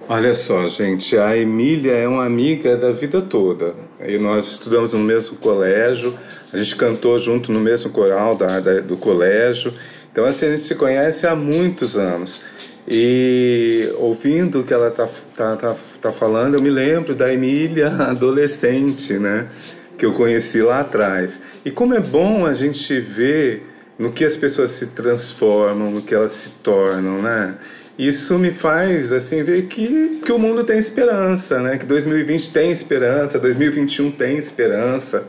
Olha 0.10 0.34
só, 0.34 0.66
gente, 0.68 1.18
a 1.18 1.36
Emília 1.36 1.92
é 1.92 2.08
uma 2.08 2.26
amiga 2.26 2.78
da 2.78 2.94
vida 2.94 3.22
toda. 3.22 3.76
E 4.08 4.18
nós 4.18 4.50
estudamos 4.52 4.94
no 4.94 5.00
mesmo 5.00 5.36
colégio, 5.36 6.18
a 6.54 6.58
gente 6.58 6.78
cantou 6.78 7.20
junto 7.20 7.52
no 7.52 7.60
mesmo 7.60 7.92
coral 7.92 8.34
da, 8.34 8.62
da, 8.62 8.80
do 8.80 8.96
colégio. 8.96 9.74
Então, 10.10 10.24
assim, 10.24 10.46
a 10.46 10.52
gente 10.52 10.64
se 10.64 10.76
conhece 10.76 11.28
há 11.28 11.36
muitos 11.36 11.98
anos. 11.98 12.40
E 12.88 13.92
ouvindo 13.98 14.62
o 14.62 14.64
que 14.64 14.74
ela 14.74 14.90
tá, 14.90 15.10
tá, 15.36 15.58
tá, 15.58 15.76
tá 16.02 16.12
falando, 16.14 16.54
eu 16.54 16.62
me 16.62 16.70
lembro 16.70 17.14
da 17.14 17.34
Emília 17.34 17.90
adolescente, 18.08 19.12
né? 19.20 19.50
Que 19.98 20.06
eu 20.06 20.14
conheci 20.14 20.62
lá 20.62 20.80
atrás. 20.80 21.38
E 21.66 21.70
como 21.70 21.94
é 21.94 22.00
bom 22.00 22.46
a 22.46 22.54
gente 22.54 22.98
ver 23.02 23.68
no 24.00 24.14
que 24.14 24.24
as 24.24 24.38
pessoas 24.38 24.72
se 24.72 24.88
transformam, 24.88 25.92
no 25.92 26.02
que 26.02 26.16
elas 26.16 26.32
se 26.32 26.50
tornam, 26.64 27.22
né? 27.22 27.58
Isso 27.98 28.38
me 28.38 28.52
faz 28.52 29.12
assim 29.12 29.42
ver 29.42 29.68
que, 29.68 30.22
que 30.24 30.32
o 30.32 30.38
mundo 30.38 30.64
tem 30.64 30.78
esperança, 30.78 31.60
né? 31.62 31.78
Que 31.78 31.86
2020 31.86 32.52
tem 32.52 32.72
esperança, 32.72 33.40
2021 33.40 34.12
tem 34.12 34.38
esperança, 34.38 35.28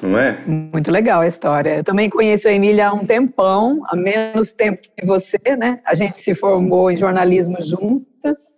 não 0.00 0.18
é? 0.18 0.42
Muito 0.46 0.90
legal 0.90 1.20
a 1.20 1.26
história. 1.26 1.76
Eu 1.76 1.84
também 1.84 2.08
conheço 2.08 2.48
a 2.48 2.52
Emília 2.52 2.88
há 2.88 2.92
um 2.94 3.04
tempão, 3.04 3.82
há 3.86 3.94
menos 3.94 4.54
tempo 4.54 4.80
que 4.96 5.04
você, 5.04 5.38
né? 5.58 5.80
A 5.84 5.94
gente 5.94 6.22
se 6.22 6.34
formou 6.34 6.90
em 6.90 6.96
jornalismo 6.96 7.58
juntas. 7.60 8.54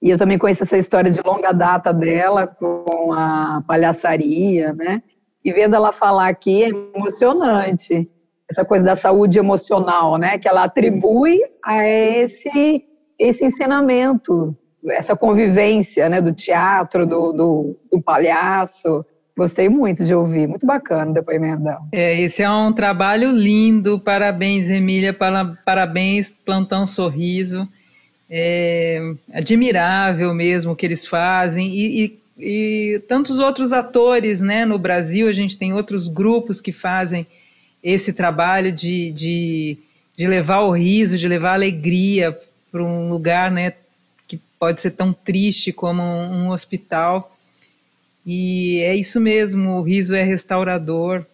E 0.00 0.10
eu 0.10 0.18
também 0.18 0.38
conheço 0.38 0.62
essa 0.62 0.78
história 0.78 1.10
de 1.10 1.20
longa 1.20 1.52
data 1.52 1.92
dela 1.92 2.46
com 2.46 3.12
a 3.12 3.62
palhaçaria, 3.66 4.72
né? 4.72 5.02
E 5.44 5.52
vendo 5.52 5.74
ela 5.74 5.92
falar 5.92 6.28
aqui 6.28 6.62
é 6.62 6.68
emocionante 6.68 8.08
essa 8.52 8.64
coisa 8.64 8.84
da 8.84 8.94
saúde 8.94 9.38
emocional, 9.38 10.16
né, 10.16 10.38
que 10.38 10.46
ela 10.46 10.64
atribui 10.64 11.40
a 11.64 11.84
esse 11.86 12.84
esse 13.18 13.44
ensinamento, 13.44 14.56
essa 14.88 15.14
convivência, 15.14 16.08
né, 16.08 16.20
do 16.20 16.32
teatro, 16.32 17.06
do, 17.06 17.32
do, 17.32 17.76
do 17.92 18.02
palhaço. 18.02 19.04
Gostei 19.36 19.68
muito 19.68 20.04
de 20.04 20.14
ouvir, 20.14 20.46
muito 20.48 20.66
bacana 20.66 21.10
o 21.10 21.14
depoimento. 21.14 21.62
É, 21.92 22.20
esse 22.20 22.42
é 22.42 22.50
um 22.50 22.72
trabalho 22.72 23.30
lindo, 23.30 24.00
parabéns, 24.00 24.68
Emília, 24.68 25.14
para, 25.14 25.56
parabéns, 25.64 26.30
Plantão 26.30 26.86
Sorriso. 26.86 27.66
É 28.28 29.00
admirável 29.32 30.34
mesmo 30.34 30.72
o 30.72 30.76
que 30.76 30.86
eles 30.86 31.06
fazem 31.06 31.70
e, 31.70 32.04
e, 32.04 32.94
e 32.94 32.98
tantos 33.00 33.38
outros 33.38 33.72
atores, 33.72 34.40
né, 34.40 34.64
no 34.64 34.78
Brasil 34.78 35.28
a 35.28 35.32
gente 35.32 35.58
tem 35.58 35.72
outros 35.72 36.08
grupos 36.08 36.60
que 36.60 36.72
fazem 36.72 37.26
esse 37.82 38.12
trabalho 38.12 38.72
de, 38.72 39.10
de, 39.12 39.78
de 40.16 40.26
levar 40.26 40.60
o 40.60 40.70
riso, 40.70 41.18
de 41.18 41.26
levar 41.26 41.50
a 41.50 41.54
alegria 41.54 42.38
para 42.70 42.82
um 42.82 43.08
lugar 43.08 43.50
né, 43.50 43.74
que 44.28 44.38
pode 44.58 44.80
ser 44.80 44.92
tão 44.92 45.12
triste 45.12 45.72
como 45.72 46.02
um, 46.02 46.44
um 46.44 46.50
hospital. 46.50 47.36
E 48.24 48.78
é 48.80 48.94
isso 48.94 49.20
mesmo, 49.20 49.78
o 49.78 49.82
riso 49.82 50.14
é 50.14 50.22
restaurador. 50.22 51.24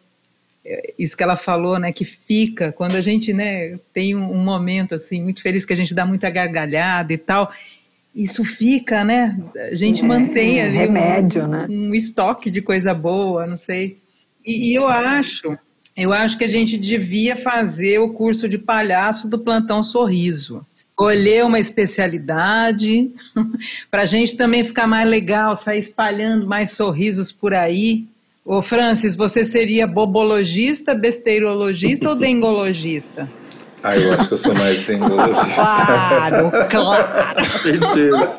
É 0.64 0.94
isso 0.98 1.16
que 1.16 1.22
ela 1.22 1.36
falou, 1.36 1.78
né, 1.78 1.92
que 1.92 2.04
fica 2.04 2.72
quando 2.72 2.96
a 2.96 3.00
gente, 3.00 3.32
né, 3.32 3.78
tem 3.92 4.16
um, 4.16 4.32
um 4.32 4.42
momento 4.42 4.94
assim 4.94 5.22
muito 5.22 5.42
feliz 5.42 5.64
que 5.64 5.72
a 5.72 5.76
gente 5.76 5.94
dá 5.94 6.06
muita 6.06 6.30
gargalhada 6.30 7.12
e 7.12 7.18
tal, 7.18 7.52
isso 8.14 8.44
fica, 8.44 9.04
né? 9.04 9.38
A 9.70 9.74
gente 9.74 10.02
é, 10.02 10.04
mantém 10.04 10.60
ali 10.60 10.76
remédio, 10.76 11.44
um, 11.44 11.46
né? 11.46 11.66
um 11.68 11.94
estoque 11.94 12.50
de 12.50 12.60
coisa 12.60 12.92
boa, 12.92 13.46
não 13.46 13.56
sei. 13.56 13.98
E, 14.44 14.70
e 14.70 14.74
eu 14.74 14.88
acho 14.88 15.56
eu 15.98 16.12
acho 16.12 16.38
que 16.38 16.44
a 16.44 16.48
gente 16.48 16.78
devia 16.78 17.34
fazer 17.34 17.98
o 17.98 18.10
curso 18.10 18.48
de 18.48 18.56
palhaço 18.56 19.28
do 19.28 19.36
Plantão 19.36 19.82
Sorriso. 19.82 20.64
Escolher 20.72 21.44
uma 21.44 21.58
especialidade, 21.58 23.10
para 23.90 24.02
a 24.02 24.06
gente 24.06 24.36
também 24.36 24.64
ficar 24.64 24.86
mais 24.86 25.08
legal, 25.08 25.56
sair 25.56 25.80
espalhando 25.80 26.46
mais 26.46 26.70
sorrisos 26.70 27.32
por 27.32 27.52
aí. 27.52 28.06
Ô 28.44 28.62
Francis, 28.62 29.16
você 29.16 29.44
seria 29.44 29.88
bobologista, 29.88 30.94
besteirologista 30.94 32.08
ou 32.08 32.14
dengologista? 32.16 33.28
Ah, 33.82 33.96
eu 33.96 34.12
acho 34.12 34.28
que 34.28 34.34
eu 34.34 34.38
sou 34.38 34.54
mais 34.54 34.84
tecnologista. 34.84 35.54
Claro, 35.54 36.52
claro. 36.68 37.44
Certeza. 37.62 38.30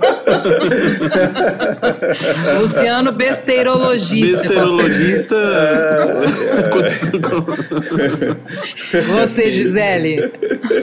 Luciano, 2.59 3.11
besteirologista. 3.13 4.41
Besteirologista. 4.41 5.35
Você, 9.07 9.51
Gisele? 9.51 10.31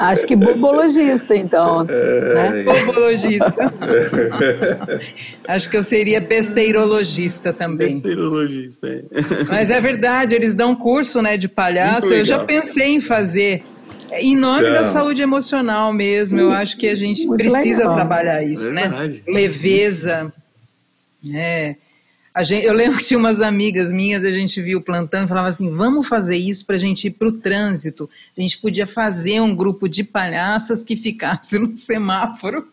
Acho 0.01 0.27
que 0.27 0.35
bobologista, 0.35 1.37
então. 1.37 1.85
Né? 1.85 2.65
Bobologista. 2.65 3.55
Acho 5.47 5.69
que 5.69 5.77
eu 5.77 5.83
seria 5.83 6.21
besteirologista 6.21 7.53
também. 7.53 7.89
Besteirologista, 7.89 8.89
é. 8.89 9.03
Mas 9.49 9.71
é 9.71 9.81
verdade, 9.81 10.35
eles 10.35 10.55
dão 10.55 10.75
curso 10.75 11.21
né, 11.21 11.37
de 11.37 11.49
palhaço. 11.49 12.13
Eu 12.13 12.25
já 12.25 12.39
pensei 12.39 12.95
em 12.95 13.01
fazer 13.01 13.63
em 14.13 14.37
nome 14.37 14.71
da 14.71 14.85
saúde 14.85 15.23
emocional 15.23 15.93
mesmo, 15.93 16.39
eu 16.39 16.53
acho 16.53 16.77
que 16.77 16.89
a 16.89 16.95
gente 16.95 17.27
precisa 17.27 17.81
legal. 17.81 17.95
trabalhar 17.95 18.43
isso, 18.43 18.71
né? 18.71 19.21
Leveza. 19.27 20.33
É. 21.35 21.77
A 22.37 22.43
gente, 22.43 22.67
eu 22.67 22.75
lembro 22.75 22.99
que 22.99 23.05
tinha 23.05 23.17
umas 23.17 23.41
amigas 23.41 23.91
minhas, 23.91 24.23
a 24.23 24.31
gente 24.31 24.61
viu 24.61 24.79
o 24.79 24.83
plantão 24.83 25.25
e 25.25 25.29
falava 25.29 25.49
assim: 25.49 25.71
vamos 25.71 26.07
fazer 26.07 26.37
isso 26.37 26.67
para 26.67 26.77
a 26.77 26.79
gente 26.79 27.07
ir 27.07 27.13
para 27.13 27.29
o 27.29 27.33
trânsito. 27.33 28.11
A 28.37 28.41
gente 28.43 28.59
podia 28.59 28.87
fazer 28.87 29.41
um 29.41 29.57
grupo 29.57 29.89
de 29.89 30.05
palhaças 30.05 30.85
que 30.85 30.97
ficasse 30.97 31.59
no 31.59 31.75
semáforo 31.75 32.69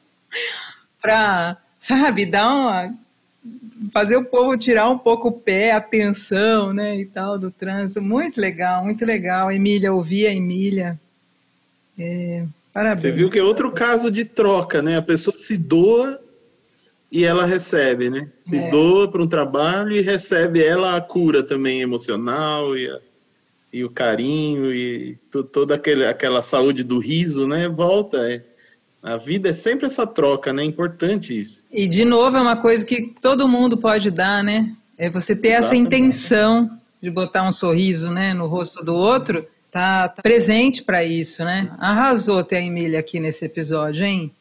para, 1.02 1.56
sabe, 1.80 2.26
dar 2.26 2.54
uma. 2.54 2.94
fazer 3.94 4.18
o 4.18 4.26
povo 4.26 4.58
tirar 4.58 4.90
um 4.90 4.98
pouco 4.98 5.30
o 5.30 5.32
pé, 5.32 5.72
a 5.72 5.78
atenção, 5.78 6.74
né, 6.74 7.00
e 7.00 7.06
tal, 7.06 7.40
do 7.40 7.50
trânsito. 7.50 8.02
Muito 8.02 8.42
legal, 8.42 8.84
muito 8.84 9.06
legal. 9.06 9.50
Emília, 9.50 9.94
ouvir 9.94 10.28
a 10.28 10.34
Emília. 10.34 11.00
É, 11.98 12.46
parabéns. 12.74 13.02
Você 13.02 13.12
viu 13.12 13.30
que 13.30 13.40
é 13.40 13.44
outro 13.44 13.72
caso 13.72 14.10
de 14.10 14.26
troca, 14.26 14.82
né? 14.82 14.98
A 14.98 15.02
pessoa 15.02 15.36
se 15.36 15.58
doa 15.58 16.20
e 17.12 17.24
ela 17.24 17.46
recebe, 17.46 18.10
né? 18.10 18.28
Se 18.44 18.58
é. 18.58 18.72
doa 18.72 19.08
para 19.10 19.22
um 19.22 19.28
trabalho 19.28 19.96
e 19.96 20.02
recebe 20.02 20.64
ela 20.64 20.96
a 20.96 21.02
cura 21.02 21.44
também 21.44 21.82
emocional 21.82 22.76
e, 22.76 22.90
a, 22.90 23.00
e 23.72 23.84
o 23.84 23.90
carinho 23.90 24.74
e 24.74 25.16
toda 25.52 25.76
aquele, 25.76 26.06
aquela 26.06 26.42
saúde 26.42 26.84
do 26.84 26.98
riso, 26.98 27.48
né? 27.48 27.68
Volta. 27.68 28.18
É. 28.30 28.44
A 29.02 29.18
vida 29.18 29.50
é 29.50 29.54
sempre 29.54 29.86
essa 29.86 30.08
troca, 30.08 30.52
né? 30.52 30.64
É 30.64 30.66
importante 30.66 31.40
isso. 31.40 31.64
E 31.72 31.88
de 31.88 32.04
novo 32.04 32.38
é 32.38 32.42
uma 32.42 32.58
coisa 32.58 32.86
que 32.86 33.14
todo 33.22 33.48
mundo 33.48 33.78
pode 33.78 34.10
dar, 34.10 34.44
né? 34.44 34.76
É 34.98 35.10
você 35.10 35.36
ter 35.36 35.50
Exatamente. 35.50 35.66
essa 35.66 35.76
intenção 35.76 36.80
de 37.02 37.12
botar 37.12 37.44
um 37.48 37.52
sorriso, 37.52 38.10
né, 38.10 38.34
no 38.34 38.48
rosto 38.48 38.82
do 38.84 38.96
outro 38.96 39.46
tá, 39.74 40.08
tá 40.08 40.22
presente 40.22 40.84
para 40.84 41.04
isso, 41.04 41.44
né? 41.44 41.72
Arrasou 41.80 42.44
ter 42.44 42.58
a 42.58 42.62
Emília 42.62 43.00
aqui 43.00 43.20
nesse 43.20 43.44
episódio, 43.44 44.06
hein? 44.06 44.32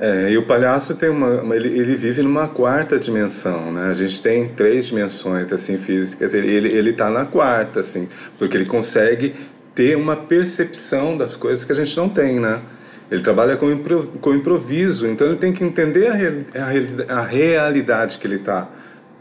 É, 0.00 0.30
e 0.30 0.36
o 0.36 0.44
palhaço 0.44 0.96
tem 0.96 1.08
uma, 1.08 1.54
ele, 1.54 1.68
ele 1.78 1.94
vive 1.94 2.22
numa 2.22 2.48
quarta 2.48 2.98
dimensão, 2.98 3.72
né? 3.72 3.88
A 3.88 3.92
gente 3.92 4.20
tem 4.20 4.48
três 4.48 4.86
dimensões 4.86 5.52
assim 5.52 5.78
físicas. 5.78 6.34
Ele 6.34 6.50
ele 6.50 6.68
ele 6.68 6.90
está 6.90 7.08
na 7.08 7.24
quarta, 7.24 7.78
assim, 7.78 8.08
porque 8.36 8.56
ele 8.56 8.66
consegue 8.66 9.36
ter 9.76 9.96
uma 9.96 10.16
percepção 10.16 11.16
das 11.16 11.36
coisas 11.36 11.64
que 11.64 11.70
a 11.70 11.76
gente 11.76 11.96
não 11.96 12.08
tem, 12.08 12.40
né? 12.40 12.60
Ele 13.08 13.22
trabalha 13.22 13.56
com, 13.56 13.70
impro, 13.70 14.08
com 14.20 14.34
improviso, 14.34 15.06
então 15.06 15.28
ele 15.28 15.36
tem 15.36 15.52
que 15.52 15.62
entender 15.62 16.08
a, 16.08 17.14
a, 17.14 17.20
a 17.20 17.22
realidade 17.24 18.18
que 18.18 18.26
ele 18.26 18.36
está 18.36 18.68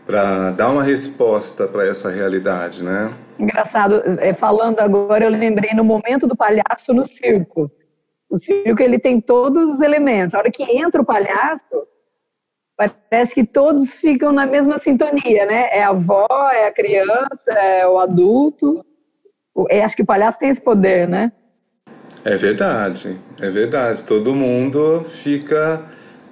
para 0.06 0.52
dar 0.52 0.70
uma 0.70 0.84
resposta 0.84 1.68
para 1.68 1.86
essa 1.88 2.10
realidade, 2.10 2.84
né? 2.84 3.14
Engraçado, 3.39 4.02
é, 4.20 4.34
falando 4.34 4.80
agora, 4.80 5.26
eu 5.26 5.30
lembrei 5.30 5.74
no 5.74 5.84
momento 5.84 6.28
do 6.28 6.36
palhaço 6.36 6.93
no 6.93 7.06
circo 7.06 7.72
o 8.32 8.38
circo 8.38 8.82
ele 8.82 8.97
tem 8.97 9.20
todos 9.20 9.76
os 9.76 9.82
elementos. 9.82 10.34
A 10.34 10.39
hora 10.39 10.49
que 10.49 10.64
entra 10.64 11.02
o 11.02 11.06
palhaço, 11.06 11.86
parece 12.78 13.36
que 13.36 13.43
todos 13.43 13.93
ficam 13.93 14.32
na 14.32 14.45
mesma 14.45 14.78
sintonia, 14.78 15.45
né? 15.45 15.68
É 15.70 15.84
a 15.84 15.89
avó, 15.89 16.28
é 16.54 16.68
a 16.68 16.72
criança, 16.72 17.52
é 17.52 17.86
o 17.86 17.99
adulto. 17.99 18.86
Eu 19.70 19.84
acho 19.84 19.97
que 19.97 20.02
o 20.02 20.06
palhaço 20.06 20.39
tem 20.39 20.47
esse 20.47 20.62
poder, 20.62 21.10
né? 21.10 21.34
É 22.24 22.38
verdade, 22.38 23.20
é 23.39 23.49
verdade. 23.49 24.04
Todo 24.06 24.34
mundo 24.34 25.04
fica 25.04 25.84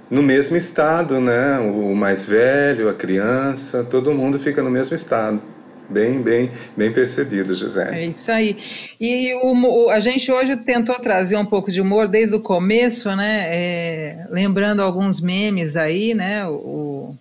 no 0.10 0.24
mesmo 0.24 0.58
estado, 0.58 1.20
né? 1.22 1.60
O 1.60 1.96
mais 1.96 2.26
velho, 2.26 2.90
a 2.90 2.94
criança, 2.94 3.84
todo 3.84 4.14
mundo 4.14 4.40
fica 4.40 4.64
no 4.64 4.70
mesmo 4.70 4.96
estado. 4.96 5.42
Bem, 5.90 6.22
bem, 6.22 6.52
bem 6.78 6.92
percebido, 6.92 7.54
José. 7.54 7.90
É 7.92 8.04
isso 8.04 8.32
aí. 8.32 8.58
E 9.00 9.34
o, 9.34 9.90
a 9.90 10.00
gente 10.00 10.32
hoje 10.32 10.56
tentou 10.58 10.96
trazer 11.00 11.36
um 11.36 11.46
pouco 11.46 11.72
de 11.72 11.82
humor 11.82 12.08
desde 12.08 12.36
o 12.36 12.40
começo, 12.40 13.16
né? 13.16 13.48
É, 13.48 14.28
lembrando 14.30 14.84
alguns 14.84 15.20
memes 15.20 15.76
aí, 15.76 16.14
né? 16.14 16.46
O, 16.48 17.16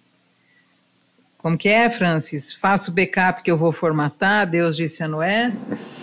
como 1.39 1.57
que 1.57 1.69
é, 1.69 1.89
Francis? 1.89 2.53
Faço 2.53 2.93
backup 2.93 3.43
que 3.43 3.51
eu 3.51 3.57
vou 3.57 3.73
formatar, 3.73 4.47
Deus 4.47 4.77
disse 4.77 5.03
a 5.03 5.09
Noé. 5.09 5.53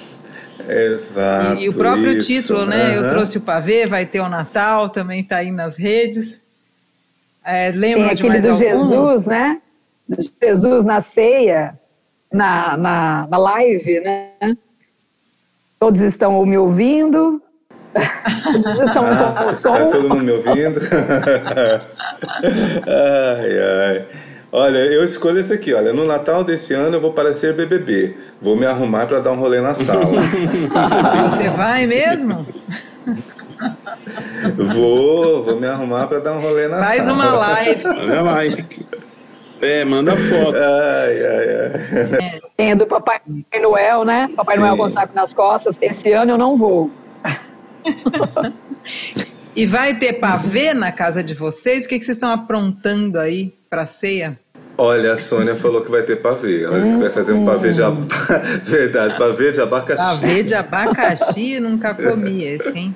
Exato. 0.67 1.59
E, 1.59 1.65
e 1.65 1.69
o 1.69 1.73
próprio 1.73 2.17
isso. 2.17 2.27
título, 2.27 2.65
né? 2.65 2.97
Uhum. 2.97 3.03
Eu 3.03 3.09
trouxe 3.09 3.37
o 3.37 3.41
pavê, 3.41 3.85
vai 3.85 4.07
ter 4.07 4.21
o 4.21 4.29
Natal, 4.29 4.89
também 4.89 5.21
está 5.21 5.37
aí 5.37 5.51
nas 5.51 5.77
redes. 5.77 6.44
É, 7.45 7.71
lembra 7.71 8.07
Tem 8.07 8.15
de 8.15 8.27
aquele 8.27 8.29
mais 8.29 8.43
do 8.43 8.49
algum? 8.51 8.63
Jesus, 8.63 9.27
né? 9.27 9.61
Jesus 10.41 10.85
na 10.85 10.99
ceia, 11.01 11.79
na, 12.31 12.75
na, 12.77 13.27
na 13.29 13.37
live, 13.37 13.99
né? 14.01 14.29
Todos 15.79 16.01
estão 16.01 16.43
me 16.45 16.57
ouvindo. 16.57 17.41
Todos 18.63 18.83
estão 18.89 19.03
com 19.05 19.11
o 19.11 19.45
Tá 19.45 19.53
som. 19.53 19.89
todo 19.89 20.09
mundo 20.09 20.23
me 20.23 20.31
ouvindo? 20.31 20.81
ai, 22.87 23.59
ai. 23.59 24.05
Olha, 24.51 24.77
eu 24.77 25.03
escolho 25.03 25.39
esse 25.39 25.51
aqui. 25.51 25.73
Olha, 25.73 25.91
no 25.91 26.05
Natal 26.05 26.43
desse 26.43 26.73
ano 26.73 26.95
eu 26.97 27.01
vou 27.01 27.11
parecer 27.13 27.53
BBB. 27.53 28.15
Vou 28.41 28.55
me 28.55 28.65
arrumar 28.65 29.05
para 29.05 29.19
dar 29.19 29.31
um 29.33 29.35
rolê 29.35 29.59
na 29.59 29.73
sala. 29.73 30.05
Você 31.29 31.49
vai 31.49 31.85
mesmo? 31.85 32.45
Vou, 34.51 35.43
vou 35.43 35.59
me 35.59 35.67
arrumar 35.67 36.07
para 36.07 36.19
dar 36.19 36.33
um 36.33 36.41
rolê 36.41 36.67
na 36.67 36.83
Faz 36.83 37.03
sala. 37.03 37.13
uma 37.13 37.31
live. 37.37 37.87
Olha 37.87 38.21
lá. 38.21 38.35
É, 39.61 39.85
manda 39.85 40.15
foto. 40.15 40.57
Ai, 40.57 41.25
ai, 41.25 41.49
ai. 41.59 42.41
Tem 42.57 42.71
a 42.73 42.75
do 42.75 42.85
Papai 42.85 43.19
Noel, 43.61 44.03
né? 44.03 44.29
Papai 44.35 44.55
Sim. 44.55 44.61
Noel 44.61 44.77
com 44.77 44.89
saco 44.89 45.15
nas 45.15 45.33
costas. 45.33 45.77
Esse 45.81 46.11
ano 46.11 46.31
eu 46.31 46.37
não 46.37 46.57
vou. 46.57 46.91
E 49.55 49.65
vai 49.65 49.95
ter 49.95 50.13
pavê 50.13 50.73
na 50.73 50.91
casa 50.91 51.23
de 51.23 51.33
vocês? 51.33 51.85
O 51.85 51.87
que, 51.87 51.97
que 51.97 52.05
vocês 52.05 52.17
estão 52.17 52.29
aprontando 52.29 53.17
aí 53.17 53.53
para 53.69 53.85
ceia? 53.85 54.37
Olha, 54.77 55.13
a 55.13 55.17
Sônia 55.17 55.55
falou 55.55 55.81
que 55.81 55.89
vai 55.89 56.03
ter 56.03 56.17
pavê. 56.17 56.65
Ela 56.65 56.81
disse 56.81 56.93
que 56.93 56.99
vai 56.99 57.09
fazer 57.09 57.31
um 57.31 57.45
pavê 57.45 57.71
de 57.71 57.81
ab... 57.81 58.05
Verdade, 58.65 59.17
pavê 59.17 59.51
de 59.53 59.61
abacaxi. 59.61 60.03
Pavê 60.03 60.43
de 60.43 60.53
abacaxi, 60.53 61.59
nunca 61.61 61.93
comi 61.93 62.43
esse, 62.43 62.77
hein? 62.77 62.95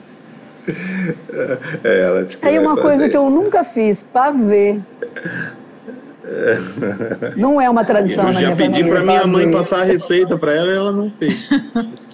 É, 1.84 2.01
ela 2.03 2.26
disse 2.26 2.38
que 2.38 2.45
Aí 2.47 2.57
uma 2.59 2.72
fazer. 2.76 2.82
coisa 2.82 3.09
que 3.09 3.17
eu 3.17 3.30
nunca 3.30 3.63
fiz, 3.63 4.03
pavê. 4.03 4.80
Não 7.36 7.59
é 7.59 7.70
uma 7.70 7.84
tradição 7.84 8.28
Eu 8.28 8.34
na 8.34 8.39
já 8.39 8.47
minha 8.47 8.55
pedi 8.55 8.84
pra 8.84 9.01
minha 9.03 9.26
mãe 9.26 9.49
passar 9.51 9.82
a 9.82 9.84
receita 9.84 10.38
pra 10.38 10.53
ela 10.53 10.72
e 10.72 10.76
ela 10.76 10.91
não 10.91 11.09
fez. 11.09 11.49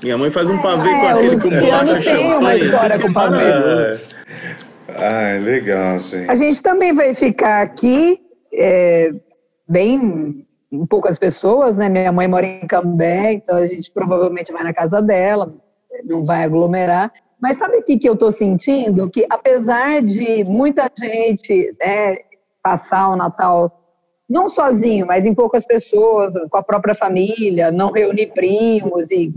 Minha 0.01 0.17
mãe 0.17 0.29
faz 0.29 0.49
um 0.49 0.57
pavê 0.59 0.89
É, 0.89 0.99
com 0.99 1.07
aquele 1.07 1.39
com 1.41 1.49
bolacha 1.49 1.83
uma 1.91 2.01
champanhe. 2.01 2.65
história 2.65 2.95
com 2.99 3.01
que 3.01 3.09
é 3.09 3.13
pavê. 3.13 3.99
legal, 5.39 5.99
gente. 5.99 6.29
A 6.29 6.35
gente 6.35 6.61
também 6.61 6.93
vai 6.93 7.13
ficar 7.13 7.61
aqui, 7.61 8.19
é, 8.53 9.11
bem 9.67 10.45
um 10.71 10.85
poucas 10.85 11.17
pessoas, 11.19 11.77
né? 11.77 11.89
Minha 11.89 12.11
mãe 12.11 12.27
mora 12.27 12.45
em 12.45 12.65
Cambé, 12.67 13.33
então 13.33 13.57
a 13.57 13.65
gente 13.65 13.91
provavelmente 13.91 14.51
vai 14.51 14.63
na 14.63 14.73
casa 14.73 15.01
dela, 15.01 15.53
não 16.05 16.23
vai 16.25 16.43
aglomerar. 16.43 17.11
Mas 17.45 17.57
sabe 17.57 17.77
o 17.77 17.83
que, 17.83 17.95
que 17.95 18.09
eu 18.09 18.13
estou 18.13 18.31
sentindo? 18.31 19.07
Que 19.07 19.23
apesar 19.29 20.01
de 20.01 20.43
muita 20.43 20.89
gente 20.97 21.75
né, 21.79 22.17
passar 22.63 23.09
o 23.09 23.15
Natal 23.15 23.71
não 24.27 24.49
sozinho, 24.49 25.05
mas 25.05 25.27
em 25.27 25.33
poucas 25.35 25.63
pessoas, 25.63 26.33
com 26.49 26.57
a 26.57 26.63
própria 26.63 26.95
família, 26.95 27.71
não 27.71 27.91
reunir 27.91 28.33
primos 28.33 29.11
e 29.11 29.31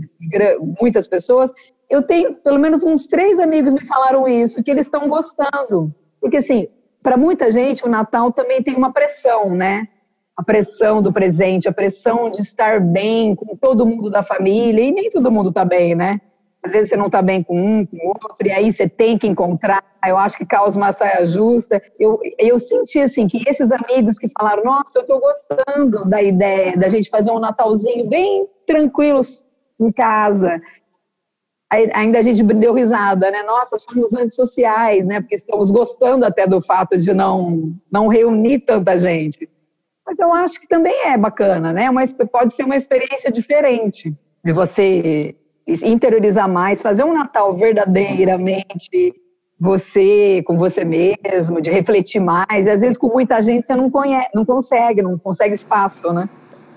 muitas 0.81 1.07
pessoas, 1.07 1.51
eu 1.87 2.01
tenho 2.01 2.33
pelo 2.33 2.57
menos 2.57 2.83
uns 2.83 3.05
três 3.05 3.37
amigos 3.37 3.73
me 3.73 3.85
falaram 3.85 4.27
isso, 4.27 4.63
que 4.63 4.71
eles 4.71 4.87
estão 4.87 5.07
gostando. 5.07 5.93
Porque, 6.19 6.37
assim, 6.37 6.67
para 7.03 7.15
muita 7.15 7.51
gente, 7.51 7.85
o 7.85 7.89
Natal 7.89 8.33
também 8.33 8.63
tem 8.63 8.75
uma 8.75 8.91
pressão, 8.91 9.51
né? 9.51 9.87
A 10.35 10.41
pressão 10.41 10.99
do 10.99 11.13
presente, 11.13 11.69
a 11.69 11.71
pressão 11.71 12.31
de 12.31 12.41
estar 12.41 12.81
bem 12.81 13.35
com 13.35 13.55
todo 13.55 13.85
mundo 13.85 14.09
da 14.09 14.23
família, 14.23 14.81
e 14.81 14.91
nem 14.91 15.11
todo 15.11 15.31
mundo 15.31 15.49
está 15.49 15.63
bem, 15.63 15.93
né? 15.93 16.19
Às 16.63 16.73
vezes 16.73 16.89
você 16.89 16.97
não 16.97 17.05
está 17.05 17.21
bem 17.21 17.41
com 17.41 17.57
um, 17.57 17.85
com 17.85 17.97
outro, 18.07 18.45
e 18.45 18.51
aí 18.51 18.71
você 18.71 18.87
tem 18.87 19.17
que 19.17 19.27
encontrar. 19.27 19.83
Eu 20.05 20.17
acho 20.17 20.37
que 20.37 20.45
causa 20.45 20.77
uma 20.77 20.91
saia 20.91 21.25
justa. 21.25 21.81
Eu, 21.97 22.19
eu 22.37 22.59
senti 22.59 22.99
assim 22.99 23.27
que 23.27 23.41
esses 23.47 23.71
amigos 23.71 24.19
que 24.19 24.27
falaram, 24.37 24.63
nossa, 24.63 24.99
eu 24.99 25.01
estou 25.01 25.19
gostando 25.21 26.07
da 26.09 26.21
ideia 26.21 26.77
da 26.77 26.89
gente 26.89 27.09
fazer 27.09 27.31
um 27.31 27.39
Natalzinho 27.39 28.09
bem 28.09 28.45
tranquilos 28.67 29.45
em 29.79 29.91
casa. 29.91 30.61
Aí, 31.71 31.89
ainda 31.93 32.19
a 32.19 32.21
gente 32.21 32.43
deu 32.43 32.73
risada, 32.73 33.31
né? 33.31 33.43
Nossa, 33.43 33.77
somos 33.79 34.11
antissociais, 34.13 35.05
né? 35.05 35.21
Porque 35.21 35.35
estamos 35.35 35.71
gostando 35.71 36.25
até 36.25 36.45
do 36.45 36.61
fato 36.61 36.97
de 36.97 37.13
não, 37.13 37.73
não 37.91 38.07
reunir 38.07 38.59
tanta 38.59 38.97
gente. 38.97 39.47
Mas 40.05 40.17
eu 40.17 40.33
acho 40.33 40.59
que 40.59 40.67
também 40.67 41.05
é 41.05 41.15
bacana, 41.15 41.71
né? 41.71 41.89
Uma, 41.89 42.03
pode 42.31 42.53
ser 42.55 42.63
uma 42.63 42.75
experiência 42.75 43.31
diferente 43.31 44.13
de 44.43 44.51
você 44.51 45.35
interiorizar 45.83 46.49
mais, 46.49 46.81
fazer 46.81 47.03
um 47.03 47.13
Natal 47.13 47.55
verdadeiramente 47.55 49.13
você 49.59 50.41
com 50.45 50.57
você 50.57 50.85
mesmo, 50.85 51.61
de 51.61 51.69
refletir 51.69 52.19
mais. 52.21 52.65
E 52.65 52.69
às 52.69 52.81
vezes 52.81 52.97
com 52.97 53.07
muita 53.07 53.41
gente 53.41 53.65
você 53.65 53.75
não 53.75 53.89
conhece, 53.89 54.29
não 54.33 54.45
consegue, 54.45 55.01
não 55.01 55.17
consegue 55.17 55.53
espaço, 55.53 56.13
né? 56.13 56.29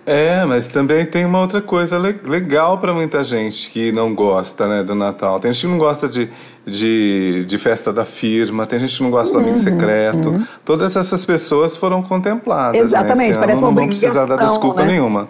É, 0.05 0.45
mas 0.45 0.67
também 0.67 1.07
tem 1.07 1.25
uma 1.25 1.41
outra 1.41 1.63
coisa 1.63 1.97
le- 1.97 2.19
legal 2.25 2.79
para 2.79 2.93
muita 2.93 3.23
gente 3.23 3.71
que 3.71 3.93
não 3.93 4.13
gosta, 4.13 4.67
né, 4.67 4.83
do 4.83 4.97
Natal. 4.97 5.39
Tem 5.39 5.53
gente 5.53 5.61
que 5.63 5.69
não 5.69 5.79
gosta 5.79 6.09
de, 6.09 6.29
de, 6.67 7.45
de 7.47 7.57
festa 7.59 7.93
da 7.93 8.05
firma, 8.05 8.67
tem 8.67 8.81
gente 8.81 8.97
que 8.97 9.03
não 9.05 9.13
gosta 9.13 9.33
do 9.33 9.39
amigo 9.39 9.59
secreto. 9.59 10.45
Todas 10.65 10.97
essas 10.97 11.25
pessoas 11.25 11.77
foram 11.77 12.03
contempladas. 12.03 12.81
Uhum, 12.81 12.85
Exatamente, 12.85 13.17
né? 13.19 13.29
Esse 13.31 13.39
parece 13.39 13.59
ano 13.59 13.69
uma 13.69 13.71
não 13.71 13.77
vão 13.77 13.87
precisar 13.87 14.13
dar 14.13 14.23
obrigação, 14.25 14.49
desculpa 14.57 14.81
né? 14.83 14.87
nenhuma. 14.89 15.29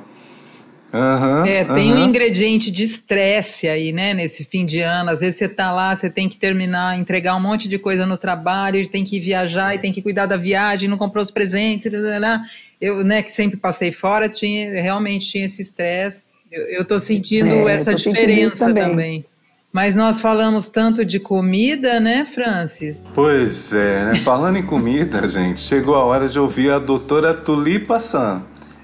Aham, 0.93 1.47
É, 1.47 1.65
tem 1.65 1.93
um 1.93 1.99
ingrediente 1.99 2.71
de 2.71 2.83
estresse 2.83 3.67
aí, 3.67 3.93
né, 3.93 4.13
nesse 4.13 4.45
fim 4.45 4.67
de 4.67 4.81
ano. 4.81 5.11
Às 5.11 5.21
vezes 5.21 5.37
você 5.37 5.49
tá 5.49 5.73
lá, 5.73 5.95
você 5.97 6.11
tem 6.11 6.29
que 6.29 6.37
terminar, 6.37 6.99
entregar 6.99 7.35
um 7.35 7.41
monte 7.41 7.67
de 7.69 7.79
coisa 7.79 8.05
no 8.05 8.19
trabalho, 8.19 8.87
tem 8.89 9.05
que 9.05 9.19
viajar 9.19 9.75
e 9.75 9.79
tem 9.79 9.93
que 9.93 10.03
cuidar 10.03 10.27
da 10.27 10.37
viagem, 10.37 10.89
não 10.91 10.99
comprou 10.99 11.23
os 11.23 11.31
presentes, 11.31 11.91
blá, 11.91 12.01
blá, 12.01 12.19
blá. 12.19 12.43
eu, 12.81 13.03
né, 13.03 13.23
que 13.23 13.33
sempre 13.33 13.57
passei 13.57 13.91
fora, 13.91 14.29
tinha 14.29 14.71
realmente 14.83 15.31
tinha 15.31 15.47
esse 15.47 15.63
estresse. 15.63 16.25
Eu, 16.51 16.63
eu 16.69 16.85
tô 16.85 16.99
sentindo 17.01 17.69
É, 17.69 17.75
essa 17.77 17.93
tô 17.93 17.99
sentindo 17.99 18.15
diferença 18.15 18.67
também. 18.67 18.83
também. 18.89 19.25
Mas 19.73 19.97
nós 19.97 20.21
falamos 20.21 20.69
tanto 20.69 21.03
de 21.03 21.19
comida, 21.19 21.99
né, 21.99 22.27
Francis? 22.27 23.03
Pois 23.15 23.73
é, 23.73 24.05
né? 24.05 24.15
Falando 24.17 24.59
em 24.59 24.63
comida, 24.63 25.25
gente, 25.27 25.61
chegou 25.61 25.95
a 25.95 26.05
hora 26.05 26.29
de 26.29 26.39
ouvir 26.39 26.71
a 26.71 26.79
doutora 26.79 27.33
Tulipa 27.33 27.99
San. 27.99 28.43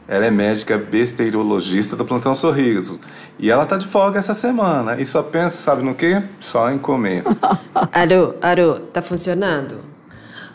Ela 0.09 0.25
é 0.27 0.31
médica 0.31 0.79
besteirologista 0.79 1.95
do 1.95 2.03
Plantão 2.05 2.35
Sorriso. 2.35 2.99
E 3.39 3.51
ela 3.51 3.67
tá 3.67 3.77
de 3.77 3.87
folga 3.87 4.19
essa 4.19 4.33
semana. 4.33 4.99
E 4.99 5.05
só 5.05 5.23
pensa, 5.23 5.59
sabe 5.59 5.83
no 5.85 5.95
quê? 5.95 6.23
Só 6.41 6.71
em 6.71 6.79
comer. 6.79 7.23
Alô, 7.93 8.35
alô, 8.41 8.77
tá 8.93 9.03
funcionando? 9.03 9.81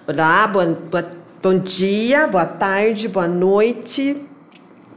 Olá, 0.07 0.47
boa, 0.47 0.65
boa- 0.65 1.09
bom 1.41 1.59
dia, 1.59 2.25
boa 2.27 2.45
tarde, 2.47 3.07
boa 3.07 3.27
noite. 3.27 4.17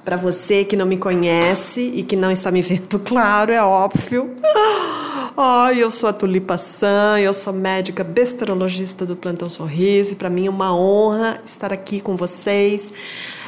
para 0.04 0.16
você 0.16 0.64
que 0.64 0.74
não 0.76 0.86
me 0.86 0.96
conhece 0.96 1.80
e 1.94 2.02
que 2.02 2.16
não 2.16 2.30
está 2.30 2.50
me 2.50 2.62
vendo, 2.62 2.98
claro, 3.04 3.52
é 3.52 3.62
óbvio. 3.62 4.34
Ai, 5.36 5.82
eu 5.82 5.90
sou 5.90 6.08
a 6.08 6.12
Tulipa 6.14 6.56
San, 6.56 7.18
eu 7.20 7.34
sou 7.34 7.52
médica 7.52 8.02
besterologista 8.02 9.04
do 9.04 9.14
Plantão 9.16 9.50
Sorriso 9.50 10.12
e 10.14 10.16
para 10.16 10.30
mim 10.30 10.46
é 10.46 10.50
uma 10.50 10.74
honra 10.74 11.38
estar 11.44 11.72
aqui 11.74 12.00
com 12.00 12.16
vocês, 12.16 12.90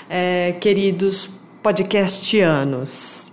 é, 0.09 0.53
queridos 0.61 1.31
podcastianos. 1.63 3.31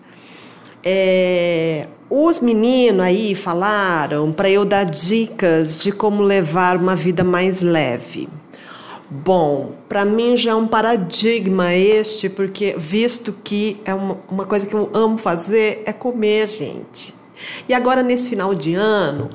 É, 0.83 1.87
os 2.09 2.39
meninos 2.39 3.01
aí 3.01 3.33
falaram 3.33 4.31
para 4.31 4.49
eu 4.49 4.63
dar 4.63 4.83
dicas 4.85 5.77
de 5.77 5.91
como 5.91 6.21
levar 6.21 6.77
uma 6.77 6.95
vida 6.95 7.23
mais 7.23 7.61
leve. 7.61 8.29
Bom, 9.09 9.73
para 9.87 10.03
mim 10.03 10.35
já 10.35 10.51
é 10.51 10.55
um 10.55 10.67
paradigma 10.67 11.73
este, 11.73 12.27
porque 12.27 12.75
visto 12.77 13.33
que 13.43 13.79
é 13.85 13.93
uma, 13.93 14.17
uma 14.29 14.45
coisa 14.45 14.65
que 14.65 14.73
eu 14.73 14.89
amo 14.93 15.17
fazer 15.17 15.83
é 15.85 15.93
comer, 15.93 16.47
gente. 16.47 17.13
E 17.67 17.73
agora, 17.73 18.01
nesse 18.01 18.29
final 18.29 18.53
de 18.53 18.73
ano, 18.73 19.29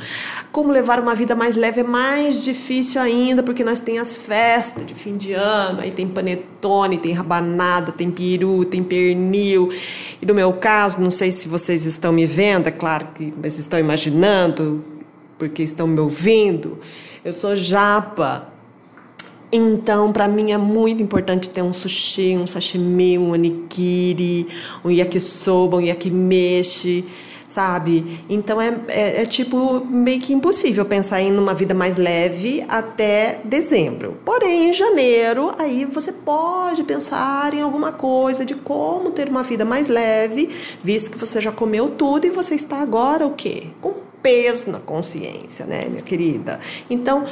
como 0.53 0.73
levar 0.73 0.99
uma 0.99 1.15
vida 1.15 1.35
mais 1.35 1.57
leve 1.57 1.81
é 1.81 1.85
mais 1.85 2.43
difícil 2.43 3.01
ainda, 3.01 3.43
porque 3.43 3.63
nós 3.63 3.81
temos 3.81 4.01
as 4.01 4.17
festas 4.17 4.85
de 4.85 4.95
fim 4.95 5.17
de 5.17 5.33
ano, 5.33 5.81
aí 5.81 5.91
tem 5.91 6.09
panetone, 6.09 6.99
tem 6.99 7.13
rabanada, 7.13 7.93
tem 7.93 8.11
peru, 8.11 8.65
tem 8.65 8.83
pernil. 8.83 9.71
E 10.21 10.27
no 10.27 10.35
meu 10.35 10.53
caso, 10.55 11.01
não 11.01 11.11
sei 11.11 11.31
se 11.31 11.49
vocês 11.49 11.87
estão 11.87 12.13
me 12.13 12.27
vendo, 12.27 12.67
é 12.67 12.71
claro 12.71 13.09
que 13.15 13.33
vocês 13.37 13.61
estão 13.61 13.79
imaginando, 13.79 14.85
porque 15.39 15.63
estão 15.63 15.87
me 15.87 16.01
ouvindo. 16.01 16.79
Eu 17.25 17.33
sou 17.33 17.55
japa. 17.55 18.49
Então, 19.53 20.13
para 20.13 20.29
mim 20.29 20.53
é 20.53 20.59
muito 20.59 21.03
importante 21.03 21.51
ter 21.51 21.63
um 21.63 21.73
sushi, 21.73 22.37
um 22.37 22.47
sashimi, 22.47 23.19
um 23.19 23.33
onigiri, 23.33 24.47
um 24.85 24.91
yakisoba, 24.91 25.79
um 25.79 25.81
yakimeshi 25.81 27.05
sabe? 27.51 28.25
Então 28.29 28.61
é, 28.61 28.75
é, 28.89 29.23
é, 29.23 29.27
tipo 29.27 29.85
meio 29.85 30.21
que 30.21 30.33
impossível 30.33 30.85
pensar 30.85 31.21
em 31.21 31.37
uma 31.37 31.53
vida 31.53 31.75
mais 31.75 31.97
leve 31.97 32.65
até 32.69 33.41
dezembro. 33.45 34.17
Porém, 34.25 34.71
em 34.71 34.73
janeiro, 34.73 35.53
aí 35.59 35.85
você 35.85 36.13
pode 36.13 36.85
pensar 36.85 37.53
em 37.53 37.61
alguma 37.61 37.91
coisa 37.93 38.45
de 38.45 38.55
como 38.55 39.11
ter 39.11 39.29
uma 39.29 39.43
vida 39.43 39.65
mais 39.65 39.89
leve, 39.89 40.49
visto 40.83 41.11
que 41.11 41.19
você 41.19 41.41
já 41.41 41.51
comeu 41.51 41.91
tudo 41.91 42.27
e 42.27 42.31
você 42.31 42.55
está 42.55 42.81
agora 42.81 43.27
o 43.27 43.33
quê? 43.33 43.65
Com 43.81 43.95
peso 44.23 44.71
na 44.71 44.79
consciência, 44.79 45.67
né, 45.67 45.87
minha 45.89 46.03
querida? 46.03 46.61
Então, 46.89 47.25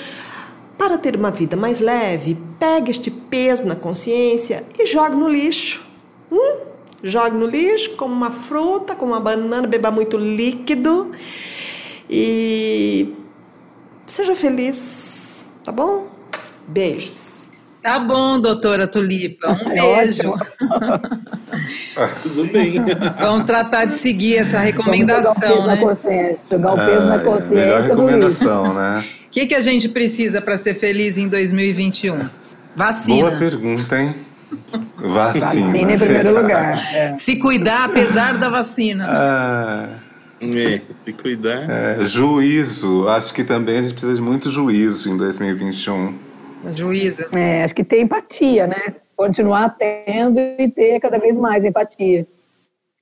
para 0.77 0.99
ter 0.99 1.15
uma 1.15 1.31
vida 1.31 1.57
mais 1.57 1.79
leve, 1.79 2.37
pegue 2.59 2.91
este 2.91 3.11
peso 3.11 3.67
na 3.67 3.77
consciência 3.77 4.65
e 4.77 4.85
jogue 4.85 5.15
no 5.15 5.29
lixo. 5.29 5.87
Hum? 6.33 6.68
Jogue 7.03 7.37
no 7.37 7.47
lixo 7.47 7.91
como 7.97 8.13
uma 8.13 8.31
fruta, 8.31 8.97
como 8.97 9.13
uma 9.13 9.21
banana, 9.21 9.67
beba 9.67 9.91
muito 9.91 10.17
líquido 10.17 11.13
e 12.11 13.15
seja 14.07 14.35
feliz, 14.35 15.55
tá 15.63 15.71
bom? 15.71 16.09
Beijos. 16.67 17.47
Tá 17.83 17.99
bom, 17.99 18.41
doutora 18.41 18.87
Tulipa. 18.87 19.49
Um 19.49 19.71
é 19.71 20.03
beijo. 20.03 20.35
Tudo 22.23 22.45
bem. 22.47 22.75
Vamos 23.19 23.47
tratar 23.47 23.85
de 23.85 23.97
seguir 23.97 24.37
essa 24.37 24.59
recomendação. 24.59 25.49
Jogar 25.49 25.55
o 25.55 25.57
peso 25.57 25.67
né? 25.67 25.75
na 25.75 25.77
consciência. 25.81 26.47
Jogar 26.51 26.73
o 26.73 26.77
peso 26.77 27.07
é, 27.07 27.09
na 27.09 27.19
consciência. 27.21 27.57
Melhor 27.57 27.81
recomendação, 27.83 28.75
né? 28.75 29.05
O 29.27 29.31
que, 29.31 29.47
que 29.47 29.55
a 29.55 29.61
gente 29.61 29.89
precisa 29.89 30.43
para 30.43 30.59
ser 30.59 30.75
feliz 30.75 31.17
em 31.19 31.29
2021? 31.29 32.29
Vacina. 32.75 33.29
Boa 33.29 33.39
pergunta, 33.39 34.01
hein? 34.01 34.15
Vacina. 35.01 35.47
Vacina 35.47 35.93
em 35.93 35.99
primeiro 35.99 36.35
lugar. 36.35 36.83
É. 36.95 37.17
Se 37.17 37.37
cuidar 37.37 37.85
apesar 37.85 38.37
da 38.37 38.49
vacina. 38.49 39.07
Ah, 39.09 39.89
é, 40.41 40.81
se 41.05 41.13
cuidar. 41.13 41.71
É, 41.71 42.05
juízo. 42.05 43.09
Acho 43.09 43.33
que 43.33 43.45
também 43.45 43.79
a 43.79 43.83
gente 43.83 43.93
precisa 43.93 44.15
de 44.15 44.21
muito 44.21 44.51
juízo 44.51 45.11
em 45.11 45.17
2021. 45.17 46.15
Juízo. 46.75 47.25
É, 47.33 47.65
acho 47.65 47.75
que 47.75 47.85
ter 47.85 48.01
empatia, 48.01 48.67
né? 48.67 48.95
Continuar 49.17 49.77
tendo 49.79 50.39
e 50.39 50.69
ter 50.69 51.01
cada 51.01 51.19
vez 51.19 51.39
mais 51.39 51.65
empatia. 51.65 52.27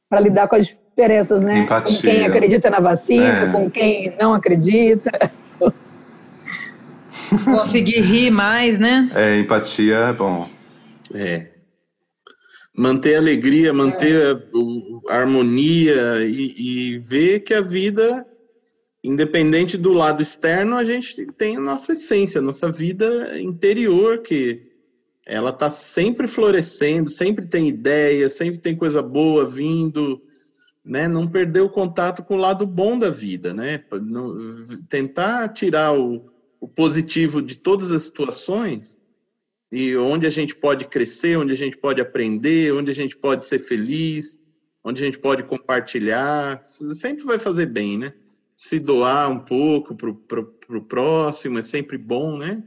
Para 0.08 0.20
lidar 0.20 0.48
com 0.48 0.56
as 0.56 0.66
diferenças, 0.66 1.42
né? 1.42 1.58
Empatia. 1.58 1.96
Com 1.96 2.02
quem 2.02 2.26
acredita 2.26 2.70
na 2.70 2.80
vacina, 2.80 3.48
é. 3.48 3.52
com 3.52 3.70
quem 3.70 4.14
não 4.18 4.34
acredita. 4.34 5.10
Conseguir 7.44 8.00
rir 8.00 8.30
mais, 8.30 8.78
né? 8.78 9.10
É, 9.14 9.38
empatia 9.38 9.96
é 9.96 10.12
bom. 10.12 10.48
É. 11.14 11.55
Manter 12.76 13.14
a 13.14 13.18
alegria, 13.18 13.72
manter 13.72 14.36
a, 14.36 15.12
a 15.12 15.16
harmonia 15.16 16.24
e, 16.26 16.92
e, 16.92 16.98
ver 16.98 17.40
que 17.40 17.54
a 17.54 17.62
vida, 17.62 18.26
independente 19.02 19.78
do 19.78 19.92
lado 19.92 20.20
externo, 20.20 20.76
a 20.76 20.84
gente 20.84 21.24
tem 21.38 21.56
a 21.56 21.60
nossa 21.60 21.92
essência, 21.92 22.38
a 22.38 22.44
nossa 22.44 22.70
vida 22.70 23.40
interior, 23.40 24.18
que 24.18 24.72
ela 25.24 25.50
está 25.50 25.70
sempre 25.70 26.28
florescendo, 26.28 27.10
sempre 27.10 27.46
tem 27.46 27.66
ideia, 27.68 28.28
sempre 28.28 28.58
tem 28.58 28.76
coisa 28.76 29.00
boa 29.00 29.46
vindo, 29.46 30.22
né? 30.84 31.08
Não 31.08 31.26
perder 31.26 31.62
o 31.62 31.68
contato 31.68 32.22
com 32.22 32.36
o 32.36 32.40
lado 32.40 32.64
bom 32.64 32.96
da 32.96 33.10
vida, 33.10 33.52
né? 33.52 33.82
tentar 34.88 35.48
tirar 35.48 35.98
o, 35.98 36.30
o 36.60 36.68
positivo 36.68 37.42
de 37.42 37.58
todas 37.58 37.90
as 37.90 38.04
situações 38.04 38.96
e 39.70 39.96
onde 39.96 40.26
a 40.26 40.30
gente 40.30 40.54
pode 40.54 40.86
crescer, 40.86 41.36
onde 41.36 41.52
a 41.52 41.56
gente 41.56 41.76
pode 41.76 42.00
aprender, 42.00 42.72
onde 42.72 42.90
a 42.90 42.94
gente 42.94 43.16
pode 43.16 43.44
ser 43.44 43.58
feliz, 43.58 44.40
onde 44.84 45.02
a 45.02 45.04
gente 45.04 45.18
pode 45.18 45.42
compartilhar, 45.42 46.62
sempre 46.62 47.24
vai 47.24 47.38
fazer 47.38 47.66
bem, 47.66 47.98
né? 47.98 48.12
Se 48.54 48.78
doar 48.78 49.28
um 49.28 49.40
pouco 49.40 49.96
para 49.96 50.78
o 50.78 50.84
próximo 50.84 51.58
é 51.58 51.62
sempre 51.62 51.98
bom, 51.98 52.38
né? 52.38 52.62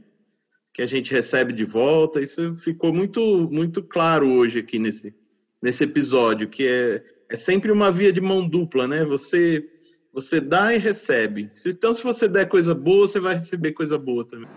Que 0.72 0.82
a 0.82 0.86
gente 0.86 1.10
recebe 1.10 1.52
de 1.52 1.64
volta. 1.64 2.20
Isso 2.20 2.54
ficou 2.56 2.92
muito, 2.92 3.48
muito 3.50 3.82
claro 3.82 4.30
hoje 4.30 4.58
aqui 4.58 4.78
nesse, 4.78 5.14
nesse 5.62 5.84
episódio, 5.84 6.48
que 6.48 6.66
é, 6.66 7.02
é 7.30 7.36
sempre 7.36 7.72
uma 7.72 7.90
via 7.90 8.12
de 8.12 8.20
mão 8.20 8.46
dupla, 8.46 8.86
né? 8.86 9.02
Você, 9.06 9.66
você 10.12 10.40
dá 10.40 10.74
e 10.74 10.78
recebe. 10.78 11.48
Então, 11.66 11.94
se 11.94 12.02
você 12.02 12.28
der 12.28 12.46
coisa 12.46 12.74
boa, 12.74 13.08
você 13.08 13.18
vai 13.18 13.34
receber 13.34 13.72
coisa 13.72 13.98
boa 13.98 14.24
também. 14.24 14.48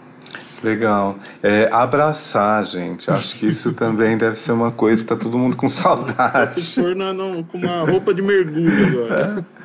Legal. 0.64 1.18
É, 1.42 1.68
abraçar, 1.72 2.64
gente. 2.64 3.12
Acho 3.12 3.36
que 3.36 3.48
isso 3.48 3.74
também 3.74 4.18
deve 4.18 4.38
ser 4.38 4.54
uma 4.54 4.72
coisa. 4.72 5.06
Tá 5.06 5.16
todo 5.16 5.38
mundo 5.38 5.58
com 5.58 5.68
saudade. 5.70 6.32
Só 6.32 6.46
se 6.48 6.82
for 6.82 6.96
na, 6.96 7.14
na, 7.14 7.44
com 7.44 7.58
uma 7.58 7.82
roupa 7.82 8.14
de 8.14 8.22
mergulho 8.22 8.88
agora. 8.88 9.46
É. 9.50 9.64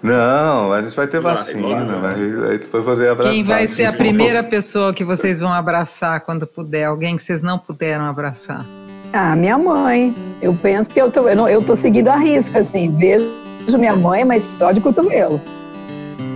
Não, 0.00 0.72
a 0.72 0.80
gente 0.80 0.94
vai 0.94 1.08
ter 1.08 1.20
vai, 1.20 1.34
vacina, 1.34 1.84
vai, 1.96 2.14
vai, 2.14 2.58
vai 2.58 2.58
poder 2.58 3.08
abraçar. 3.08 3.32
Quem 3.32 3.42
vai 3.42 3.66
ser 3.66 3.84
a 3.84 3.92
primeira 3.92 4.44
pessoa 4.44 4.94
que 4.94 5.04
vocês 5.04 5.40
vão 5.40 5.52
abraçar 5.52 6.20
quando 6.20 6.46
puder? 6.46 6.84
Alguém 6.84 7.16
que 7.16 7.22
vocês 7.22 7.42
não 7.42 7.58
puderam 7.58 8.04
abraçar? 8.04 8.64
Ah, 9.12 9.34
minha 9.34 9.58
mãe. 9.58 10.14
Eu 10.40 10.54
penso 10.54 10.88
que 10.88 11.00
eu 11.00 11.10
tô, 11.10 11.28
eu, 11.28 11.34
não, 11.34 11.48
eu 11.48 11.62
tô 11.62 11.74
seguindo 11.74 12.08
a 12.08 12.16
risca, 12.16 12.60
assim. 12.60 12.94
Vejo 12.96 13.26
minha 13.76 13.96
mãe, 13.96 14.24
mas 14.24 14.44
só 14.44 14.70
de 14.70 14.80
cotovelo. 14.80 15.40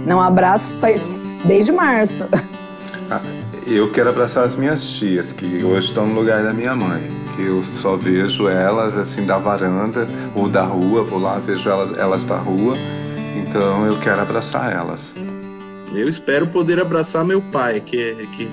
Não 0.06 0.20
abraço 0.20 0.66
faz 0.80 1.22
desde 1.44 1.70
março. 1.70 2.26
Ah, 3.10 3.20
eu 3.66 3.90
quero 3.90 4.08
abraçar 4.08 4.44
as 4.44 4.56
minhas 4.56 4.82
tias, 4.82 5.32
que 5.32 5.64
hoje 5.64 5.88
estão 5.88 6.06
no 6.06 6.14
lugar 6.14 6.42
da 6.42 6.52
minha 6.52 6.74
mãe. 6.74 7.08
Que 7.36 7.46
eu 7.46 7.62
só 7.64 7.96
vejo 7.96 8.48
elas 8.48 8.96
assim 8.96 9.24
da 9.24 9.38
varanda 9.38 10.06
ou 10.34 10.48
da 10.48 10.64
rua, 10.64 11.02
vou 11.02 11.18
lá, 11.18 11.38
vejo 11.38 11.68
elas, 11.68 11.98
elas 11.98 12.24
da 12.24 12.38
rua. 12.38 12.74
Então 13.36 13.86
eu 13.86 13.98
quero 13.98 14.20
abraçar 14.20 14.72
elas. 14.72 15.14
Eu 15.94 16.08
espero 16.08 16.46
poder 16.46 16.80
abraçar 16.80 17.24
meu 17.24 17.40
pai, 17.40 17.80
que, 17.80 18.14
que 18.36 18.48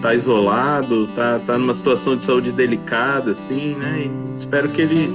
tá 0.00 0.14
isolado, 0.14 1.06
tá, 1.08 1.40
tá 1.44 1.58
numa 1.58 1.74
situação 1.74 2.16
de 2.16 2.24
saúde 2.24 2.52
delicada, 2.52 3.32
assim, 3.32 3.74
né? 3.74 4.06
E 4.06 4.34
espero 4.34 4.68
que 4.68 4.80
ele 4.80 5.14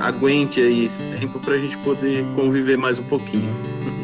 aguente 0.00 0.60
aí 0.60 0.86
esse 0.86 1.02
tempo 1.18 1.38
para 1.40 1.54
a 1.54 1.58
gente 1.58 1.76
poder 1.78 2.24
conviver 2.34 2.78
mais 2.78 2.98
um 2.98 3.04
pouquinho. 3.04 3.54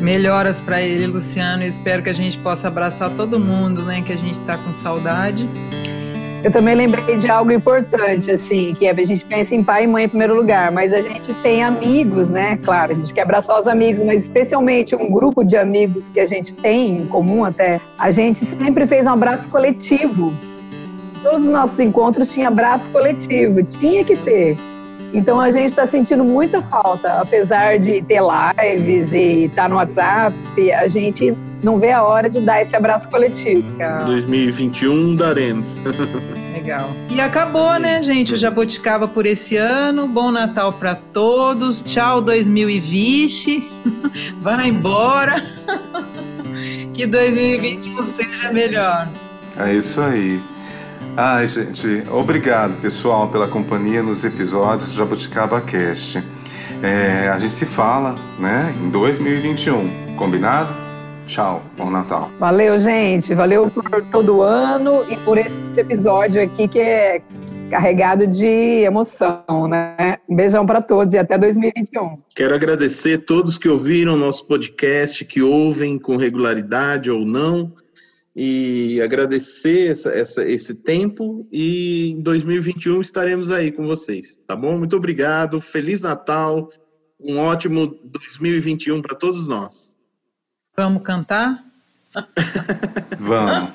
Melhoras 0.00 0.60
para 0.60 0.80
ele, 0.82 1.06
Luciano. 1.06 1.62
espero 1.62 2.02
que 2.02 2.10
a 2.10 2.14
gente 2.14 2.38
possa 2.38 2.68
abraçar 2.68 3.10
todo 3.10 3.40
mundo, 3.40 3.82
né? 3.82 4.02
Que 4.02 4.12
a 4.12 4.16
gente 4.16 4.38
está 4.40 4.56
com 4.56 4.72
saudade. 4.74 5.48
Eu 6.44 6.52
também 6.52 6.76
lembrei 6.76 7.16
de 7.16 7.28
algo 7.28 7.50
importante, 7.50 8.30
assim, 8.30 8.74
que 8.78 8.86
é, 8.86 8.90
a 8.90 9.04
gente 9.04 9.24
pensa 9.24 9.54
em 9.54 9.64
pai 9.64 9.82
e 9.82 9.86
mãe 9.86 10.04
em 10.04 10.08
primeiro 10.08 10.36
lugar, 10.36 10.70
mas 10.70 10.92
a 10.92 11.00
gente 11.00 11.34
tem 11.42 11.64
amigos, 11.64 12.28
né? 12.28 12.56
Claro, 12.62 12.92
a 12.92 12.94
gente 12.94 13.12
quer 13.12 13.22
abraçar 13.22 13.58
os 13.58 13.66
amigos, 13.66 14.04
mas 14.04 14.22
especialmente 14.22 14.94
um 14.94 15.10
grupo 15.10 15.42
de 15.42 15.56
amigos 15.56 16.08
que 16.08 16.20
a 16.20 16.24
gente 16.24 16.54
tem 16.54 16.98
em 16.98 17.06
comum 17.06 17.44
até. 17.44 17.80
A 17.98 18.10
gente 18.12 18.44
sempre 18.44 18.86
fez 18.86 19.06
um 19.06 19.10
abraço 19.10 19.48
coletivo. 19.48 20.32
Todos 21.22 21.46
os 21.46 21.48
nossos 21.48 21.80
encontros 21.80 22.32
tinham 22.32 22.48
abraço 22.48 22.90
coletivo, 22.90 23.62
tinha 23.64 24.04
que 24.04 24.14
ter. 24.14 24.56
Então 25.12 25.40
a 25.40 25.50
gente 25.50 25.66
está 25.66 25.86
sentindo 25.86 26.24
muita 26.24 26.60
falta, 26.62 27.20
apesar 27.20 27.78
de 27.78 28.02
ter 28.02 28.20
lives 28.20 29.12
e 29.12 29.44
estar 29.44 29.62
tá 29.62 29.68
no 29.68 29.76
WhatsApp, 29.76 30.72
a 30.72 30.86
gente 30.86 31.36
não 31.62 31.78
vê 31.78 31.90
a 31.90 32.02
hora 32.02 32.28
de 32.28 32.40
dar 32.40 32.60
esse 32.60 32.76
abraço 32.76 33.08
coletivo. 33.08 33.64
2021 34.04 35.16
daremos. 35.16 35.82
legal. 36.66 36.90
E 37.10 37.20
acabou, 37.20 37.78
né, 37.78 38.02
gente? 38.02 38.34
O 38.34 38.36
Jaboticaba 38.36 39.06
por 39.06 39.24
esse 39.24 39.56
ano. 39.56 40.08
Bom 40.08 40.30
Natal 40.30 40.72
para 40.72 40.94
todos. 40.94 41.80
Tchau 41.80 42.20
2020. 42.20 43.70
Vai 44.42 44.68
embora. 44.68 45.44
que 46.92 47.06
2021 47.06 48.02
seja 48.02 48.52
melhor. 48.52 49.08
É 49.56 49.74
isso 49.74 50.00
aí. 50.00 50.40
Ai, 51.18 51.46
gente, 51.46 52.02
obrigado, 52.10 52.78
pessoal, 52.82 53.30
pela 53.30 53.48
companhia 53.48 54.02
nos 54.02 54.22
episódios 54.22 54.90
do 54.90 54.96
Jabuticaba 54.96 55.62
Cast. 55.62 56.22
É, 56.82 57.30
a 57.30 57.38
gente 57.38 57.54
se 57.54 57.64
fala, 57.64 58.14
né, 58.38 58.74
em 58.84 58.90
2021. 58.90 60.14
Combinado? 60.16 60.68
Tchau, 61.26 61.62
bom 61.74 61.88
Natal. 61.88 62.30
Valeu, 62.38 62.78
gente. 62.78 63.32
Valeu 63.32 63.70
por 63.70 63.84
todo 64.12 64.42
ano 64.42 65.06
e 65.08 65.16
por 65.16 65.38
esse 65.38 65.80
episódio 65.80 66.42
aqui 66.42 66.68
que 66.68 66.80
é 66.80 67.22
carregado 67.70 68.26
de 68.26 68.82
emoção, 68.84 69.66
né? 69.66 70.18
Um 70.28 70.36
beijão 70.36 70.66
para 70.66 70.82
todos 70.82 71.14
e 71.14 71.18
até 71.18 71.38
2021. 71.38 72.18
Quero 72.34 72.54
agradecer 72.54 73.24
todos 73.24 73.56
que 73.56 73.70
ouviram 73.70 74.18
nosso 74.18 74.46
podcast, 74.46 75.24
que 75.24 75.40
ouvem 75.40 75.98
com 75.98 76.16
regularidade 76.16 77.10
ou 77.10 77.24
não, 77.24 77.72
e 78.38 79.00
agradecer 79.00 79.92
essa, 79.92 80.10
essa, 80.10 80.44
esse 80.44 80.74
tempo. 80.74 81.48
E 81.50 82.12
em 82.12 82.20
2021 82.20 83.00
estaremos 83.00 83.50
aí 83.50 83.72
com 83.72 83.86
vocês, 83.86 84.38
tá 84.46 84.54
bom? 84.54 84.76
Muito 84.76 84.94
obrigado, 84.94 85.58
Feliz 85.58 86.02
Natal, 86.02 86.68
um 87.18 87.38
ótimo 87.38 87.98
2021 88.04 89.00
para 89.00 89.16
todos 89.16 89.48
nós. 89.48 89.96
Vamos 90.76 91.02
cantar? 91.02 91.64
Vamos. 93.18 93.70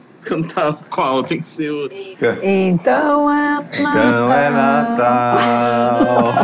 Cantar 0.20 0.74
qual? 0.90 1.22
Tem 1.22 1.40
que 1.40 1.46
ser 1.46 1.70
outro. 1.70 1.96
Então 2.42 3.30
é 3.30 3.54
Natal. 3.54 3.70
Então 3.72 4.32
é 4.32 4.50
Natal. 4.50 6.34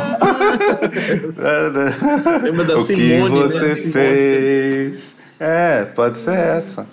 Lembra 2.43 2.65
da 2.65 2.77
o 2.77 2.79
Simone, 2.79 3.35
que 3.35 3.41
né? 3.41 3.49
você 3.49 3.75
Simone. 3.75 3.93
fez? 3.93 5.17
É, 5.39 5.85
pode 5.85 6.19
ser 6.19 6.39
essa. 6.39 6.87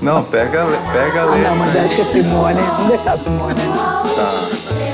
Não, 0.00 0.22
pega, 0.22 0.64
pega 0.92 1.20
a 1.20 1.22
Ah, 1.22 1.26
letra. 1.26 1.50
não, 1.50 1.56
mas 1.56 1.76
acho 1.76 1.94
que 1.96 2.00
é 2.00 2.04
Simone. 2.04 2.60
Vamos 2.60 2.88
deixar 2.88 3.12
a 3.14 3.16
Simone. 3.16 3.54
Tá. 3.54 4.85